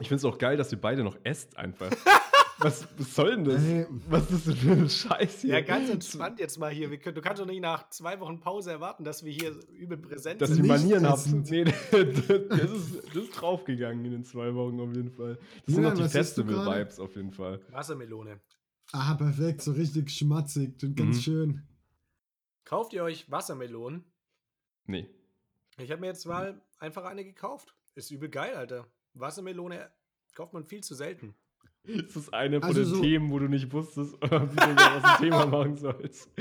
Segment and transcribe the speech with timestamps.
[0.00, 1.90] Ich finde es auch geil, dass ihr beide noch esst einfach.
[2.58, 3.62] was, was soll denn das?
[3.62, 3.86] Ey.
[4.08, 5.54] Was ist das für ein Scheiß hier?
[5.54, 6.90] Ja, ganz entspannt jetzt mal hier.
[6.90, 9.98] Wir können, du kannst doch nicht nach zwei Wochen Pause erwarten, dass wir hier übel
[9.98, 10.58] präsent Dass sind.
[10.58, 11.18] ihr Nicht Manieren habt.
[11.18, 11.50] essend.
[11.50, 15.36] Nee, das ist, das ist draufgegangen in den zwei Wochen auf jeden Fall.
[15.66, 16.08] Das sind Julian, noch die?
[16.10, 17.60] Festival-Vibes auf jeden Fall.
[17.70, 18.40] Wassermelone.
[18.92, 21.20] Ah, perfekt, so richtig schmatzig und ganz Mhm.
[21.20, 21.62] schön.
[22.64, 24.04] Kauft ihr euch Wassermelonen?
[24.86, 25.08] Nee.
[25.78, 27.74] Ich habe mir jetzt mal einfach eine gekauft.
[27.94, 28.86] Ist übel geil, Alter.
[29.14, 29.90] Wassermelone
[30.34, 31.34] kauft man viel zu selten.
[31.84, 35.18] Das ist eine von Also den so- Themen, wo du nicht wusstest, wie du ein
[35.18, 36.30] Thema machen sollst.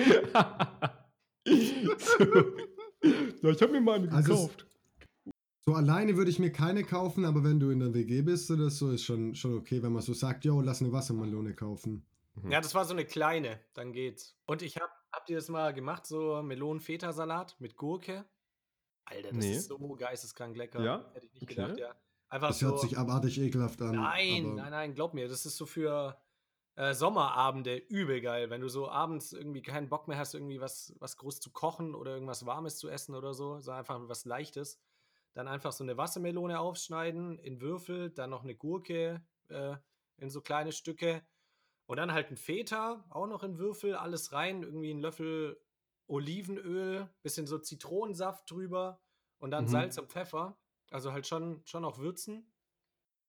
[1.46, 2.26] so.
[3.42, 4.66] Ja, ich habe mir mal eine Also gekauft.
[5.66, 8.70] So alleine würde ich mir keine kaufen, aber wenn du in der WG bist oder
[8.70, 12.06] so, ist schon, schon okay, wenn man so sagt, yo, lass eine Wassermelone kaufen.
[12.36, 12.52] Mhm.
[12.52, 13.60] Ja, das war so eine kleine.
[13.74, 14.36] Dann geht's.
[14.46, 16.06] Und ich hab, habt ihr das mal gemacht?
[16.08, 18.26] So Melonen-Feta-Salat mit Gurke?
[19.06, 19.54] Alter, das Nee.
[19.54, 20.84] ist so geisteskrank lecker.
[20.84, 21.10] Ja?
[21.14, 21.56] Hätte ich nicht Okay.
[21.56, 21.96] gedacht, ja.
[22.30, 22.68] Einfach Das so.
[22.68, 23.96] hört sich abartig ekelhaft an.
[23.96, 26.22] Nein, nein, nein, glaub mir, das ist so für
[26.76, 30.94] äh, Sommerabende übel geil, wenn du so abends irgendwie keinen Bock mehr hast, irgendwie was,
[31.00, 34.80] was groß zu kochen oder irgendwas Warmes zu essen oder so, sondern einfach was Leichtes.
[35.34, 39.76] Dann einfach so eine Wassermelone aufschneiden in Würfel, dann noch eine Gurke äh,
[40.18, 41.24] in so kleine Stücke
[41.88, 45.60] und dann halt ein Feta, auch noch in Würfel, alles rein, irgendwie einen Löffel
[46.08, 49.02] Olivenöl, bisschen so Zitronensaft drüber
[49.40, 49.70] und dann Mhm.
[49.70, 50.58] Salz und Pfeffer.
[50.92, 52.52] Also halt schon, schon auch würzen.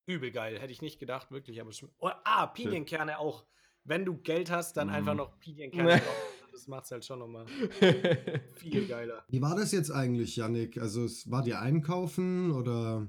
[0.07, 1.61] Übel geil, hätte ich nicht gedacht, wirklich.
[1.61, 3.45] Aber schon, oh, ah, Pinienkerne auch.
[3.83, 5.17] Wenn du Geld hast, dann einfach Mm.
[5.17, 6.01] noch Pinienkerne drauf.
[6.51, 7.45] Das macht's halt schon nochmal
[8.57, 9.23] viel geiler.
[9.29, 10.77] Wie war das jetzt eigentlich, Yannick?
[10.77, 13.07] Also, es- wart ihr einkaufen oder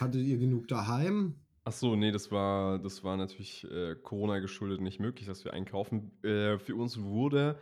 [0.00, 1.36] hattet ihr genug daheim?
[1.62, 5.52] Ach so, nee, das war, das war natürlich äh, Corona geschuldet nicht möglich, dass wir
[5.54, 6.10] einkaufen.
[6.24, 7.60] Äh, für uns wurde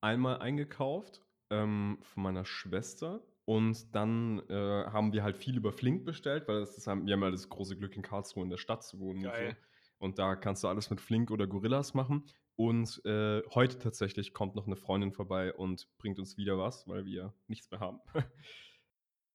[0.00, 6.04] einmal eingekauft ähm, von meiner Schwester und dann äh, haben wir halt viel über Flink
[6.04, 8.58] bestellt, weil das, das haben, wir haben ja das große Glück in Karlsruhe in der
[8.58, 9.20] Stadt zu wohnen.
[9.24, 9.56] Und, Geil.
[9.56, 10.04] so.
[10.04, 12.26] und da kannst du alles mit Flink oder Gorillas machen.
[12.56, 17.06] Und äh, heute tatsächlich kommt noch eine Freundin vorbei und bringt uns wieder was, weil
[17.06, 18.00] wir nichts mehr haben.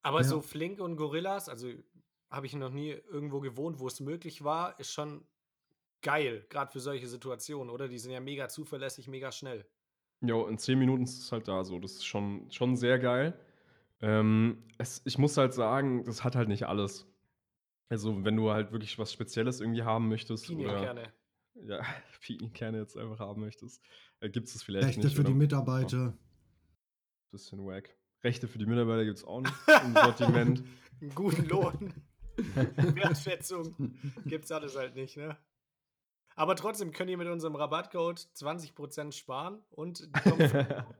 [0.04, 0.26] Aber Ja.
[0.26, 1.70] so Flink und Gorillas, also
[2.30, 5.26] habe ich noch nie irgendwo gewohnt, wo es möglich war, ist schon
[6.04, 7.88] geil, gerade für solche Situationen, oder?
[7.88, 9.66] Die sind ja mega zuverlässig, mega schnell.
[10.22, 11.80] Jo, in 10 Minuten ist es halt da so.
[11.80, 13.40] Das ist schon, schon sehr geil.
[14.03, 17.08] Ähm, es, ich muss halt sagen, das hat halt nicht alles.
[17.90, 21.14] Also, wenn du halt wirklich was Spezielles irgendwie haben möchtest oder Pinienkerne.
[21.56, 21.81] ja,
[22.22, 23.81] Pinienkerne jetzt einfach haben möchtest,
[24.19, 25.16] äh, gibt es vielleicht Rechte nicht.
[25.16, 26.18] für die oder- Mitarbeiter.
[27.31, 27.96] Bisschen wack.
[28.24, 29.53] Rechte für die Mitarbeiter gibt es auch nicht
[29.86, 30.63] im Sortiment.
[31.02, 31.94] Einen guten Lohn.
[32.36, 33.75] Wertschätzung.
[34.25, 35.38] Gibt's alles halt nicht, ne?
[36.36, 40.50] Aber trotzdem könnt ihr mit unserem Rabattcode 20% sparen und die kommen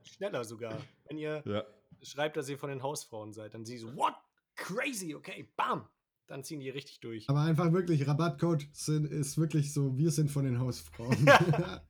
[0.04, 0.78] schneller sogar.
[1.06, 1.64] Wenn ihr ja.
[2.04, 4.14] Schreibt, dass ihr von den Hausfrauen seid, dann sie so, what?
[4.56, 5.88] Crazy, okay, bam.
[6.26, 7.28] Dann ziehen die richtig durch.
[7.28, 11.16] Aber einfach wirklich, Rabattcode sind, ist wirklich so, wir sind von den Hausfrauen.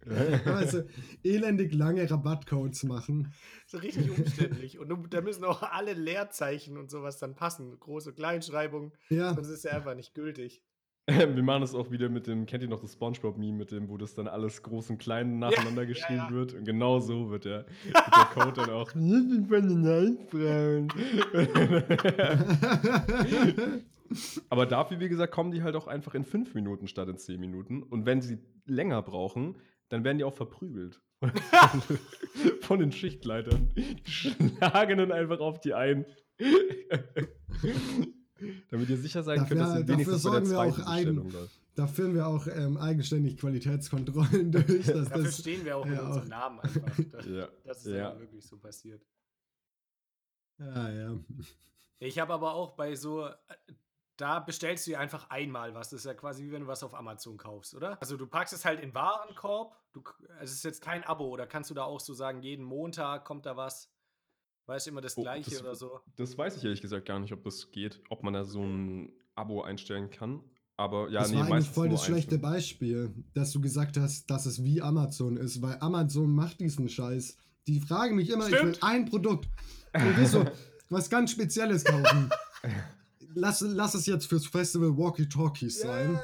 [0.47, 0.83] also
[1.23, 3.33] elendig lange Rabattcodes machen.
[3.67, 4.81] So richtig umständlich.
[4.81, 7.79] Und da müssen auch alle Leerzeichen und sowas dann passen.
[7.79, 8.93] Große Kleinschreibung.
[9.09, 10.65] Ja, Sonst ist ja einfach nicht gültig.
[11.07, 13.99] Wir machen es auch wieder mit dem, kennt ihr noch das Spongebob-Meme, mit dem, wo
[13.99, 16.31] das dann alles groß und klein nacheinander ja, geschrieben ja.
[16.31, 16.55] wird?
[16.55, 18.91] Und genau so wird der, wird der Code dann auch.
[18.95, 20.89] Wir sind von den Hausfrauen.
[24.49, 27.39] Aber dafür, wie gesagt, kommen die halt auch einfach in fünf Minuten statt in zehn
[27.39, 27.83] Minuten.
[27.83, 29.57] Und wenn sie länger brauchen,
[29.91, 31.03] dann werden die auch verprügelt.
[32.61, 33.69] Von den Schichtleitern.
[33.77, 36.07] Die schlagen dann einfach auf die ein.
[38.71, 40.87] Damit ihr sicher sein könnt, dass Dafür- ihr wenigstens dafür bei der sorgen wir auch
[40.91, 44.87] ein- da führen wir auch ähm, eigenständig Qualitätskontrollen durch.
[44.87, 46.29] Dass Dafür das, stehen wir auch mit ja, unserem auch.
[46.29, 46.99] Namen einfach.
[47.13, 47.49] Das, Ja.
[47.65, 48.19] das ist Ja.
[48.19, 49.03] wirklich so passiert.
[50.59, 51.19] ja, ja.
[51.99, 53.33] Ich habe aber auch bei so, äh,
[54.17, 55.91] da bestellst du ja einfach einmal was.
[55.91, 58.01] Das ist ja quasi wie wenn du was auf Amazon kaufst, oder?
[58.01, 59.77] Also du packst es halt in Warenkorb.
[59.93, 60.03] Du,
[60.41, 63.47] es ist jetzt kein Abo, oder kannst du da auch so sagen, jeden Montag kommt
[63.47, 63.91] da was?
[64.67, 66.01] Weißt du, immer das Oh, gleiche das- oder so?
[66.17, 69.13] Das weiß ich ehrlich gesagt gar nicht, ob das geht, ob man da so ein
[69.35, 70.41] Abo einstellen kann.
[70.77, 72.39] Aber ja, das nee, war eigentlich voll das schlechte.
[72.39, 77.37] Beispiel, dass du gesagt hast, dass es wie Amazon ist, weil Amazon macht diesen Scheiß.
[77.67, 78.83] Die fragen mich immer, ich will Stimmt.
[78.83, 79.49] ein Produkt.
[79.95, 80.45] Und ich so,
[80.91, 82.31] was ganz Spezielles kaufen.
[83.37, 86.21] Lass, lass es jetzt fürs Festival Walkie-Talkies sein.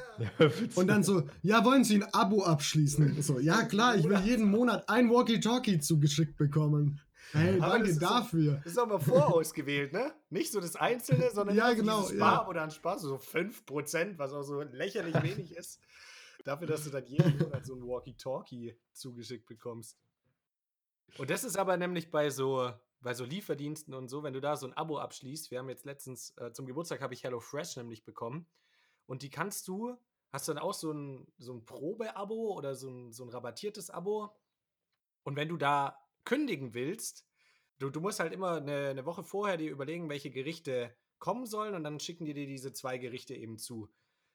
[0.76, 3.20] Und dann so, ja, wollen Sie ein Abo abschließen?
[3.20, 7.00] So, ja klar, ich will jeden Monat ein Walkie-Talkie zugeschickt bekommen.
[7.32, 8.60] Hey, Aber danke das ist so- dafür.
[8.64, 10.12] Das ist mal vorausgewählt, ne?
[10.30, 12.26] Nicht so das Einzelne, sondern Ja, genau, dieses ja.
[12.26, 15.80] Spar oder ein Spaß, so 5%, was auch so lächerlich wenig ist.
[16.44, 19.98] Dafür, dass du dann jeden Monat so ein Walkie-Talkie zugeschickt bekommst.
[21.18, 24.56] Und das ist aber nämlich bei so, bei so Lieferdiensten und so, wenn du da
[24.56, 28.04] so ein Abo abschließt, wir haben jetzt letztens, äh, zum Geburtstag habe ich HelloFresh nämlich
[28.04, 28.46] bekommen.
[29.06, 29.96] und die kannst du,
[30.32, 34.30] hast dann auch so ein, so ein Probe-Abo oder so ein, so ein rabattiertes Abo.
[35.24, 37.26] Und wenn du da kündigen willst,
[37.78, 41.74] du, du musst halt immer eine, eine Woche vorher dir überlegen, welche Gerichte kommen sollen
[41.74, 43.90] und dann schicken die dir diese zwei Gerichte eben zu.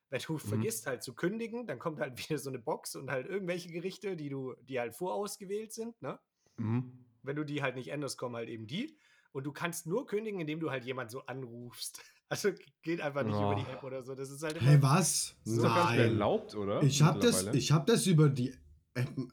[0.10, 0.40] Wenn du mhm.
[0.40, 4.16] vergisst halt zu kündigen, dann kommt halt wieder so eine Box und halt irgendwelche Gerichte,
[4.16, 6.20] die du, die halt vorausgewählt sind, ne?
[6.58, 7.06] Mhm.
[7.24, 8.98] Wenn du die halt nicht änderst, kommen halt eben die.
[9.32, 12.02] Und du kannst nur kündigen, indem du halt jemand so anrufst.
[12.28, 12.50] Also
[12.82, 13.52] geht einfach nicht oh.
[13.52, 14.16] über die App oder so.
[14.16, 15.36] Das ist halt Hey, was?
[15.44, 16.00] So Nein.
[16.00, 16.82] erlaubt, oder?
[16.82, 18.65] Ich habe das, hab das über die App.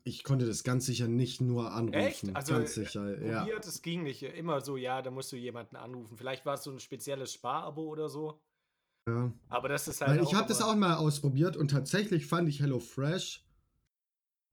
[0.03, 1.94] Ich konnte das ganz sicher nicht nur anrufen.
[1.94, 2.37] Echt?
[2.37, 3.47] Also, ganz sicher, äh, ja.
[3.61, 4.23] das ging nicht.
[4.23, 6.17] Immer so, ja, da musst du jemanden anrufen.
[6.17, 8.41] Vielleicht war es so ein spezielles Sparabo oder so.
[9.09, 9.32] Ja.
[9.49, 10.19] Aber das ist halt.
[10.19, 13.44] Weil ich habe das auch mal ausprobiert und tatsächlich fand ich HelloFresh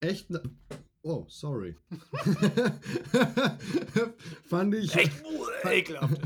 [0.02, 0.30] echt.
[0.30, 0.44] Ne
[1.02, 1.76] oh, sorry.
[4.46, 4.96] fand ich.
[4.96, 5.24] Echt
[5.64, 6.22] ekelhaft.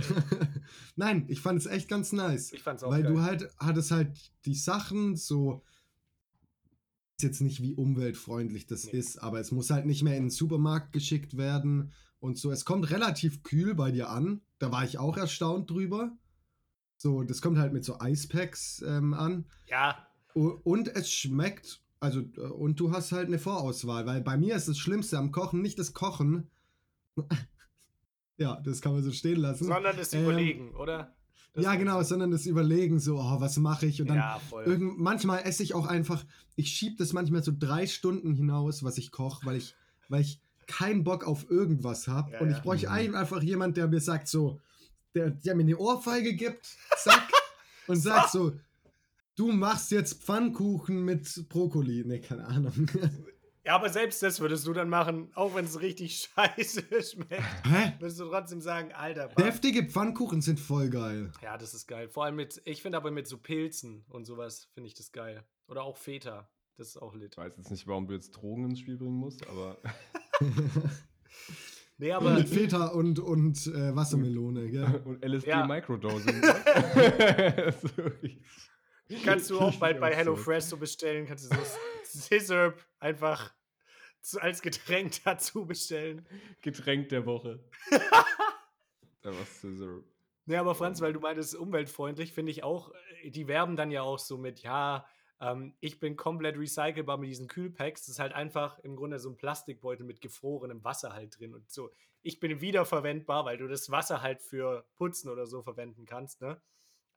[0.96, 2.54] Nein, ich fand es echt ganz nice.
[2.54, 3.14] Ich fand's auch Weil geil.
[3.14, 5.64] du halt hattest halt die Sachen so.
[7.22, 8.92] Jetzt nicht wie umweltfreundlich das nee.
[8.92, 12.52] ist, aber es muss halt nicht mehr in den Supermarkt geschickt werden und so.
[12.52, 14.42] Es kommt relativ kühl bei dir an.
[14.60, 16.18] Da war ich auch erstaunt drüber.
[16.98, 19.46] So, das kommt halt mit so Eispacks ähm, an.
[19.68, 20.08] Ja.
[20.34, 24.68] Und es schmeckt, also, äh, und du hast halt eine Vorauswahl, weil bei mir ist
[24.68, 26.50] das Schlimmste am Kochen nicht das Kochen.
[28.38, 29.66] ja, das kann man so stehen lassen.
[29.66, 31.16] Sondern das ähm, Überlegen, oder?
[31.54, 34.02] Das ja, genau, sondern das Überlegen, so, oh, was mache ich?
[34.02, 36.24] Und dann ja, irgend, manchmal esse ich auch einfach,
[36.56, 39.76] ich schiebe das manchmal so drei Stunden hinaus, was ich koche, weil ich,
[40.10, 42.32] weil ich keinen Bock auf irgendwas habe.
[42.32, 43.16] Ja, und ich bräuchte mhm.
[43.16, 44.60] einfach jemand, der mir sagt, so,
[45.14, 47.30] der, der mir eine Ohrfeige gibt, zack,
[47.88, 48.54] und sagt so,
[49.36, 52.04] du machst jetzt Pfannkuchen mit Brokkoli.
[52.04, 52.88] Ne, keine Ahnung.
[53.66, 57.66] Ja, aber selbst das würdest du dann machen, auch wenn es richtig scheiße schmeckt.
[57.66, 57.94] Hä?
[58.00, 59.28] Würdest du trotzdem sagen, Alter.
[59.28, 59.36] Mann.
[59.38, 61.32] Deftige Pfannkuchen sind voll geil.
[61.42, 62.10] Ja, das ist geil.
[62.10, 65.44] Vor allem mit, ich finde aber mit so Pilzen und sowas finde ich das geil.
[65.68, 66.50] Oder auch Feta.
[66.76, 67.34] Das ist auch lit.
[67.34, 69.78] Ich weiß jetzt nicht, warum du jetzt Drogen ins Spiel bringen musst, aber.
[72.00, 75.02] Nee, aber und mit Feta und, und äh, Wassermelone, gell?
[75.06, 75.82] Und LSD ja.
[79.24, 81.62] Kannst du auch bald bei HelloFresh so bestellen, kannst du so
[82.14, 83.54] Scissor einfach
[84.22, 86.28] zu, als Getränk dazu bestellen.
[86.62, 87.64] Getränk der Woche.
[89.22, 90.04] da war Scissor.
[90.46, 94.02] Nee, aber Franz, weil du meintest umweltfreundlich, finde ich auch, äh, die werben dann ja
[94.02, 95.06] auch so mit, ja,
[95.40, 98.02] ähm, ich bin komplett recycelbar mit diesen Kühlpacks.
[98.02, 101.70] Das ist halt einfach im Grunde so ein Plastikbeutel mit gefrorenem Wasser halt drin und
[101.72, 101.92] so.
[102.22, 106.62] Ich bin wiederverwendbar, weil du das Wasser halt für Putzen oder so verwenden kannst, ne?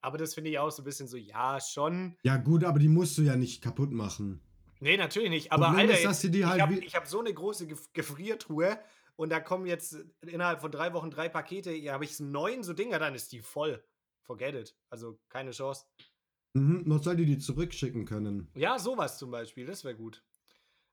[0.00, 2.16] Aber das finde ich auch so ein bisschen so, ja, schon.
[2.22, 4.40] Ja, gut, aber die musst du ja nicht kaputt machen.
[4.80, 5.52] Nee, natürlich nicht.
[5.52, 8.78] Aber Alter, ist, dass die halt ich habe hab so eine große Gefriertruhe
[9.16, 11.72] und da kommen jetzt innerhalb von drei Wochen drei Pakete.
[11.72, 13.82] Ja, habe ich neun so Dinger, dann ist die voll.
[14.22, 14.76] Forget it.
[14.90, 15.86] Also keine Chance.
[16.54, 18.50] Mhm, noch soll die die zurückschicken können.
[18.54, 20.22] Ja, sowas zum Beispiel, das wäre gut.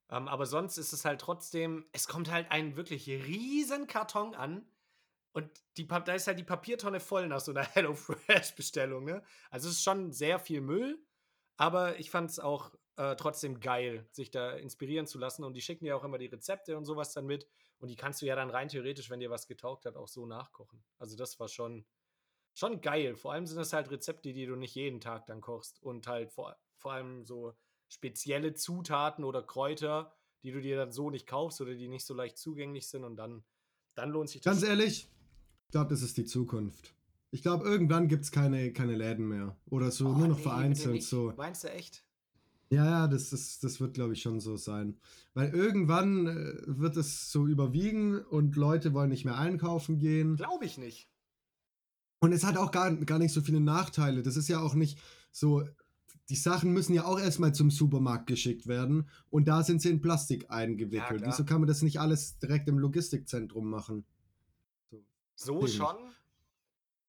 [0.10, 4.66] Ähm, aber sonst ist es halt trotzdem, es kommt halt ein wirklich riesen Karton an
[5.32, 9.06] und die, da ist halt die Papiertonne voll nach so einer HelloFresh-Bestellung.
[9.06, 9.24] Ne?
[9.50, 11.04] Also es ist schon sehr viel Müll,
[11.58, 15.44] aber ich fand es auch äh, trotzdem geil, sich da inspirieren zu lassen.
[15.44, 17.48] Und die schicken ja auch immer die Rezepte und sowas dann mit.
[17.80, 20.26] Und die kannst du ja dann rein theoretisch, wenn dir was getaugt hat, auch so
[20.26, 20.84] nachkochen.
[21.00, 21.86] Also das war schon,
[22.54, 23.16] schon geil.
[23.16, 26.32] Vor allem sind das halt Rezepte, die du nicht jeden Tag dann kochst und halt
[26.32, 27.54] vor, vor allem so
[27.90, 30.14] spezielle Zutaten oder Kräuter,
[30.44, 33.16] die du dir dann so nicht kaufst oder die nicht so leicht zugänglich sind und
[33.16, 33.44] dann,
[33.96, 34.54] dann lohnt sich das.
[34.56, 35.10] Ganz ehrlich,
[35.66, 36.94] ich glaube, das ist die Zukunft.
[37.32, 39.58] Ich glaube, irgendwann gibt es keine, keine Läden mehr.
[39.66, 41.02] Oder so, oh, nur noch nee, vereinzelt.
[41.02, 41.34] So.
[41.36, 42.04] Meinst du echt?
[42.74, 44.98] Ja, ja, das, ist, das wird, glaube ich, schon so sein.
[45.34, 50.38] Weil irgendwann äh, wird es so überwiegen und Leute wollen nicht mehr einkaufen gehen.
[50.38, 51.08] Glaube ich nicht.
[52.20, 54.24] Und es hat auch gar, gar nicht so viele Nachteile.
[54.24, 54.98] Das ist ja auch nicht
[55.32, 55.64] so.
[56.30, 60.00] Die Sachen müssen ja auch erstmal zum Supermarkt geschickt werden und da sind sie in
[60.00, 61.22] Plastik eingewickelt.
[61.22, 64.06] Ja, Wieso kann man das nicht alles direkt im Logistikzentrum machen?
[65.36, 65.98] So, so schon.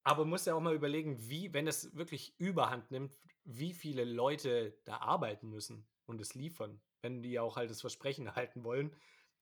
[0.04, 4.04] Aber man muss ja auch mal überlegen, wie, wenn es wirklich überhand nimmt, wie viele
[4.04, 8.92] Leute da arbeiten müssen und es liefern, wenn die auch halt das Versprechen halten wollen.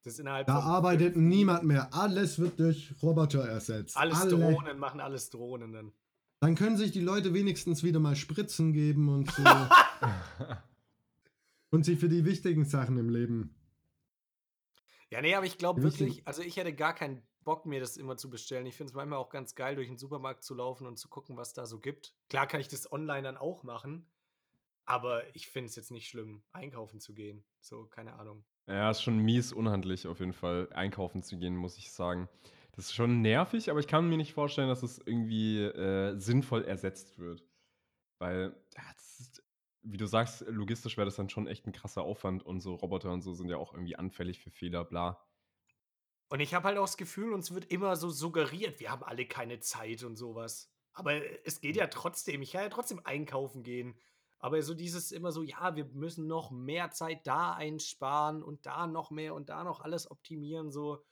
[0.05, 1.93] Das innerhalb da arbeitet niemand mehr.
[1.95, 3.97] Alles wird durch Roboter ersetzt.
[3.97, 4.31] Alles Alle.
[4.31, 5.93] Drohnen machen alles Drohnen dann.
[6.41, 9.45] Dann können sich die Leute wenigstens wieder mal Spritzen geben und so.
[11.71, 13.55] und sich für die wichtigen Sachen im Leben.
[15.09, 18.17] Ja, nee, aber ich glaube wirklich, also ich hätte gar keinen Bock, mir das immer
[18.17, 18.67] zu bestellen.
[18.67, 21.37] Ich finde es manchmal auch ganz geil, durch den Supermarkt zu laufen und zu gucken,
[21.37, 22.15] was da so gibt.
[22.29, 24.07] Klar kann ich das online dann auch machen,
[24.85, 27.45] aber ich finde es jetzt nicht schlimm, einkaufen zu gehen.
[27.61, 28.45] So, keine Ahnung.
[28.67, 32.29] Ja, ist schon mies unhandlich auf jeden Fall, einkaufen zu gehen, muss ich sagen.
[32.73, 36.65] Das ist schon nervig, aber ich kann mir nicht vorstellen, dass es irgendwie äh, sinnvoll
[36.65, 37.45] ersetzt wird.
[38.19, 39.43] Weil ja, ist,
[39.83, 43.13] wie du sagst, logistisch wäre das dann schon echt ein krasser Aufwand und so Roboter
[43.13, 45.21] und so sind ja auch irgendwie anfällig für Fehler, bla.
[46.33, 49.27] Und ich habe halt auch das Gefühl, uns wird immer so suggeriert, wir haben alle
[49.27, 50.73] keine Zeit und sowas.
[50.95, 51.13] Aber
[51.47, 52.41] es geht ja trotzdem.
[52.41, 54.01] Ich kann ja trotzdem einkaufen gehen.
[54.39, 58.87] Aber so dieses immer so, ja, wir müssen noch mehr Zeit da einsparen und da
[58.87, 60.71] noch mehr und da noch alles optimieren.
[60.71, 61.05] So,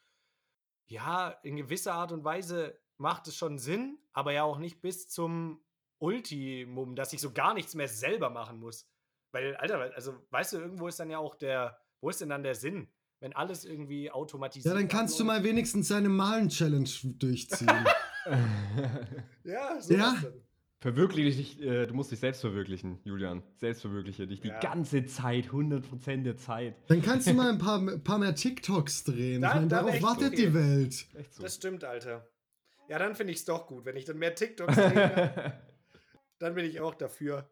[0.86, 5.06] ja, in gewisser Art und Weise macht es schon Sinn, aber ja auch nicht bis
[5.10, 5.62] zum
[5.98, 8.88] Ultimum, dass ich so gar nichts mehr selber machen muss.
[9.32, 12.42] Weil, Alter, also weißt du, irgendwo ist dann ja auch der, wo ist denn dann
[12.42, 12.90] der Sinn?
[13.20, 17.68] Wenn alles irgendwie automatisiert Ja, dann kannst du mal wenigstens eine Malen-Challenge durchziehen.
[19.44, 20.16] ja, so Ja.
[20.22, 20.32] dann.
[20.82, 23.42] Verwirkliche dich, äh, du musst dich selbst verwirklichen, Julian.
[23.58, 24.60] Selbst verwirkliche dich die Ja.
[24.60, 26.74] ganze Zeit, 100% der Zeit.
[26.88, 29.42] Dann kannst du mal ein paar, paar mehr TikToks drehen.
[29.42, 30.36] Da- ich wär darauf wartet okay.
[30.46, 30.94] die Welt.
[31.32, 31.42] So.
[31.42, 32.26] Das stimmt, Alter.
[32.88, 33.84] Ja, dann finde ich es doch gut.
[33.84, 35.52] Wenn ich dann mehr TikToks kriege,
[36.38, 37.46] dann bin ich auch dafür.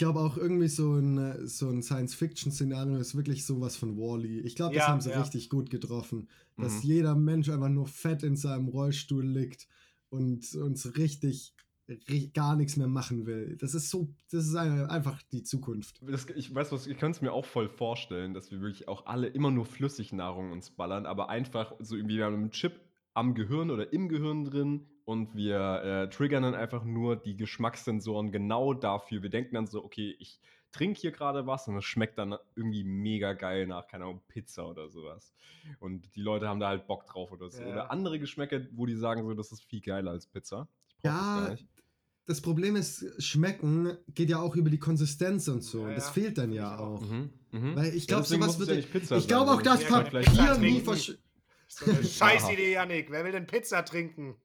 [0.00, 4.40] Ich glaube auch irgendwie so ein, äh, so ein Science-Fiction-Szenario ist wirklich sowas von Wall-E.
[4.40, 5.20] Ich glaube, das Ja, haben sie ja.
[5.20, 6.26] richtig gut getroffen.
[6.56, 6.88] Dass Mhm.
[6.88, 9.68] jeder Mensch einfach nur fett in seinem Rollstuhl liegt
[10.08, 11.52] und uns richtig,
[11.86, 13.58] ri- gar nichts mehr machen will.
[13.60, 16.00] Das ist so, das ist einfach die Zukunft.
[16.00, 19.04] Das, ich weiß was, ich kann es mir auch voll vorstellen, dass wir wirklich auch
[19.04, 22.80] alle immer nur Flüssignahrung uns ballern, aber einfach so irgendwie, wir haben einen Chip
[23.12, 28.32] am Gehirn oder im Gehirn drin und wir äh, triggern dann einfach nur die Geschmackssensoren
[28.32, 29.22] genau dafür.
[29.22, 30.40] Wir denken dann so, okay, ich
[30.72, 34.68] trinke hier gerade was und es schmeckt dann irgendwie mega geil nach, keine Ahnung, Pizza
[34.68, 35.32] oder sowas.
[35.78, 37.62] Und die Leute haben da halt Bock drauf oder so.
[37.62, 37.68] Ja.
[37.68, 40.68] Oder andere Geschmäcker, wo die sagen so, das ist viel geiler als Pizza.
[40.96, 41.66] Ich brauch das Ja, gar nicht.
[42.26, 45.88] Das Problem ist, schmecken geht ja auch über die Konsistenz und so.
[45.88, 47.02] Ja, das ja, fehlt dann ja ich auch.
[47.02, 47.10] auch.
[47.10, 47.76] Mhm, mhm.
[47.76, 48.70] Weil ich glaube, sowas wird.
[48.70, 50.20] nicht Pizza ich glaube auch, dass Papier
[50.58, 50.84] nie trinken.
[50.84, 51.18] versch
[51.66, 53.10] So eine Scheißidee, Janik.
[53.10, 54.36] Wer will denn Pizza trinken?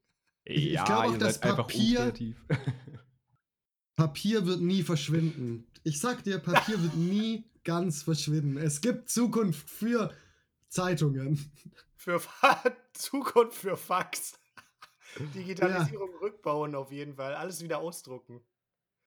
[0.48, 2.12] Ich- ich Ja, glaub auch, ihr dass seid einfach Papier-.
[3.96, 5.66] Papier wird nie verschwinden.
[5.82, 8.56] Ich sag dir, Papier wird nie ganz verschwinden.
[8.56, 10.12] Es gibt Zukunft für
[10.68, 11.38] Zeitungen.
[11.98, 12.20] Für
[12.92, 14.38] Zukunft für Fax.
[15.34, 17.34] Digitalisierung rückbauen auf jeden Fall.
[17.34, 18.40] Alles wieder ausdrucken.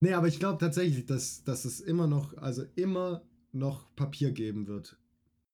[0.01, 4.67] Nee, aber ich glaube tatsächlich, dass, dass es immer noch, also immer noch Papier geben
[4.67, 4.97] wird.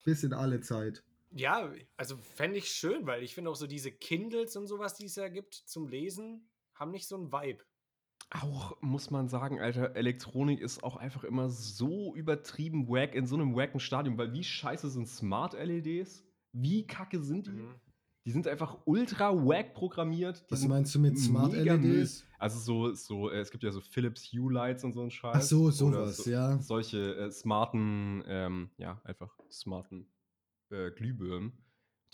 [0.06, 1.04] Bis in alle Zeit.
[1.36, 5.06] Ja, also fände ich schön, weil ich finde auch so diese Kindles und sowas, die
[5.06, 7.62] es ja gibt zum Lesen, haben nicht so einen Vibe.
[8.30, 13.36] Auch muss man sagen, Alter, Elektronik ist auch einfach immer so übertrieben wack in so
[13.36, 16.24] einem wacken Stadium, weil wie scheiße sind Smart-LEDs?
[16.54, 17.52] Wie kacke sind die?
[17.52, 17.76] Mhm.
[18.26, 20.46] Die sind einfach ultra wack programmiert.
[20.50, 21.52] Die Was meinst du mit Smart.
[21.52, 22.26] LEDs?
[22.40, 25.36] Also so, so äh, es gibt ja so Philips Hue Lights und so ein Scheiß.
[25.36, 26.58] Ach so, sowas, so, ja.
[26.60, 30.08] Solche äh, smarten, ähm, ja, einfach smarten
[30.72, 31.54] äh, Glühbirnen.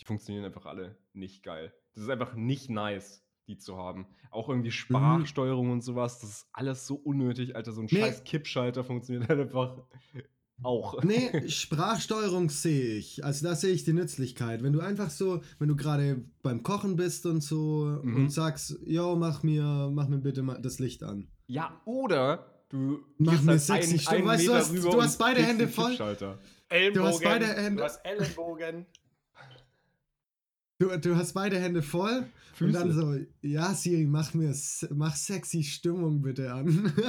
[0.00, 1.72] Die funktionieren einfach alle nicht geil.
[1.94, 4.06] Das ist einfach nicht nice, die zu haben.
[4.30, 7.72] Auch irgendwie Sprachsteuerung und sowas, das ist alles so unnötig, Alter.
[7.72, 8.00] So ein Nee.
[8.00, 9.78] scheiß Kippschalter funktioniert halt einfach
[10.62, 11.02] auch.
[11.02, 13.24] Nee, Sprachsteuerung sehe ich.
[13.24, 14.62] Also da sehe ich die Nützlichkeit.
[14.62, 18.16] Wenn du einfach so, wenn du gerade beim Kochen bist und so Mhm.
[18.16, 21.28] und sagst, yo, mach mir, mach mir bitte mal das Licht an.
[21.46, 25.42] Ja, oder du Mach mir halt sexy einen, einen Weißt du, rüber Du hast beide
[25.42, 25.96] Hände voll.
[26.72, 27.08] Ellenbogen.
[27.08, 28.86] hast beide Hände- Du hast Ellenbogen.
[30.78, 32.64] Du, du hast beide Hände voll Füße.
[32.66, 34.52] und dann so, ja, Siri, mach mir,
[34.90, 36.92] mach sexy Stimmung bitte an.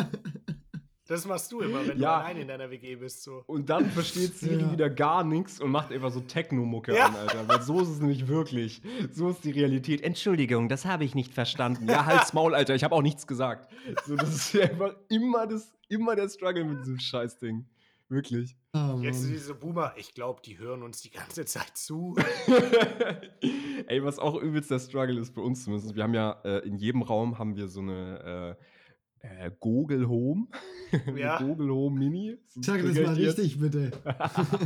[1.06, 2.20] Das machst du immer, wenn Ja.
[2.20, 3.24] du allein in deiner WG bist.
[3.24, 3.44] So.
[3.46, 4.72] Und dann versteht Siri Ja.
[4.72, 7.08] wieder gar nichts und macht einfach so Techno-Mucke Ja.
[7.08, 7.46] an, Alter.
[7.46, 8.82] Weil so ist es nämlich wirklich.
[9.12, 10.02] So ist die Realität.
[10.02, 11.90] Entschuldigung, das habe ich nicht verstanden.
[11.90, 12.74] Ja, halt's Maul, Alter.
[12.74, 13.70] Ich habe auch nichts gesagt.
[14.06, 17.66] So, das ist einfach immer, das, immer der Struggle mit diesem Scheißding.
[18.14, 18.56] Wirklich.
[18.74, 22.16] Ah, Jetzt diese Boomer, ich glaube, die hören uns die ganze Zeit zu.
[23.88, 25.96] Ey, was auch übelst der Struggle ist bei uns zumindest.
[25.96, 28.64] Wir haben ja äh, in jedem Raum haben wir so eine äh,
[29.24, 30.48] äh, Google Home.
[31.16, 31.40] Ja.
[31.40, 32.38] Google Home Mini.
[32.50, 33.92] Sag das mal richtig, bitte.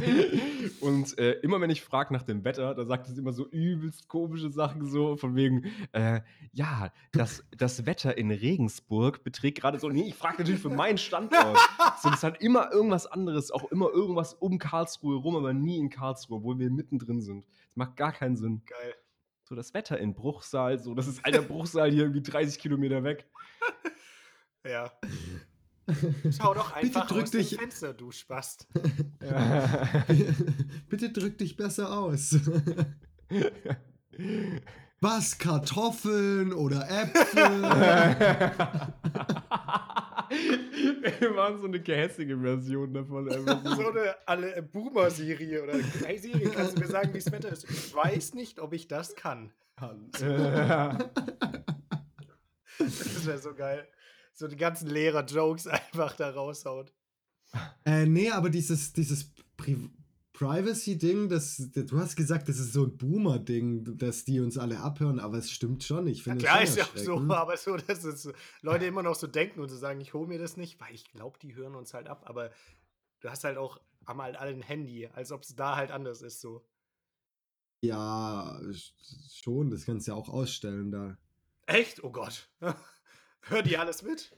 [0.81, 4.09] und äh, immer wenn ich frage nach dem Wetter, da sagt es immer so übelst
[4.09, 6.19] komische Sachen, so von wegen, äh,
[6.51, 10.97] ja, das, das Wetter in Regensburg beträgt gerade so, nee, ich frage natürlich für meinen
[10.97, 11.57] Standort.
[12.03, 15.77] so, das ist halt immer irgendwas anderes, auch immer irgendwas um Karlsruhe rum, aber nie
[15.77, 17.45] in Karlsruhe, obwohl wir mittendrin sind.
[17.67, 18.63] Das macht gar keinen Sinn.
[18.65, 18.95] Geil.
[19.45, 23.29] So, das Wetter in Bruchsal, so, das ist alter Bruchsal hier irgendwie 30 Kilometer weg.
[24.69, 24.91] Ja.
[26.37, 28.67] Schau doch Bitte einfach drück aus dich- dem Fenster, du Spast.
[30.89, 32.35] bitte drück dich besser aus.
[34.99, 35.37] Was?
[35.37, 37.61] Kartoffeln oder Äpfel?
[41.19, 43.29] Wir machen so eine gehässige Version davon.
[43.29, 43.89] So.
[43.91, 47.69] Eine alle Boomer-Serie oder Hey Siri, kannst du mir sagen, wie das Wetter ist?
[47.69, 49.53] Ich weiß nicht, ob ich das kann.
[49.79, 50.21] Das
[53.25, 53.87] wäre so geil.
[54.37, 56.93] So die ganzen Lehrer-Jokes einfach da raushaut.
[57.85, 59.89] Äh, nee, aber dieses, dieses Pri
[60.33, 65.19] Privacy-Ding, das, du hast gesagt, das ist so ein Boomer-Ding, dass die uns alle abhören,
[65.19, 66.05] aber es stimmt schon.
[66.05, 69.15] Ich finde ja, klar ist ja auch so, aber so, dass es Leute immer noch
[69.15, 71.73] so denken und so sagen, ich hole mir das nicht, weil ich glaube, die hören
[71.73, 72.51] uns halt ab, aber
[73.21, 76.21] du hast halt auch, haben halt alle ein Handy, als ob es da halt anders
[76.21, 76.63] ist, so.
[77.81, 78.61] Ja,
[79.33, 81.17] schon, das kannst du ja auch ausstellen da.
[81.65, 82.03] Echt?
[82.03, 82.47] Oh Gott.
[83.49, 84.35] Hört die alles mit?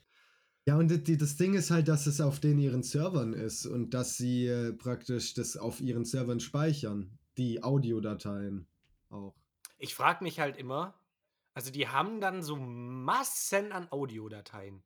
[0.66, 3.94] Ja, und die, das Ding ist halt, dass es auf den ihren Servern ist und
[3.94, 8.68] dass sie äh, praktisch das auf ihren Servern speichern, die Audiodateien
[9.10, 9.36] auch.
[9.78, 10.94] Ich frage mich halt immer,
[11.54, 14.84] also die haben dann so Massen an Audiodateien.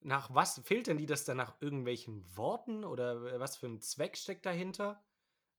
[0.00, 4.44] Nach was filtern die das dann nach irgendwelchen Worten oder was für ein Zweck steckt
[4.44, 5.04] dahinter?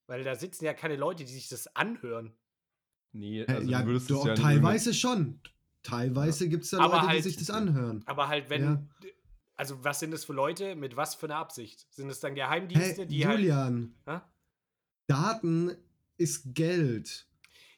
[0.07, 2.35] Weil da sitzen ja keine Leute, die sich das anhören.
[3.13, 5.39] Nee, also ja, du doch, ja teilweise schon.
[5.83, 8.03] Teilweise gibt es da Leute, halt, die sich das anhören.
[8.05, 8.83] Aber halt, wenn, ja.
[9.55, 10.75] Also, was sind das für Leute?
[10.75, 11.85] Mit was für einer Absicht?
[11.91, 14.23] Sind es dann Geheimdienste, hey, die halt Julian, halt.
[15.07, 15.71] Daten
[16.17, 17.27] ist Geld.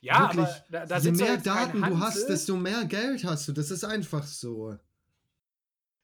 [0.01, 3.53] Ja, Wirklich, aber da, da je mehr Daten du hast, desto mehr Geld hast du.
[3.53, 4.77] Das ist einfach so.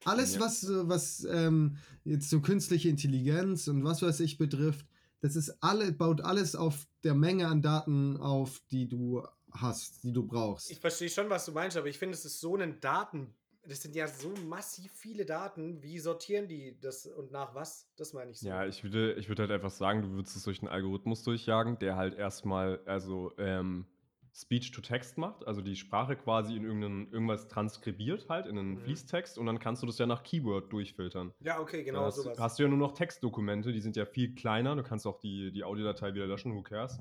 [0.04, 0.40] Alles, ja.
[0.40, 4.86] was, was ähm, jetzt so künstliche Intelligenz und was weiß ich betrifft,
[5.20, 9.22] das ist alle, baut alles auf der Menge an Daten auf, die du
[9.54, 10.70] hast, die du brauchst.
[10.70, 13.82] Ich verstehe schon, was du meinst, aber ich finde, es ist so ein Daten das
[13.82, 15.82] sind ja so massiv viele Daten.
[15.82, 17.88] Wie sortieren die das und nach was?
[17.96, 18.48] Das meine ich so.
[18.48, 21.78] Ja, ich würde, ich würde halt einfach sagen, du würdest es durch einen Algorithmus durchjagen,
[21.78, 23.86] der halt erstmal, also ähm,
[24.34, 28.78] Speech to Text macht, also die Sprache quasi in irgendwas transkribiert halt, in einen mhm.
[28.78, 31.32] Fließtext und dann kannst du das ja nach Keyword durchfiltern.
[31.40, 32.38] Ja, okay, genau das sowas.
[32.38, 35.52] Hast du ja nur noch Textdokumente, die sind ja viel kleiner, du kannst auch die,
[35.52, 36.98] die Audiodatei wieder löschen, who cares.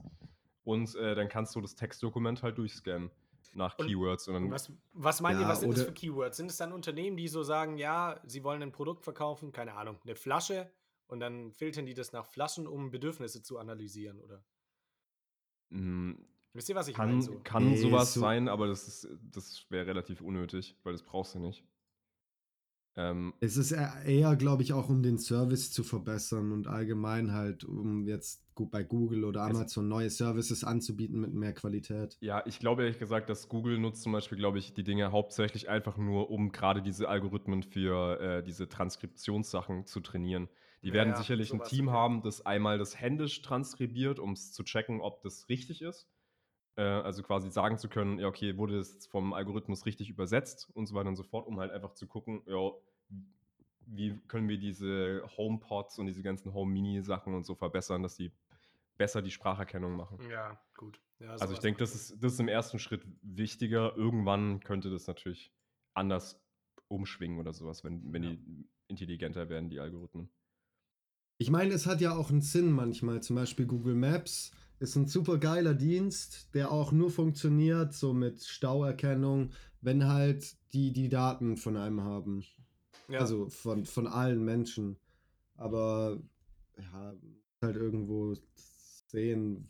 [0.63, 3.09] Und äh, dann kannst du das Textdokument halt durchscannen
[3.53, 4.27] nach und, Keywords.
[4.27, 6.37] Und was, was meint ja, ihr, was sind das für Keywords?
[6.37, 9.97] Sind es dann Unternehmen, die so sagen, ja, sie wollen ein Produkt verkaufen, keine Ahnung,
[10.03, 10.71] eine Flasche
[11.07, 14.43] und dann filtern die das nach Flaschen, um Bedürfnisse zu analysieren, oder?
[15.69, 16.25] Mhm.
[16.53, 17.21] Wisst ihr, was ich kann, meine?
[17.21, 17.39] So?
[17.43, 21.63] Kann sowas so sein, aber das, das wäre relativ unnötig, weil das brauchst du nicht.
[22.97, 27.63] Ähm, es ist eher, glaube ich, auch um den Service zu verbessern und allgemein halt,
[27.63, 32.17] um jetzt bei Google oder Amazon neue Services anzubieten mit mehr Qualität.
[32.21, 35.69] Ja, ich glaube ehrlich gesagt, dass Google nutzt zum Beispiel, glaube ich, die Dinge hauptsächlich
[35.69, 40.49] einfach nur, um gerade diese Algorithmen für äh, diese Transkriptionssachen zu trainieren.
[40.83, 44.63] Die ja, werden sicherlich ein Team haben, das einmal das händisch transkribiert, um es zu
[44.63, 46.07] checken, ob das richtig ist.
[46.75, 50.85] Äh, also quasi sagen zu können, ja, okay, wurde es vom Algorithmus richtig übersetzt und
[50.87, 52.71] so weiter und so fort, um halt einfach zu gucken, ja,
[53.87, 58.31] wie können wir diese HomePods und diese ganzen Home-Mini-Sachen und so verbessern, dass die
[58.97, 60.19] besser die Spracherkennung machen.
[60.29, 61.01] Ja, gut.
[61.19, 63.95] Ja, also ich denke, das ist, das ist im ersten Schritt wichtiger.
[63.95, 65.51] Irgendwann könnte das natürlich
[65.93, 66.39] anders
[66.87, 68.29] umschwingen oder sowas, wenn, wenn ja.
[68.31, 70.29] die intelligenter werden, die Algorithmen.
[71.41, 73.23] Ich meine, es hat ja auch einen Sinn manchmal.
[73.23, 78.43] Zum Beispiel Google Maps ist ein super geiler Dienst, der auch nur funktioniert, so mit
[78.43, 79.49] Stauerkennung,
[79.81, 82.45] wenn halt die die Daten von einem haben.
[83.07, 83.21] Ja.
[83.21, 84.97] Also von, von allen Menschen.
[85.55, 86.21] Aber
[86.77, 87.15] ja,
[87.63, 88.35] halt irgendwo
[89.07, 89.67] sehen,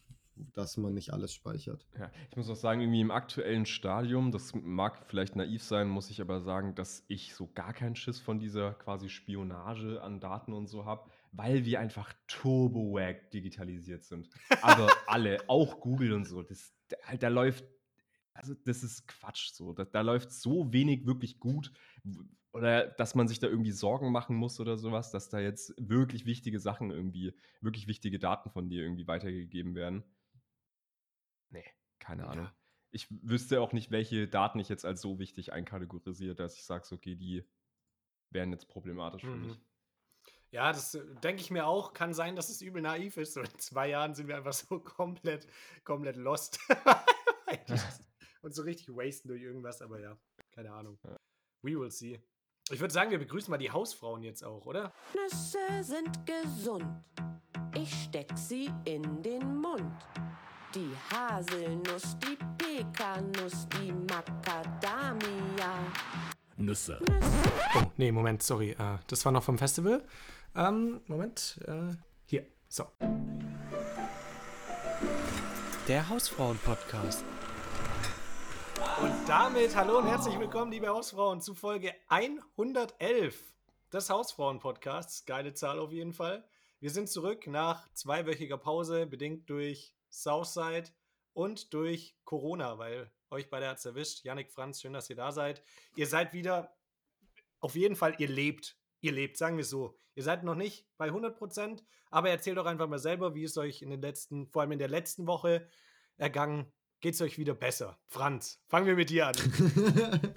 [0.52, 1.88] dass man nicht alles speichert.
[1.98, 6.10] Ja, ich muss auch sagen, irgendwie im aktuellen Stadium, das mag vielleicht naiv sein, muss
[6.10, 10.52] ich aber sagen, dass ich so gar keinen Schiss von dieser quasi Spionage an Daten
[10.52, 14.30] und so habe, weil wir einfach turbo-wack digitalisiert sind.
[14.62, 17.66] Aber alle, auch Google und so, das, da, da läuft,
[18.34, 19.74] also das ist Quatsch so.
[19.74, 21.72] Da, da läuft so wenig wirklich gut
[22.54, 26.26] oder dass man sich da irgendwie Sorgen machen muss oder sowas, dass da jetzt wirklich
[26.26, 30.04] wichtige Sachen irgendwie, wirklich wichtige Daten von dir irgendwie weitergegeben werden.
[31.50, 31.66] Nee,
[32.00, 32.46] keine Ahnung.
[32.46, 32.56] Ja.
[32.92, 36.86] Ich wüsste auch nicht, welche Daten ich jetzt als so wichtig einkategorisiere, dass ich sage,
[36.92, 37.46] okay, die
[38.32, 39.32] wären jetzt problematisch mhm.
[39.32, 39.60] für mich.
[40.52, 41.94] Ja, das äh, denke ich mir auch.
[41.94, 43.38] Kann sein, dass es übel naiv ist.
[43.38, 45.48] Und in zwei Jahren sind wir einfach so komplett,
[45.84, 46.60] komplett lost.
[48.42, 50.18] und so richtig wasten durch irgendwas, aber ja,
[50.52, 50.98] keine Ahnung.
[51.62, 52.22] We will see.
[52.70, 54.94] Ich würde sagen, wir begrüßen mal die Hausfrauen jetzt auch, oder?
[55.14, 56.86] Nüsse sind gesund.
[57.76, 59.94] Ich steck sie in den Mund.
[60.74, 65.92] Die Haselnuss, die Pekanuss, die Macadamia.
[66.58, 67.00] Nüsse.
[67.76, 68.76] Oh, nee, Moment, sorry.
[68.80, 70.04] Uh, das war noch vom Festival.
[70.54, 71.60] Ähm, Moment.
[71.66, 71.94] Uh,
[72.26, 72.46] hier.
[72.68, 72.86] So.
[75.88, 77.24] Der Hausfrauen-Podcast.
[79.02, 83.54] Und damit hallo und herzlich willkommen, liebe Hausfrauen, zu Folge 111
[83.94, 85.26] des Hausfrauen-Podcasts.
[85.26, 86.44] Geile Zahl auf jeden Fall.
[86.82, 90.90] Wir sind zurück nach zweiwöchiger Pause, bedingt durch Southside
[91.34, 94.26] und durch Corona, weil euch beide hat es erwischt.
[94.26, 95.64] Yannick, Franz, schön, dass ihr da seid.
[95.96, 96.76] Ihr seid wieder,
[97.62, 98.81] auf jeden Fall, ihr lebt.
[99.02, 99.96] Ihr lebt, sagen wir es so.
[100.16, 103.58] Ihr seid noch nicht bei 100 Prozent, aber erzählt doch einfach mal selber, wie es
[103.58, 105.68] euch in den letzten, vor allem in der letzten Woche
[106.18, 106.72] ergangen.
[107.00, 108.00] Geht es euch wieder besser?
[108.08, 109.36] Franz, fangen wir mit dir an.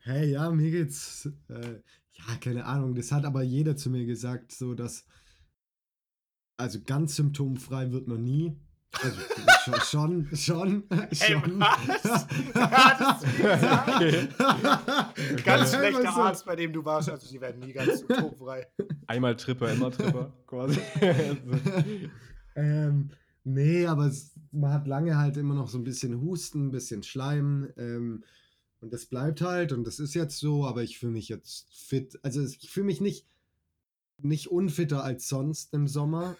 [0.00, 1.80] hey, ja, mir geht's, äh,
[2.12, 5.06] ja, keine Ahnung, das hat aber jeder zu mir gesagt, so dass,
[6.56, 8.60] also ganz symptomfrei wird man nie.
[8.92, 9.20] Also,
[9.64, 10.84] schon, schon, schon.
[10.90, 12.26] Ey, was?
[13.86, 14.28] okay.
[15.44, 17.08] Ganz schlechter Arzt, bei dem du warst.
[17.08, 18.66] Also, sie werden nie ganz symptomfrei.
[19.06, 20.80] Einmal Tripper, immer Tripper, quasi.
[22.56, 23.10] ähm,
[23.44, 27.02] nee, aber es, man hat lange halt immer noch so ein bisschen Husten, ein bisschen
[27.02, 27.72] Schleim.
[27.76, 28.24] Ähm,
[28.80, 32.18] und das bleibt halt und das ist jetzt so, aber ich fühle mich jetzt fit.
[32.22, 33.26] Also ich fühle mich nicht,
[34.18, 36.36] nicht unfitter als sonst im Sommer.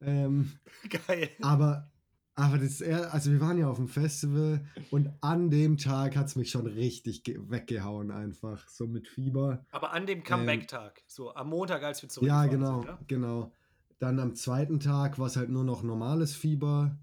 [0.00, 0.52] Ähm,
[1.06, 1.30] Geil.
[1.42, 1.90] Aber,
[2.34, 6.36] aber das, also wir waren ja auf dem Festival und an dem Tag hat es
[6.36, 9.64] mich schon richtig weggehauen einfach, so mit Fieber.
[9.70, 13.52] Aber an dem Comeback-Tag, ähm, so am Montag, als wir zurück Ja, genau, sind, genau.
[13.98, 16.98] Dann am zweiten Tag war es halt nur noch normales Fieber.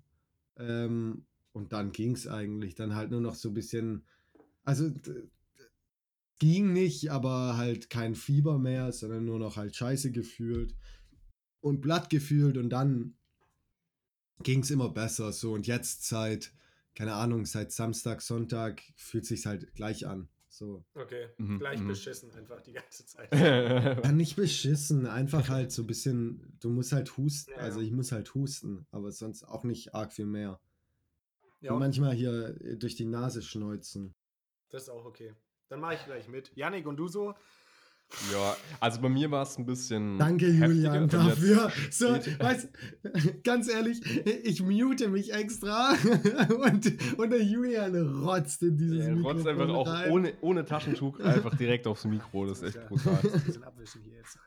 [0.57, 2.75] Ähm, und dann ging es eigentlich.
[2.75, 4.03] Dann halt nur noch so ein bisschen
[4.67, 4.91] also
[6.39, 10.75] ging nicht, aber halt kein Fieber mehr, sondern nur noch halt scheiße gefühlt
[11.61, 13.15] und blatt gefühlt und dann
[14.43, 16.53] ging es immer besser so und jetzt seit
[16.95, 21.59] keine Ahnung seit Samstag Sonntag fühlt sich halt gleich an so okay mhm.
[21.59, 21.87] gleich mhm.
[21.87, 26.91] beschissen einfach die ganze Zeit ja, nicht beschissen einfach halt so ein bisschen du musst
[26.91, 30.59] halt husten ja, also ich muss halt husten aber sonst auch nicht arg viel mehr
[31.59, 34.13] ja, und manchmal hier durch die Nase schneuzen
[34.69, 35.33] das ist auch okay.
[35.69, 36.55] Dann mache ich gleich mit.
[36.55, 37.33] Yannick, und du so?
[38.31, 40.17] Ja, also bei mir war es ein bisschen.
[40.17, 41.71] Danke, Julian, dafür.
[41.91, 42.69] So, weißt,
[43.43, 44.01] ganz ehrlich,
[44.43, 45.91] ich mute mich extra
[46.63, 49.37] und, und der Julian rotzt in dieses ja, Mikrofon.
[49.37, 50.11] Rotzt einfach auch rein.
[50.11, 52.45] ohne, ohne Taschentuch einfach direkt aufs Mikro.
[52.45, 53.19] Das ist echt brutal.
[53.21, 54.39] Ein bisschen abwischen hier jetzt.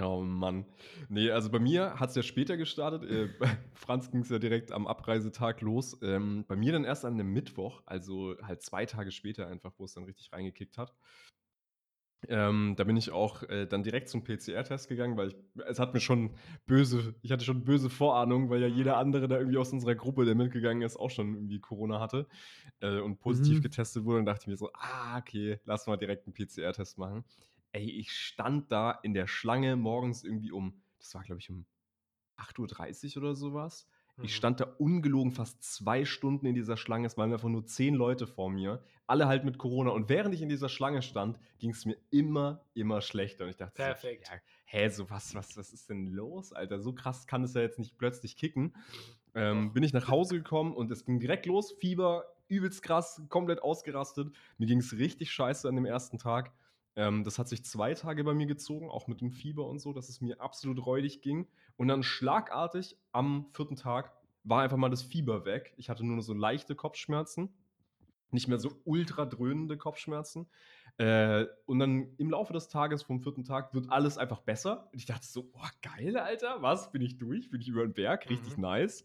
[0.00, 0.64] Oh Mann.
[1.08, 3.02] Nee, also bei mir hat es ja später gestartet.
[3.10, 5.98] Äh, bei Franz ging es ja direkt am Abreisetag los.
[6.02, 9.84] Ähm, bei mir dann erst an dem Mittwoch, also halt zwei Tage später einfach, wo
[9.84, 10.94] es dann richtig reingekickt hat.
[12.28, 15.36] Ähm, da bin ich auch äh, dann direkt zum PCR-Test gegangen, weil ich,
[15.66, 16.34] es hat mir schon
[16.66, 20.24] böse, ich hatte schon böse Vorahnung, weil ja jeder andere da irgendwie aus unserer Gruppe,
[20.24, 22.26] der mitgegangen ist, auch schon irgendwie Corona hatte
[22.80, 23.62] äh, und positiv mhm.
[23.62, 24.20] getestet wurde.
[24.20, 27.24] Und dachte ich mir so, ah, okay, lass mal direkt einen PCR-Test machen.
[27.72, 31.66] Ey, ich stand da in der Schlange morgens irgendwie um, das war glaube ich um
[32.38, 33.88] 8.30 Uhr oder sowas.
[34.16, 34.24] Mhm.
[34.24, 37.06] Ich stand da ungelogen fast zwei Stunden in dieser Schlange.
[37.06, 38.82] Es waren einfach nur zehn Leute vor mir.
[39.06, 39.90] Alle halt mit Corona.
[39.90, 43.44] Und während ich in dieser Schlange stand, ging es mir immer, immer schlechter.
[43.44, 44.26] Und ich dachte, Perfekt.
[44.26, 46.80] So, ja, hä, so was, was, was ist denn los, Alter?
[46.80, 48.62] So krass kann es ja jetzt nicht plötzlich kicken.
[48.64, 48.72] Mhm.
[49.34, 51.72] Ähm, bin ich nach Hause gekommen und es ging direkt los.
[51.72, 54.32] Fieber, übelst krass, komplett ausgerastet.
[54.58, 56.52] Mir ging es richtig scheiße an dem ersten Tag.
[56.96, 59.92] Ähm, das hat sich zwei Tage bei mir gezogen, auch mit dem Fieber und so,
[59.92, 61.46] dass es mir absolut räudig ging.
[61.76, 64.12] Und dann schlagartig am vierten Tag
[64.44, 65.74] war einfach mal das Fieber weg.
[65.76, 67.50] Ich hatte nur so leichte Kopfschmerzen,
[68.30, 70.48] nicht mehr so ultra dröhnende Kopfschmerzen.
[70.98, 74.88] Äh, und dann im Laufe des Tages, vom vierten Tag, wird alles einfach besser.
[74.92, 76.90] Und ich dachte so, boah, geil, Alter, was?
[76.92, 77.50] Bin ich durch?
[77.50, 78.30] Bin ich über den Berg?
[78.30, 78.62] Richtig mhm.
[78.62, 79.04] nice.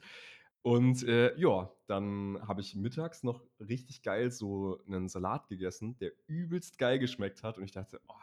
[0.64, 6.12] Und äh, ja, dann habe ich mittags noch richtig geil so einen Salat gegessen, der
[6.28, 7.58] übelst geil geschmeckt hat.
[7.58, 8.14] Und ich dachte, oh,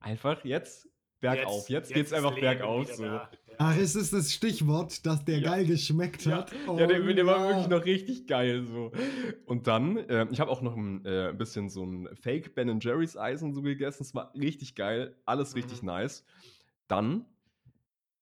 [0.00, 0.88] einfach jetzt
[1.20, 1.68] bergauf.
[1.68, 2.92] Jetzt, jetzt, jetzt geht's einfach bergauf.
[2.92, 3.04] So.
[3.04, 3.30] Ja.
[3.58, 5.50] Ach, ist es das Stichwort, dass der ja.
[5.50, 6.52] geil geschmeckt hat?
[6.52, 8.64] Ja, oh, ja der, der war wirklich noch richtig geil.
[8.66, 8.92] So.
[9.46, 13.16] Und dann, äh, ich habe auch noch ein äh, bisschen so ein Fake Ben Jerry's
[13.16, 14.02] Eisen so gegessen.
[14.02, 15.86] Es war richtig geil, alles richtig mhm.
[15.86, 16.24] nice.
[16.88, 17.26] Dann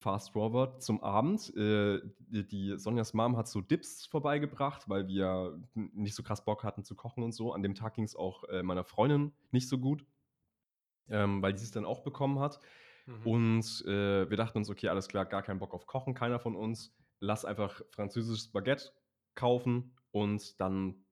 [0.01, 1.55] Fast Forward zum Abend.
[1.57, 6.85] Äh, die, Sonjas Mom hat so Dips vorbeigebracht, weil wir nicht so krass Bock hatten
[6.85, 7.53] zu kochen und so.
[7.53, 10.07] An dem Tag ging es auch äh, meiner Freundin nicht so gut,
[11.11, 12.61] ähm, weil die es dann auch bekommen hat.
[13.05, 13.27] Mhm.
[13.27, 16.57] Und äh, wir dachten uns, okay, alles klar, gar keinen Bock auf Kochen, keiner von
[16.57, 16.97] uns.
[17.19, 18.93] Lass einfach französisches Baguette
[19.35, 21.05] kaufen und dann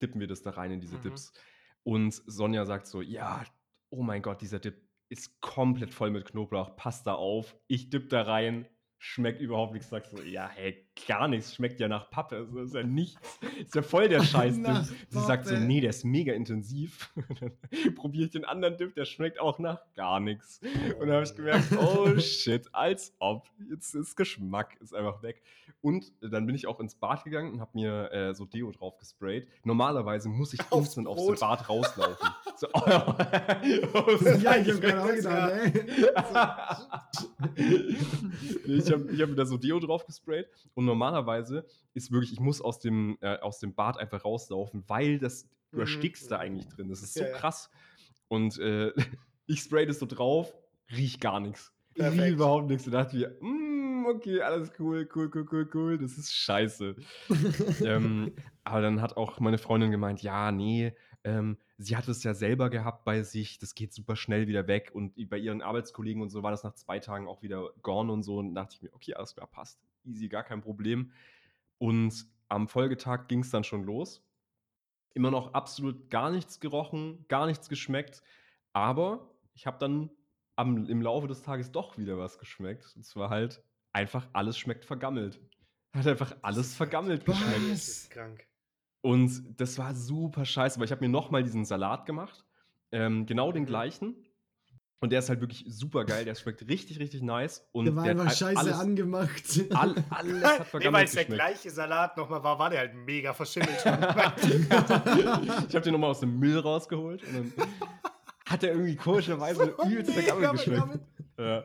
[0.00, 1.02] dippen wir das da rein in diese mhm.
[1.02, 1.34] Dips.
[1.82, 3.44] Und Sonja sagt so, ja,
[3.90, 8.10] oh mein Gott, dieser Dip, ist komplett voll mit Knoblauch, passt da auf, ich dipp
[8.10, 9.88] da rein, schmeckt überhaupt nichts.
[9.88, 13.74] Sagst so, ja, hey, gar nichts, schmeckt ja nach Pappe, das ist ja nichts, ist
[13.74, 14.56] ja voll der Scheiß.
[15.08, 17.12] Sie sagt so, nee, der ist mega intensiv.
[17.40, 17.52] dann
[17.94, 20.60] probiere ich den anderen Dip, der schmeckt auch nach gar nichts.
[20.98, 25.42] Und dann habe ich gemerkt, oh shit, als ob, jetzt ist Geschmack, ist einfach weg.
[25.82, 28.98] Und dann bin ich auch ins Bad gegangen und habe mir äh, so Deo drauf
[28.98, 29.46] gesprayt.
[29.64, 32.28] Normalerweise muss ich Aufs instant aus dem Bad rauslaufen.
[32.56, 35.72] so, oh, oh, ja, ich habe gerade auch gedacht, ey.
[38.66, 42.60] ich habe hab mir da so Deo drauf gesprayt und normalerweise ist wirklich, ich muss
[42.60, 46.28] aus dem, äh, aus dem Bad einfach rauslaufen, weil das, du erstickst mhm.
[46.30, 46.88] da eigentlich drin.
[46.88, 47.70] Das ist so ja, krass.
[48.28, 48.92] Und äh,
[49.46, 50.52] Ich spray das so drauf,
[50.90, 51.72] riech gar nichts.
[51.94, 52.22] Perfekt.
[52.22, 52.86] Riech überhaupt nichts.
[52.86, 55.98] Und dachte mir, mm, okay, alles cool, cool, cool, cool, cool.
[55.98, 56.96] Das ist scheiße.
[57.84, 58.32] ähm,
[58.64, 62.70] aber dann hat auch meine Freundin gemeint, ja, nee, ähm, sie hat es ja selber
[62.70, 66.42] gehabt bei sich, das geht super schnell wieder weg und bei ihren Arbeitskollegen und so
[66.42, 69.14] war das nach zwei Tagen auch wieder gone und so und dachte ich mir, okay,
[69.14, 71.12] alles klar, passt, easy, gar kein Problem.
[71.78, 74.22] Und am Folgetag ging es dann schon los.
[75.14, 78.22] Immer noch absolut gar nichts gerochen, gar nichts geschmeckt,
[78.72, 80.10] aber ich habe dann
[80.56, 82.92] am, im Laufe des Tages doch wieder was geschmeckt.
[82.96, 85.40] Und zwar halt einfach alles schmeckt vergammelt.
[85.94, 87.56] Hat einfach alles vergammelt geschmeckt.
[87.70, 87.88] Das Was?
[87.88, 88.46] ist krank.
[89.00, 92.44] Und das war super scheiße, weil ich habe mir nochmal diesen Salat gemacht.
[92.92, 93.66] Ähm, genau den Mhm.
[93.66, 94.25] gleichen.
[95.00, 96.24] Und der ist halt wirklich super geil.
[96.24, 97.68] Der schmeckt richtig, richtig nice.
[97.72, 99.42] Und Der war der einfach hat halt scheiße alles, angemacht.
[99.74, 102.94] all, alles hat Nee, weil vergammelt es der gleiche Salat nochmal war, war der halt
[102.94, 103.76] mega verschimmelt.
[103.78, 103.84] ich
[105.74, 107.52] habe den nochmal aus dem Müll rausgeholt und dann
[108.46, 111.00] hat er irgendwie komischerweise übelst vergammelt geschmeckt.
[111.38, 111.64] Ja.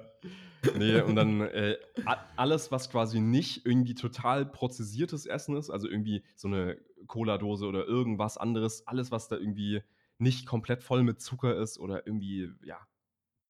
[0.77, 1.77] Nee, und dann äh,
[2.35, 7.85] alles, was quasi nicht irgendwie total prozessiertes Essen ist, also irgendwie so eine Cola-Dose oder
[7.85, 9.81] irgendwas anderes, alles, was da irgendwie
[10.17, 12.77] nicht komplett voll mit Zucker ist oder irgendwie, ja,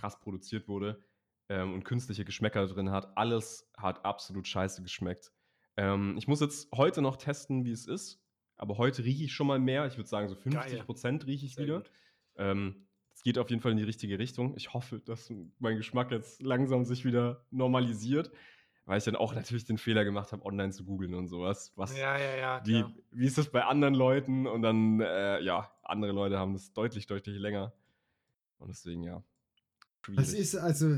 [0.01, 1.01] krass produziert wurde
[1.47, 5.31] ähm, und künstliche Geschmäcker drin hat, alles hat absolut scheiße geschmeckt.
[5.77, 8.21] Ähm, ich muss jetzt heute noch testen, wie es ist,
[8.57, 9.85] aber heute rieche ich schon mal mehr.
[9.85, 11.83] Ich würde sagen, so 50 Prozent rieche ich Sehr wieder.
[12.35, 14.55] Ähm, es geht auf jeden Fall in die richtige Richtung.
[14.55, 18.31] Ich hoffe, dass mein Geschmack jetzt langsam sich wieder normalisiert,
[18.85, 21.73] weil ich dann auch natürlich den Fehler gemacht habe, online zu googeln und sowas.
[21.75, 22.61] Was, Ja, ja, ja.
[22.65, 22.93] wie, klar.
[23.11, 24.47] wie ist das bei anderen Leuten?
[24.47, 27.73] Und dann, äh, ja, andere Leute haben das deutlich, deutlich länger.
[28.57, 29.23] Und deswegen, ja.
[30.07, 30.39] Was schwierig.
[30.41, 30.97] ist also,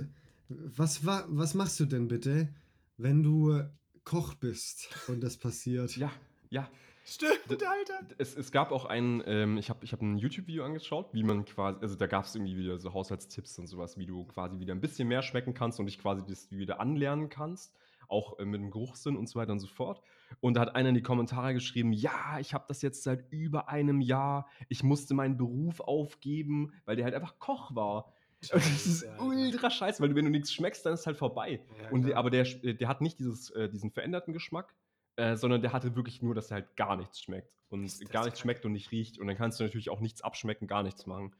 [0.49, 2.49] was, wa- was machst du denn bitte,
[2.97, 3.61] wenn du
[4.03, 5.95] Koch bist und das passiert?
[5.97, 6.11] Ja,
[6.49, 6.69] ja.
[7.05, 8.07] Stimmt, Alter.
[8.17, 11.43] Es, es gab auch ein, ähm, ich habe ich hab ein YouTube-Video angeschaut, wie man
[11.43, 14.73] quasi, also da gab es irgendwie wieder so Haushaltstipps und sowas, wie du quasi wieder
[14.73, 17.75] ein bisschen mehr schmecken kannst und dich quasi das wieder anlernen kannst,
[18.07, 20.01] auch äh, mit dem Geruchssinn und so weiter und so fort.
[20.39, 23.67] Und da hat einer in die Kommentare geschrieben, ja, ich habe das jetzt seit über
[23.67, 28.13] einem Jahr, ich musste meinen Beruf aufgeben, weil der halt einfach Koch war.
[28.51, 29.23] Das ist Alter.
[29.23, 31.61] ultra scheiße, weil du, wenn du nichts schmeckst, dann ist es halt vorbei.
[31.81, 34.73] Ja, Und, aber der, der hat nicht dieses, äh, diesen veränderten Geschmack,
[35.15, 37.51] äh, sondern der hatte wirklich nur, dass er halt gar nichts schmeckt.
[37.69, 39.19] Und Ist das gar nichts schmeckt und nicht riecht.
[39.19, 41.35] Und dann kannst du natürlich auch nichts abschmecken, gar nichts machen.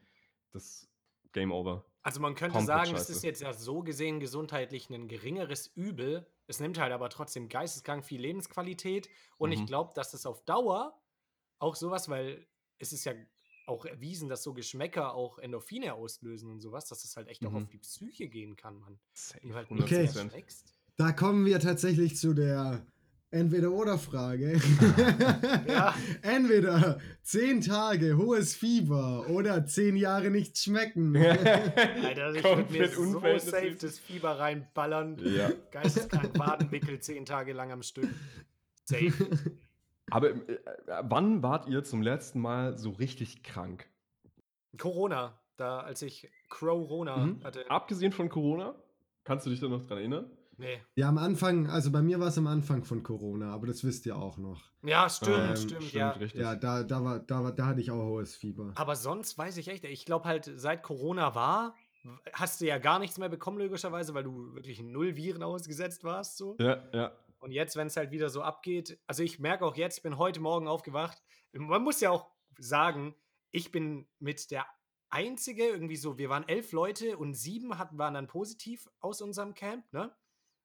[0.51, 0.89] Das
[1.31, 1.85] Game Over.
[2.01, 3.11] Also man könnte Komplett sagen, es scheiße.
[3.13, 6.27] ist jetzt ja so gesehen gesundheitlich ein geringeres Übel.
[6.47, 9.09] Es nimmt halt aber trotzdem geisteskrank viel Lebensqualität.
[9.37, 9.65] Und ich Mhm.
[9.67, 10.99] glaube, dass das auf Dauer
[11.59, 12.45] auch sowas, weil
[12.79, 13.13] es ist ja
[13.65, 17.51] auch erwiesen, dass so Geschmäcker auch Endorphine auslösen und sowas, dass es halt echt auch
[17.51, 17.57] Mhm.
[17.63, 18.99] auf die Psyche gehen kann, man.
[19.53, 20.31] Halt 100%.
[20.33, 20.43] Okay.
[20.97, 22.85] Da kommen wir tatsächlich zu der
[23.31, 24.61] Entweder-Oder-Frage.
[25.67, 25.95] Ja.
[26.21, 31.15] Entweder 10 Tage hohes Fieber oder 10 Jahre nichts schmecken.
[31.17, 35.17] Alter, ich würde mir so safe das Fieber reinballern.
[35.25, 35.51] Ja.
[35.71, 38.09] Geisteskrank Wadenwickel zehn Tage lang am Stück.
[38.85, 39.11] Safe.
[40.11, 40.59] Aber äh, äh,
[41.03, 43.87] wann wart ihr zum letzten Mal so richtig krank?
[44.77, 47.43] Corona, da als ich Corona Mhm.
[47.43, 47.69] hatte.
[47.69, 48.75] Abgesehen von Corona?
[49.23, 50.29] Kannst du dich da noch dran erinnern?
[50.57, 50.81] Nee.
[50.95, 54.05] Ja, am Anfang, also bei mir war es am Anfang von Corona, aber das wisst
[54.05, 54.61] ihr auch noch.
[54.83, 56.11] Ja, stimmt, Ähm, stimmt, ja.
[56.11, 56.39] richtig.
[56.41, 58.71] Ja, da, da, war, da, war, da hatte ich auch hohes Fieber.
[58.75, 61.73] Aber sonst weiß ich echt, ich glaube halt, seit Corona war,
[62.33, 66.37] hast du ja gar nichts mehr bekommen, logischerweise, weil du wirklich null Viren ausgesetzt warst.
[66.37, 66.55] So.
[66.59, 67.11] Ja, ja.
[67.43, 70.17] Und jetzt, wenn es halt wieder so abgeht, also ich merke auch jetzt, ich bin
[70.17, 71.21] heute Morgen aufgewacht.
[71.51, 73.15] Man muss ja auch sagen,
[73.51, 74.65] ich bin mit der
[75.09, 79.55] einzige, irgendwie so, wir waren elf Leute und sieben hatten, waren dann positiv aus unserem
[79.55, 80.15] Camp, ne?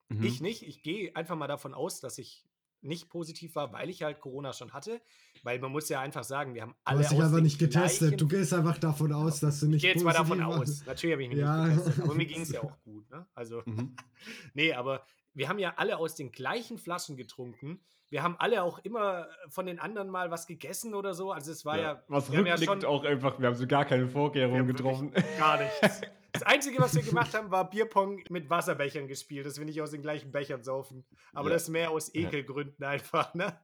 [0.09, 0.23] Mhm.
[0.23, 0.63] Ich nicht.
[0.63, 2.45] Ich gehe einfach mal davon aus, dass ich
[2.81, 5.01] nicht positiv war, weil ich halt Corona schon hatte.
[5.43, 8.21] Weil man muss ja einfach sagen, wir haben Du alle hast dich einfach nicht getestet.
[8.21, 10.87] Du gehst einfach davon aus, dass du ich nicht gehe jetzt mal davon aus.
[10.87, 11.67] Natürlich habe ich mich Ja.
[11.67, 13.11] nicht getestet, aber mir ging es ja auch gut.
[13.11, 13.27] Ne?
[13.35, 13.97] Also, Mhm.
[14.55, 17.81] nee, aber wir haben ja alle aus den gleichen Flaschen getrunken.
[18.11, 21.31] Wir haben alle auch immer von den anderen mal was gegessen oder so.
[21.33, 23.67] Also es war ja, Was wir haben ja rückblickend schon auch einfach, wir haben so
[23.67, 25.13] gar keine Vorkehrungen getroffen.
[25.39, 26.01] gar nichts.
[26.31, 29.91] Das Einzige, was wir gemacht haben, war Bierpong mit Wasserbechern gespielt, dass wir nicht aus
[29.93, 31.05] den gleichen Bechern saufen.
[31.33, 31.55] Aber Ja.
[31.55, 32.29] das mehr aus Ja.
[32.29, 33.59] Ekelgründen einfach, ne?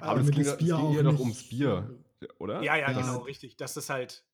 [0.00, 1.98] Aber Aber es mit ging, das Bier ging auch eher doch ums Bier,
[2.38, 2.62] oder?
[2.62, 2.98] Ja, ja, Ja.
[2.98, 3.56] genau, richtig.
[3.58, 4.24] Dass das halt,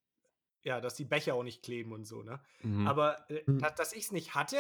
[0.63, 2.41] ja, dass die Becher auch nicht kleben und so, ne?
[2.63, 2.87] Mhm.
[2.87, 3.59] Aber äh, Hm.
[3.59, 4.57] da, dass ich es nicht hatte,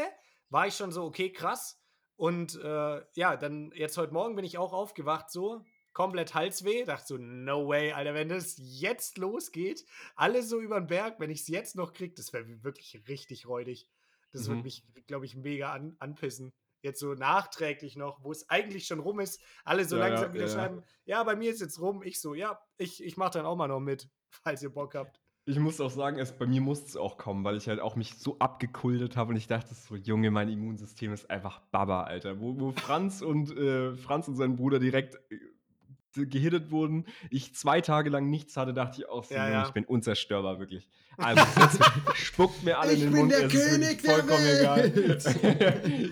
[0.50, 1.80] war ich schon so, okay, krass.
[2.18, 6.84] Und äh, ja, dann jetzt heute Morgen bin ich auch aufgewacht, so komplett Halsweh.
[6.84, 9.84] Dachte so, no way, Alter, wenn das jetzt losgeht,
[10.16, 13.46] alle so über den Berg, wenn ich es jetzt noch kriege, das wäre wirklich richtig
[13.46, 13.88] räudig.
[14.32, 14.48] Das Mhm.
[14.48, 16.52] würde mich, glaube ich, mega an, anpissen.
[16.82, 20.46] Jetzt so nachträglich noch, wo es eigentlich schon rum ist, alle so Ja, langsam wieder
[20.46, 20.52] ja.
[20.52, 22.02] schreiben, ja, bei mir ist jetzt rum.
[22.02, 25.20] Ich so, ja, ich, ich mache dann auch mal noch mit, falls ihr Bock habt.
[25.48, 27.96] Ich muss auch sagen, es, bei mir musste es auch kommen, weil ich halt auch
[27.96, 32.38] mich so abgekultet habe und ich dachte so, Junge, mein Immunsystem ist einfach Baba, Alter.
[32.38, 37.80] Wo, wo Franz und äh, Franz und sein Bruder direkt äh, gehittet wurden, ich zwei
[37.80, 39.66] Tage lang nichts hatte, dachte ich auch so, Ja, Junge, ja.
[39.66, 40.86] ich bin unzerstörbar, wirklich.
[41.16, 41.80] Also, jetzt
[42.14, 45.26] spuckt mir alle Ich in den bin Mund, der es ist König der vollkommen Welt.
[45.26, 46.10] egal.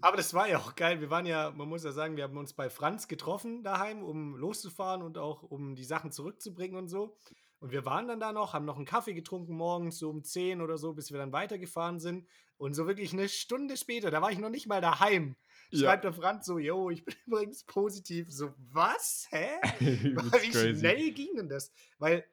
[0.00, 1.00] Aber das war ja auch geil.
[1.00, 4.36] Wir waren ja, man muss ja sagen, wir haben uns bei Franz getroffen daheim, um
[4.36, 7.16] loszufahren und auch um die Sachen zurückzubringen und so.
[7.60, 10.60] Und wir waren dann da noch, haben noch einen Kaffee getrunken morgens, so um 10
[10.62, 12.26] oder so, bis wir dann weitergefahren sind.
[12.56, 15.36] Und so wirklich eine Stunde später, da war ich noch nicht mal daheim,
[15.70, 15.80] Ja.
[15.90, 18.30] schreibt der Franz so, yo, ich bin übrigens positiv.
[18.30, 19.26] So, was?
[19.30, 19.46] Hä?
[19.78, 21.70] Wie schnell ging denn das?
[21.98, 22.24] Weil,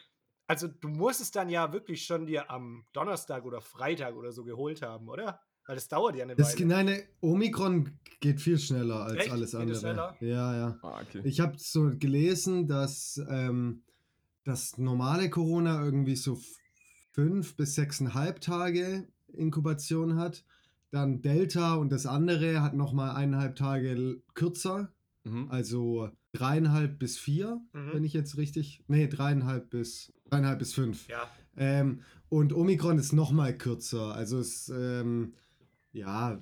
[0.48, 4.44] also du musst es dann ja wirklich schon dir am Donnerstag oder Freitag oder so
[4.46, 5.42] geholt haben, oder?
[5.66, 6.66] Weil das dauert ja eine Das, Weile.
[6.66, 9.32] nein, ne, Omikron geht viel schneller als Echt?
[9.32, 10.16] alles andere.
[10.22, 10.80] Ja, ja.
[10.82, 11.20] Ah, okay.
[11.26, 13.84] Ich habe so gelesen, dass ähm,
[14.48, 16.40] das normale Corona irgendwie so
[17.12, 20.46] fünf bis sechseinhalb Tage Inkubation hat.
[20.90, 24.94] Dann Delta und das andere hat nochmal eineinhalb Tage kürzer.
[25.26, 25.48] Mhm.
[25.52, 27.90] Also dreieinhalb bis vier, Mhm.
[27.94, 28.84] wenn ich jetzt richtig.
[28.88, 31.10] Nee, dreieinhalb bis dreieinhalb bis fünf.
[31.10, 31.30] Ja.
[31.58, 34.14] Ähm, und Omikron ist nochmal kürzer.
[34.16, 35.34] Also es, ähm,
[35.98, 36.42] ja,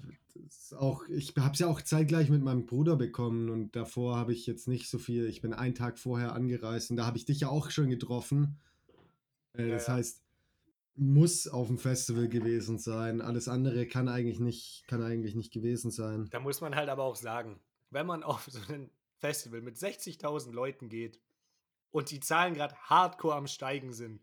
[0.77, 4.45] auch, ich habe es ja auch zeitgleich mit meinem Bruder bekommen und davor habe ich
[4.45, 5.27] jetzt nicht so viel.
[5.27, 8.59] Ich bin einen Tag vorher angereist und da habe ich dich ja auch schon getroffen.
[9.53, 9.93] Äh, das ja.
[9.93, 10.21] heißt,
[10.95, 13.21] muss auf dem Festival gewesen sein.
[13.21, 16.27] Alles andere kann eigentlich nicht, kann eigentlich nicht gewesen sein.
[16.31, 20.51] Da muss man halt aber auch sagen, wenn man auf so ein Festival mit 60.000
[20.51, 21.19] Leuten geht
[21.91, 24.21] und die Zahlen gerade hardcore am Steigen sind,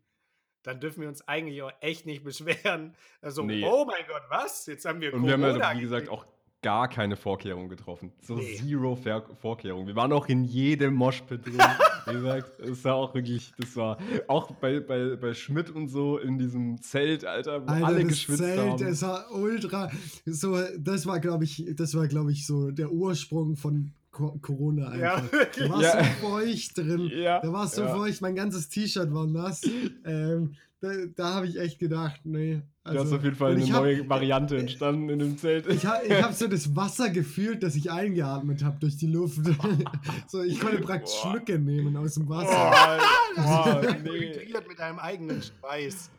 [0.63, 2.95] dann dürfen wir uns eigentlich auch echt nicht beschweren.
[3.21, 3.65] Also, Nee.
[3.67, 4.67] oh mein Gott, was?
[4.67, 6.27] Jetzt haben wir Und wir haben Corona ja, wie gesagt, auch
[6.63, 8.13] gar keine Vorkehrungen getroffen.
[8.21, 8.55] So Nee.
[8.55, 9.89] zero Ver Vorkehrungen.
[9.89, 11.59] Wir waren auch in jedem Moshpit drin.
[12.07, 13.99] wie gesagt, es war auch wirklich, das war
[14.29, 18.39] auch bei, bei, bei Schmidt und so in diesem Zelt, Alter, wo Alter, alle geschwitzt
[18.39, 18.87] Zelt, haben.
[18.87, 19.91] es war ultra.
[20.25, 25.15] So, das war, glaube ich, das war, glaube ich, so der Ursprung von Corona Ja,
[25.17, 25.33] einfach.
[25.33, 25.67] wirklich.
[25.69, 26.05] Da war Ja.
[26.05, 27.11] so feucht drin.
[27.15, 27.95] Ja, Da war es so ja.
[27.95, 29.63] feucht, mein ganzes T-Shirt war nass.
[30.05, 32.61] Ähm, da da habe ich echt gedacht, nee.
[32.85, 35.67] da ist also- auf jeden Fall eine ich hab- neue Variante entstanden in dem Zelt.
[35.69, 39.41] Ich habe ich hab so das Wasser gefühlt, das ich eingeatmet habe durch die Luft.
[40.29, 41.31] so, ich konnte praktisch Boah.
[41.31, 42.99] Schlücke nehmen aus dem Wasser.
[43.37, 44.11] oh, nee.
[44.35, 46.11] Hydriert mit deinem eigenen Schweiß.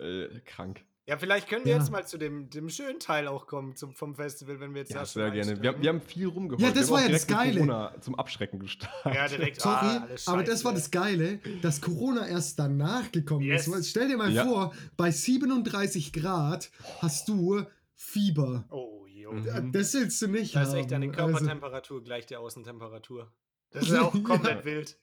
[0.00, 0.80] äh, krank.
[1.08, 1.78] Ja, vielleicht können wir Ja.
[1.78, 4.90] jetzt mal zu dem, dem schönen Teil auch kommen zum, vom Festival, wenn wir jetzt
[4.92, 5.62] Ja, da schon sehr gerne.
[5.62, 6.60] Wir, wir haben viel rumgeholt.
[6.60, 7.54] Ja, das wir haben war ja das Geile.
[7.54, 9.14] Corona zum Abschrecken gestartet.
[9.14, 9.60] ja, direkt.
[9.62, 13.66] Sorry, ah, alles aber das war das Geile, dass Corona erst danach gekommen Yes.
[13.66, 13.88] ist.
[13.88, 14.44] Stell dir mal Ja.
[14.44, 17.62] vor, bei 37 Grad hast du
[17.94, 18.66] Fieber.
[18.70, 19.32] Oh, jo.
[19.32, 19.72] Mhm.
[19.72, 20.68] Das willst du nicht Da haben.
[20.68, 23.32] ist echt deine Also, Körpertemperatur gleich der Außentemperatur.
[23.70, 24.98] Das ist auch komplett wild.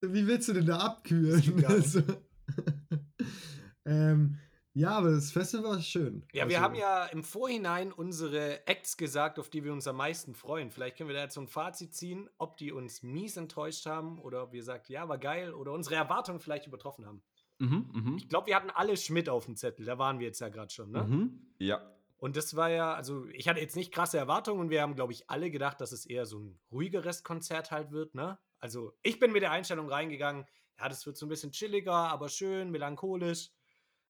[0.00, 1.56] wie willst du denn da abkühlen?
[1.60, 1.72] Das.
[1.96, 2.02] Also,
[3.84, 4.38] ähm,
[4.74, 6.24] ja, aber das Festival war schön.
[6.32, 9.96] Ja, wir Also, haben ja im Vorhinein unsere Acts gesagt, auf die wir uns am
[9.96, 10.70] meisten freuen.
[10.70, 14.18] Vielleicht können wir da jetzt so ein Fazit ziehen, ob die uns mies enttäuscht haben
[14.18, 17.22] oder ob wir sagt, ja, war geil oder unsere Erwartungen vielleicht übertroffen haben.
[17.58, 18.16] Mhm, mhm.
[18.18, 20.72] Ich glaube, wir hatten alle Schmidt auf dem Zettel, da waren wir jetzt ja gerade
[20.72, 21.04] schon, ne?
[21.04, 21.54] Mhm.
[21.58, 21.80] Ja.
[22.16, 25.12] Und das war ja, also ich hatte jetzt nicht krasse Erwartungen und wir haben, glaube
[25.12, 28.38] ich, alle gedacht, dass es eher so ein ruhigeres Konzert halt wird, ne?
[28.58, 30.46] Also ich bin mit der Einstellung reingegangen,
[30.78, 33.50] ja, das wird so ein bisschen chilliger, aber schön, melancholisch.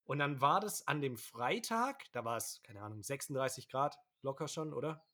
[0.04, 4.48] Und dann war das an dem Freitag, da war es, keine Ahnung, 36 Grad locker
[4.48, 5.04] schon, oder?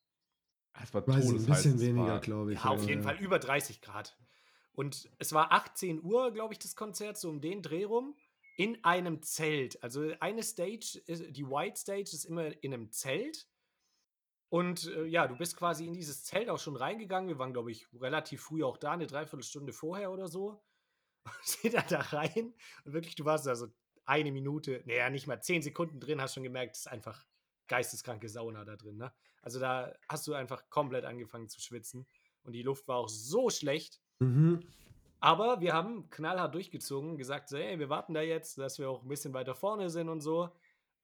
[0.81, 2.63] Es war Weiß ich, ein bisschen es weniger, glaube ich.
[2.63, 4.17] Ja, auf jeden Fall über 30 Grad.
[4.71, 8.15] Und es war 18 Uhr, glaube ich, das Konzert, so um den Dreh rum,
[8.55, 9.81] in einem Zelt.
[9.83, 13.47] Also eine Stage, ist, die White Stage ist immer in einem Zelt.
[14.49, 17.29] Und äh, ja, du bist quasi in dieses Zelt auch schon reingegangen.
[17.29, 20.63] Wir waren, glaube ich, relativ früh auch da, eine Dreiviertelstunde vorher oder so.
[21.43, 22.53] Sind dann da rein
[22.85, 23.67] und wirklich, du warst da so
[24.09, 27.27] eine Minute, naja, nicht mal zehn Sekunden drin, hast schon gemerkt, es ist einfach
[27.67, 28.97] geisteskranke Sauna da drin.
[28.97, 29.13] Ne?
[29.43, 32.07] Also da hast du einfach komplett angefangen zu schwitzen
[32.41, 34.01] und die Luft war auch so schlecht.
[34.17, 34.61] Mhm.
[35.19, 39.03] Aber wir haben knallhart durchgezogen, gesagt, so, ey, wir warten da jetzt, dass wir auch
[39.03, 40.49] ein bisschen weiter vorne sind und so.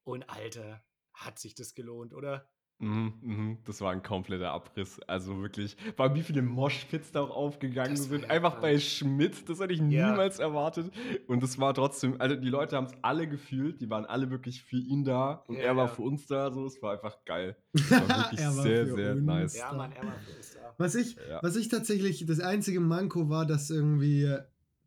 [0.02, 2.48] Und Alter, hat sich das gelohnt, oder?
[2.78, 5.00] Mhm, mhm, das war ein kompletter Abriss.
[5.06, 8.30] Also wirklich, allem wie viele Moshpits da auch aufgegangen Das war sind.
[8.30, 10.10] Einfach bei Schmidt, das hätte ich Ja.
[10.10, 10.92] niemals erwartet.
[11.26, 14.62] Und das war trotzdem, also die Leute haben es alle gefühlt, die waren alle wirklich
[14.62, 15.92] für ihn da und Ja, er war ja.
[15.94, 16.52] für uns da.
[16.52, 17.56] So, es war einfach geil.
[17.72, 19.58] Das war wirklich Er war sehr, für sehr uns nice.
[19.58, 19.72] Ja.
[19.72, 20.74] Mann, er war für uns da.
[20.76, 21.42] Was ich, Ja.
[21.42, 24.36] was ich tatsächlich, das einzige Manko war, dass irgendwie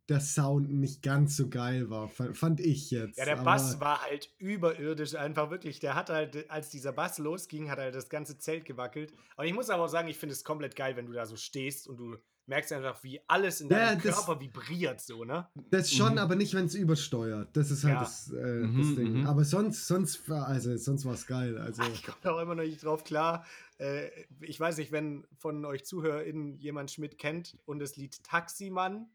[0.09, 3.17] der Sound nicht ganz so geil war, fand ich jetzt.
[3.17, 5.79] Ja, der Bass war halt überirdisch einfach wirklich.
[5.79, 9.13] Der hat halt, als dieser Bass losging, hat halt das ganze Zelt gewackelt.
[9.37, 11.35] Und ich muss aber auch sagen, ich finde es komplett geil, wenn du da so
[11.35, 12.17] stehst und du
[12.49, 15.47] merkst einfach, wie alles in deinem ja, Körper vibriert, so, ne?
[15.69, 16.17] Das schon, mhm.
[16.17, 17.55] aber nicht, wenn es übersteuert.
[17.55, 17.99] Das ist halt ja.
[17.99, 19.19] das, äh, mhm, das, Ding.
[19.19, 19.27] Mhm.
[19.27, 21.57] Aber sonst, sonst, also, sonst war es geil.
[21.57, 21.83] Also.
[21.93, 23.45] Ich komme auch immer noch nicht drauf klar.
[23.77, 24.09] Äh,
[24.41, 29.07] ich weiß nicht, wenn von euch ZuhörerInnen jemand Schmidt kennt und das Lied Taximann,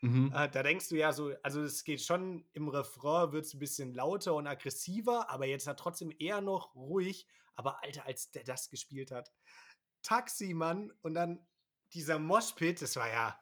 [0.00, 0.32] mhm.
[0.34, 3.58] äh, da denkst du ja so, also es geht schon im Refrain, wird es ein
[3.58, 7.26] bisschen lauter und aggressiver, aber jetzt hat trotzdem eher noch ruhig.
[7.54, 9.32] Aber Alter, als der das gespielt hat,
[10.02, 11.44] Taximann und dann
[11.92, 13.38] dieser Moshpit, das war ja.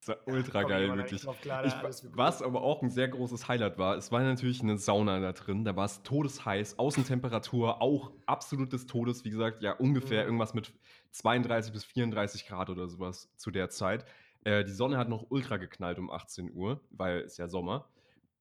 [0.00, 1.26] Das war ultra ja, geil, wirklich.
[1.40, 1.72] Klar, ich,
[2.12, 5.64] was aber auch ein sehr großes Highlight war, es war natürlich eine Sauna da drin,
[5.64, 10.26] da war es todesheiß, Außentemperatur auch absolut des Todes, wie gesagt, ja ungefähr mhm.
[10.26, 10.72] irgendwas mit
[11.10, 14.04] 32 bis 34 Grad oder sowas zu der Zeit.
[14.44, 17.88] Äh, die Sonne hat noch ultra geknallt um 18 Uhr, weil es ja Sommer.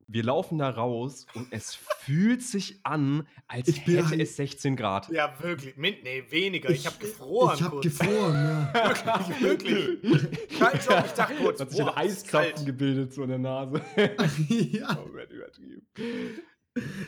[0.10, 4.78] Wir laufen da raus und es fühlt sich an, als ich hätte halt es 16
[4.78, 5.10] Grad.
[5.10, 5.76] Ja, wirklich.
[5.76, 6.70] Min nee, weniger.
[6.70, 7.56] Ich, ich habe gefroren.
[7.56, 8.74] Ich habe gefroren, ja.
[9.42, 10.58] wirklich, wirklich.
[10.58, 11.04] Kalt schon.
[11.06, 13.82] Ich dachte kurz, hat sich ein Eiszapfen gebildet so in der Nase.
[14.48, 14.98] ja.
[14.98, 15.86] Oh, übertrieben.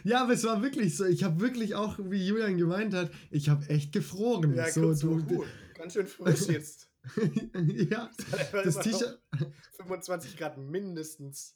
[0.03, 1.05] Ja, aber es war wirklich so.
[1.05, 4.53] Ich habe wirklich auch, wie Julian gemeint hat, ich habe echt gefroren.
[4.55, 5.47] Ja, so, du, gut.
[5.75, 6.88] Ganz schön frisch jetzt.
[7.89, 8.09] Ja,
[8.51, 9.21] das T-Shirt.
[9.77, 11.55] 25 Grad mindestens.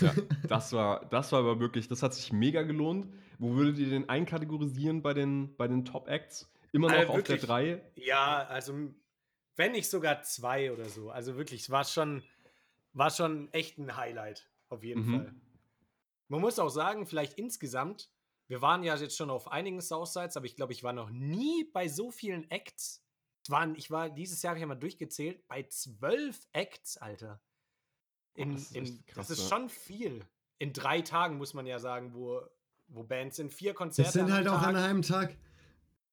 [0.00, 0.12] Ja,
[0.48, 3.12] das war, das war aber wirklich, das hat sich mega gelohnt.
[3.38, 6.50] Wo würdet ihr den einkategorisieren bei den, bei den Top-Acts?
[6.72, 7.82] Immer noch also auf der 3?
[7.94, 8.90] Ja, also
[9.56, 11.10] wenn nicht sogar 2 oder so.
[11.10, 12.22] Also wirklich, es war schon,
[12.92, 15.16] war schon echt ein Highlight, auf jeden mhm.
[15.16, 15.34] Fall.
[16.28, 18.10] Man muss auch sagen, vielleicht insgesamt,
[18.48, 21.64] wir waren ja jetzt schon auf einigen Southsides, aber ich glaube, ich war noch nie
[21.72, 23.02] bei so vielen Acts.
[23.50, 27.40] Waren, ich war dieses Jahr, habe ich mal durchgezählt, bei zwölf Acts, Alter.
[28.34, 30.24] In, das, ist in, krass, das ist schon viel.
[30.58, 32.40] In drei Tagen muss man ja sagen, wo,
[32.88, 33.52] wo Bands sind.
[33.52, 34.08] Vier Konzerte.
[34.08, 34.68] Wir sind halt auch Tag.
[34.68, 35.36] an einem Tag.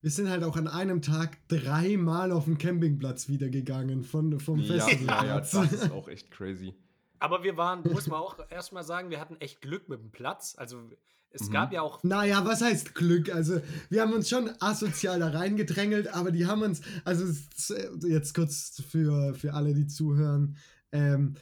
[0.02, 4.60] Wir sind halt auch an einem Tag dreimal auf den Campingplatz wieder gegangen von, vom
[4.60, 5.26] ja, Festival.
[5.26, 6.76] Ja, ja, das ist auch echt crazy.
[7.20, 10.55] Aber wir waren, muss man auch erstmal sagen, wir hatten echt Glück mit dem Platz.
[10.57, 10.89] Also
[11.32, 11.53] es mhm.
[11.53, 12.01] gab ja auch.
[12.03, 13.34] Naja, was heißt Glück?
[13.34, 17.26] Also, wir haben uns schon asozial da reingedrängelt, aber die haben uns, also
[18.07, 20.55] jetzt kurz für, für alle, die zuhören,
[20.93, 21.36] ähm,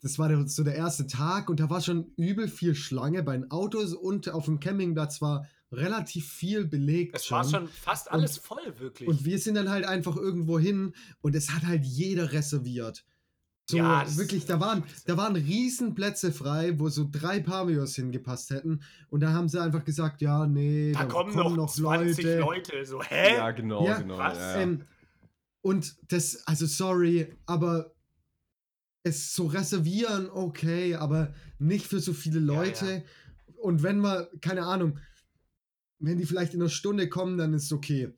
[0.00, 3.50] das war so der erste Tag und da war schon übel viel Schlange bei den
[3.50, 7.14] Autos und auf dem Campingplatz war relativ viel belegt.
[7.14, 9.08] Es war schon fast alles und, voll, wirklich.
[9.08, 13.04] Und wir sind dann halt einfach irgendwo hin und es hat halt jeder reserviert.
[13.70, 18.80] So, ja, wirklich, da waren, da waren Riesenplätze frei, wo so drei Pavios hingepasst hätten.
[19.10, 22.38] Und da haben sie einfach gesagt, ja, nee, da, da kommen, kommen, noch, 20 Leute.
[22.38, 22.86] Leute.
[22.86, 23.34] So, hä?
[23.36, 24.16] Ja, genau, ja, genau.
[24.16, 24.38] Was?
[24.38, 24.84] Ja, ähm,
[25.60, 27.92] und das, also sorry, aber
[29.02, 32.86] es zu reservieren, okay, aber nicht für so viele Leute.
[32.86, 33.02] Ja, ja.
[33.60, 34.98] Und wenn wir, keine Ahnung,
[35.98, 38.14] wenn die vielleicht in einer Stunde kommen, dann ist es okay.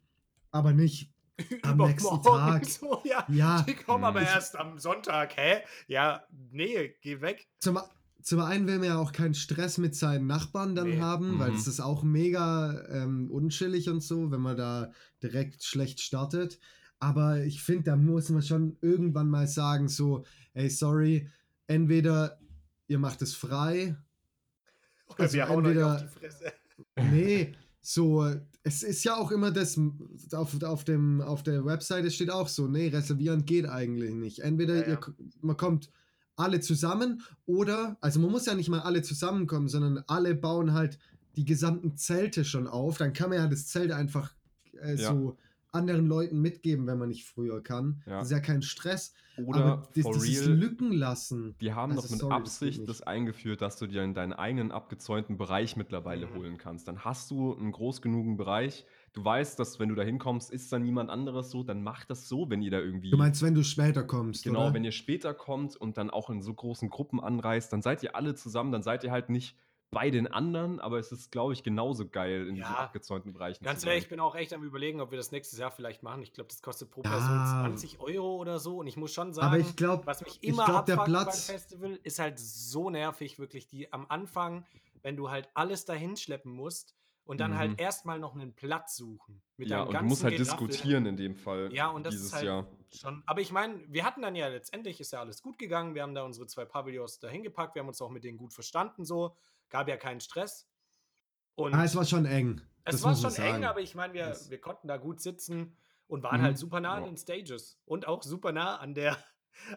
[0.53, 1.09] Aber nicht
[1.62, 2.64] am nächsten Tag.
[2.66, 5.62] So, ja, ja, die kommen aber erst am Sonntag, hä?
[5.86, 7.49] Ja, nee, geh weg.
[7.59, 7.78] Zum,
[8.22, 11.01] zum einen will man ja auch keinen Stress mit seinen Nachbarn dann nee.
[11.01, 11.38] haben, mhm.
[11.38, 16.59] weil es ist auch mega ähm, unschillig und so, wenn man da direkt schlecht startet.
[16.99, 21.30] Aber ich finde, da muss man schon irgendwann mal sagen, so, ey, sorry,
[21.66, 22.38] entweder
[22.88, 23.97] ihr macht es frei.
[25.07, 26.53] Oder also wir hauen entweder, auf die Fresse.
[26.97, 28.28] Nee, so,
[28.62, 29.80] es ist ja auch immer das,
[30.32, 34.40] auf, auf, dem, auf der Webseite steht auch so, nee, reservieren geht eigentlich nicht.
[34.40, 34.88] Entweder ja, ja.
[34.88, 35.90] Ihr, man kommt
[36.36, 40.98] alle zusammen oder, also man muss ja nicht mal alle zusammenkommen, sondern alle bauen halt
[41.36, 42.98] die gesamten Zelte schon auf.
[42.98, 44.34] Dann kann man ja das Zelt einfach
[44.82, 45.11] äh, ja.
[45.11, 45.38] so
[45.72, 48.02] anderen Leuten mitgeben, wenn man nicht früher kann.
[48.06, 48.18] Ja.
[48.18, 49.14] Das ist ja kein Stress.
[49.46, 51.54] Oder aber das, dieses real, Lücken lassen.
[51.60, 54.32] Die haben also, doch mit sorry, Absicht das, das, eingeführt, dass du dir in deinen
[54.32, 56.34] eigenen abgezäunten Bereich mittlerweile mhm.
[56.34, 56.88] holen kannst.
[56.88, 58.84] Dann hast du einen groß genugen Bereich.
[59.12, 62.28] Du weißt, dass wenn du da hinkommst, ist da niemand anderes so, dann mach das
[62.28, 63.10] so, wenn ihr da irgendwie.
[63.10, 64.44] Du meinst, wenn du später kommst.
[64.44, 64.74] Genau, oder?
[64.74, 68.14] wenn ihr später kommt und dann auch in so großen Gruppen anreist, dann seid ihr
[68.14, 69.56] alle zusammen, dann seid ihr halt nicht
[69.91, 73.64] bei den anderen, aber es ist, glaube ich, genauso geil in ja, diesen abgezäunten Bereichen.
[73.64, 76.22] Ganz ehrlich, ich bin auch echt am überlegen, ob wir das nächstes Jahr vielleicht machen.
[76.22, 77.62] Ich glaube, das kostet pro Person ah.
[77.62, 78.78] 20 Euro oder so.
[78.78, 81.57] Und ich muss schon sagen, aber ich glaub, was mich immer glaub, der Platz beim
[81.57, 84.64] Festival ist halt so nervig, wirklich, die am Anfang,
[85.03, 87.72] wenn du halt alles dahin schleppen musst und dann halt mhm.
[87.72, 89.43] halt erstmal noch einen Platz suchen.
[89.57, 90.68] Mit ja, und du musst halt Geraffel.
[90.68, 91.72] diskutieren in dem Fall.
[91.72, 92.66] Ja, und das dieses ist halt Jahr.
[92.93, 93.22] schon.
[93.26, 95.95] Aber ich meine, wir hatten dann ja letztendlich ist ja alles gut gegangen.
[95.95, 97.74] Wir haben da unsere zwei Pavillons dahin gepackt.
[97.74, 99.36] Wir haben uns auch mit denen gut verstanden so
[99.70, 100.68] gab ja keinen Stress.
[101.54, 102.60] Und ah, es war schon eng.
[102.84, 106.40] Es war schon eng, aber ich meine, wir, wir konnten da gut sitzen und waren
[106.40, 106.44] mhm.
[106.44, 109.16] halt super nah an den Stages und auch super nah an der,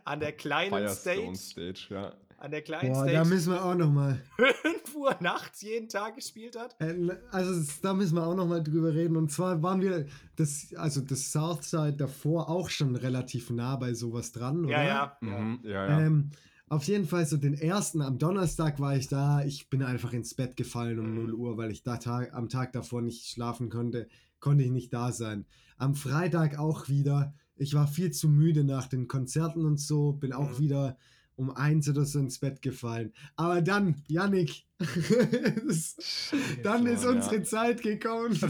[0.06, 1.36] an der kleinen Stage.
[1.36, 2.14] Stage ja.
[2.38, 4.22] an der kleinen Boah, Stage da müssen wir auch noch mal.
[4.94, 6.76] 5 Uhr nachts jeden Tag gespielt hat.
[6.80, 6.96] Äh,
[7.32, 9.18] Also da müssen wir auch noch mal drüber reden.
[9.18, 14.32] Und zwar waren wir das, also das Southside davor auch schon relativ nah bei sowas
[14.32, 14.72] dran, oder?
[14.72, 15.18] Ja, ja.
[15.22, 16.00] Mhm, ja, ja.
[16.02, 16.32] Ähm,
[16.74, 19.44] auf jeden Fall so den ersten, am Donnerstag war ich da.
[19.44, 21.16] Ich bin einfach ins Bett gefallen um Mhm.
[21.28, 24.08] 0 Uhr, weil ich da Tag, am Tag davor nicht schlafen konnte.
[24.40, 25.46] Konnte ich nicht da sein.
[25.78, 27.34] Am Freitag auch wieder.
[27.56, 30.14] Ich war viel zu müde nach den Konzerten und so.
[30.14, 30.60] Bin auch Mhm.
[30.60, 30.98] wieder
[31.36, 33.12] um eins oder so ins Bett gefallen.
[33.36, 34.66] Aber dann, Yannick,
[36.64, 37.44] dann ist unsere ja.
[37.44, 38.34] Zeit gekommen.
[38.34, 38.42] Ich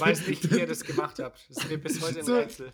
[0.00, 1.38] weiß nicht, wie ihr das gemacht habt.
[1.48, 2.34] Das ist mir bis heute ein So.
[2.36, 2.72] Rätsel.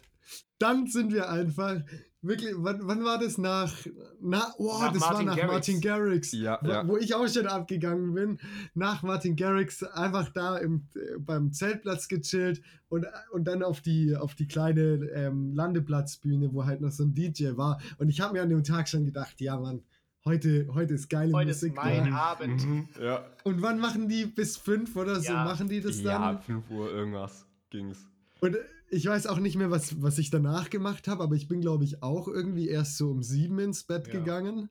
[0.59, 1.77] Dann sind wir einfach
[2.25, 3.75] wirklich, wann, wann war das nach,
[4.21, 5.53] na, oh, Nach das war Martin nach Garrix.
[5.53, 6.87] Martin Garrix, Ja, wo, ja.
[6.89, 8.39] wo ich auch schon abgegangen bin,
[8.75, 14.15] nach Martin Garrix einfach da im, äh, beim Zeltplatz gechillt und, und dann auf die,
[14.15, 18.35] auf die kleine ähm, Landeplatzbühne, wo halt noch so ein DJ war und ich habe
[18.35, 19.83] mir an dem Tag schon gedacht, ja Mann,
[20.25, 21.75] heute, heute ist geile Heute ist Musik.
[21.75, 22.17] mein da.
[22.19, 22.65] Abend.
[22.65, 23.25] Mhm, ja.
[23.43, 25.43] Und wann machen die bis fünf oder so, Ja.
[25.45, 26.41] machen die das ja, dann?
[26.41, 27.99] 5 Uhr irgendwas ging's.
[28.41, 28.57] Und
[28.93, 31.85] ich weiß auch nicht mehr, was, was ich danach gemacht habe, aber ich bin, glaube
[31.85, 34.13] ich, auch irgendwie erst so um sieben ins Bett Ja.
[34.13, 34.69] gegangen.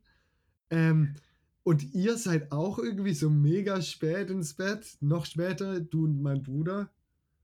[0.69, 1.15] Ähm,
[1.63, 4.86] und ihr seid auch irgendwie so mega spät ins Bett.
[5.01, 6.89] Noch später, du und mein Bruder.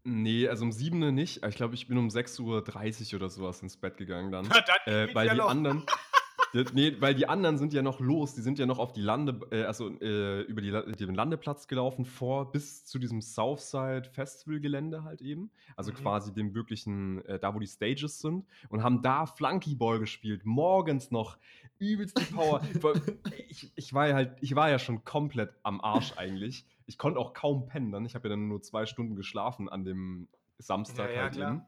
[0.03, 1.43] Nee, also um 7 Uhr nicht.
[1.43, 4.47] Ich glaube, ich bin um 6.30 Uhr oder sowas ins Bett gegangen dann.
[4.49, 5.49] Na, dann äh, weil ja die noch.
[5.49, 5.83] anderen.
[6.53, 8.33] Die, nee, weil die anderen sind ja noch los.
[8.33, 12.05] Die sind ja noch auf die Lande, äh, also äh, über die, den Landeplatz gelaufen,
[12.05, 15.51] vor bis zu diesem Southside Festival Gelände halt eben.
[15.75, 15.95] Also Mhm.
[15.97, 18.45] quasi dem wirklichen, äh, da wo die Stages sind.
[18.69, 20.45] Und haben da Flunkyball gespielt.
[20.45, 21.37] Morgens noch.
[21.79, 22.61] Übelst die Power.
[23.49, 26.65] Ich, ich war ja halt, ich war ja schon komplett am Arsch eigentlich.
[26.85, 28.05] Ich konnte auch kaum pennen dann.
[28.05, 30.27] Ich habe ja dann nur zwei Stunden geschlafen an dem
[30.59, 31.51] Samstag Ja, ja, halt klar.
[31.51, 31.61] eben.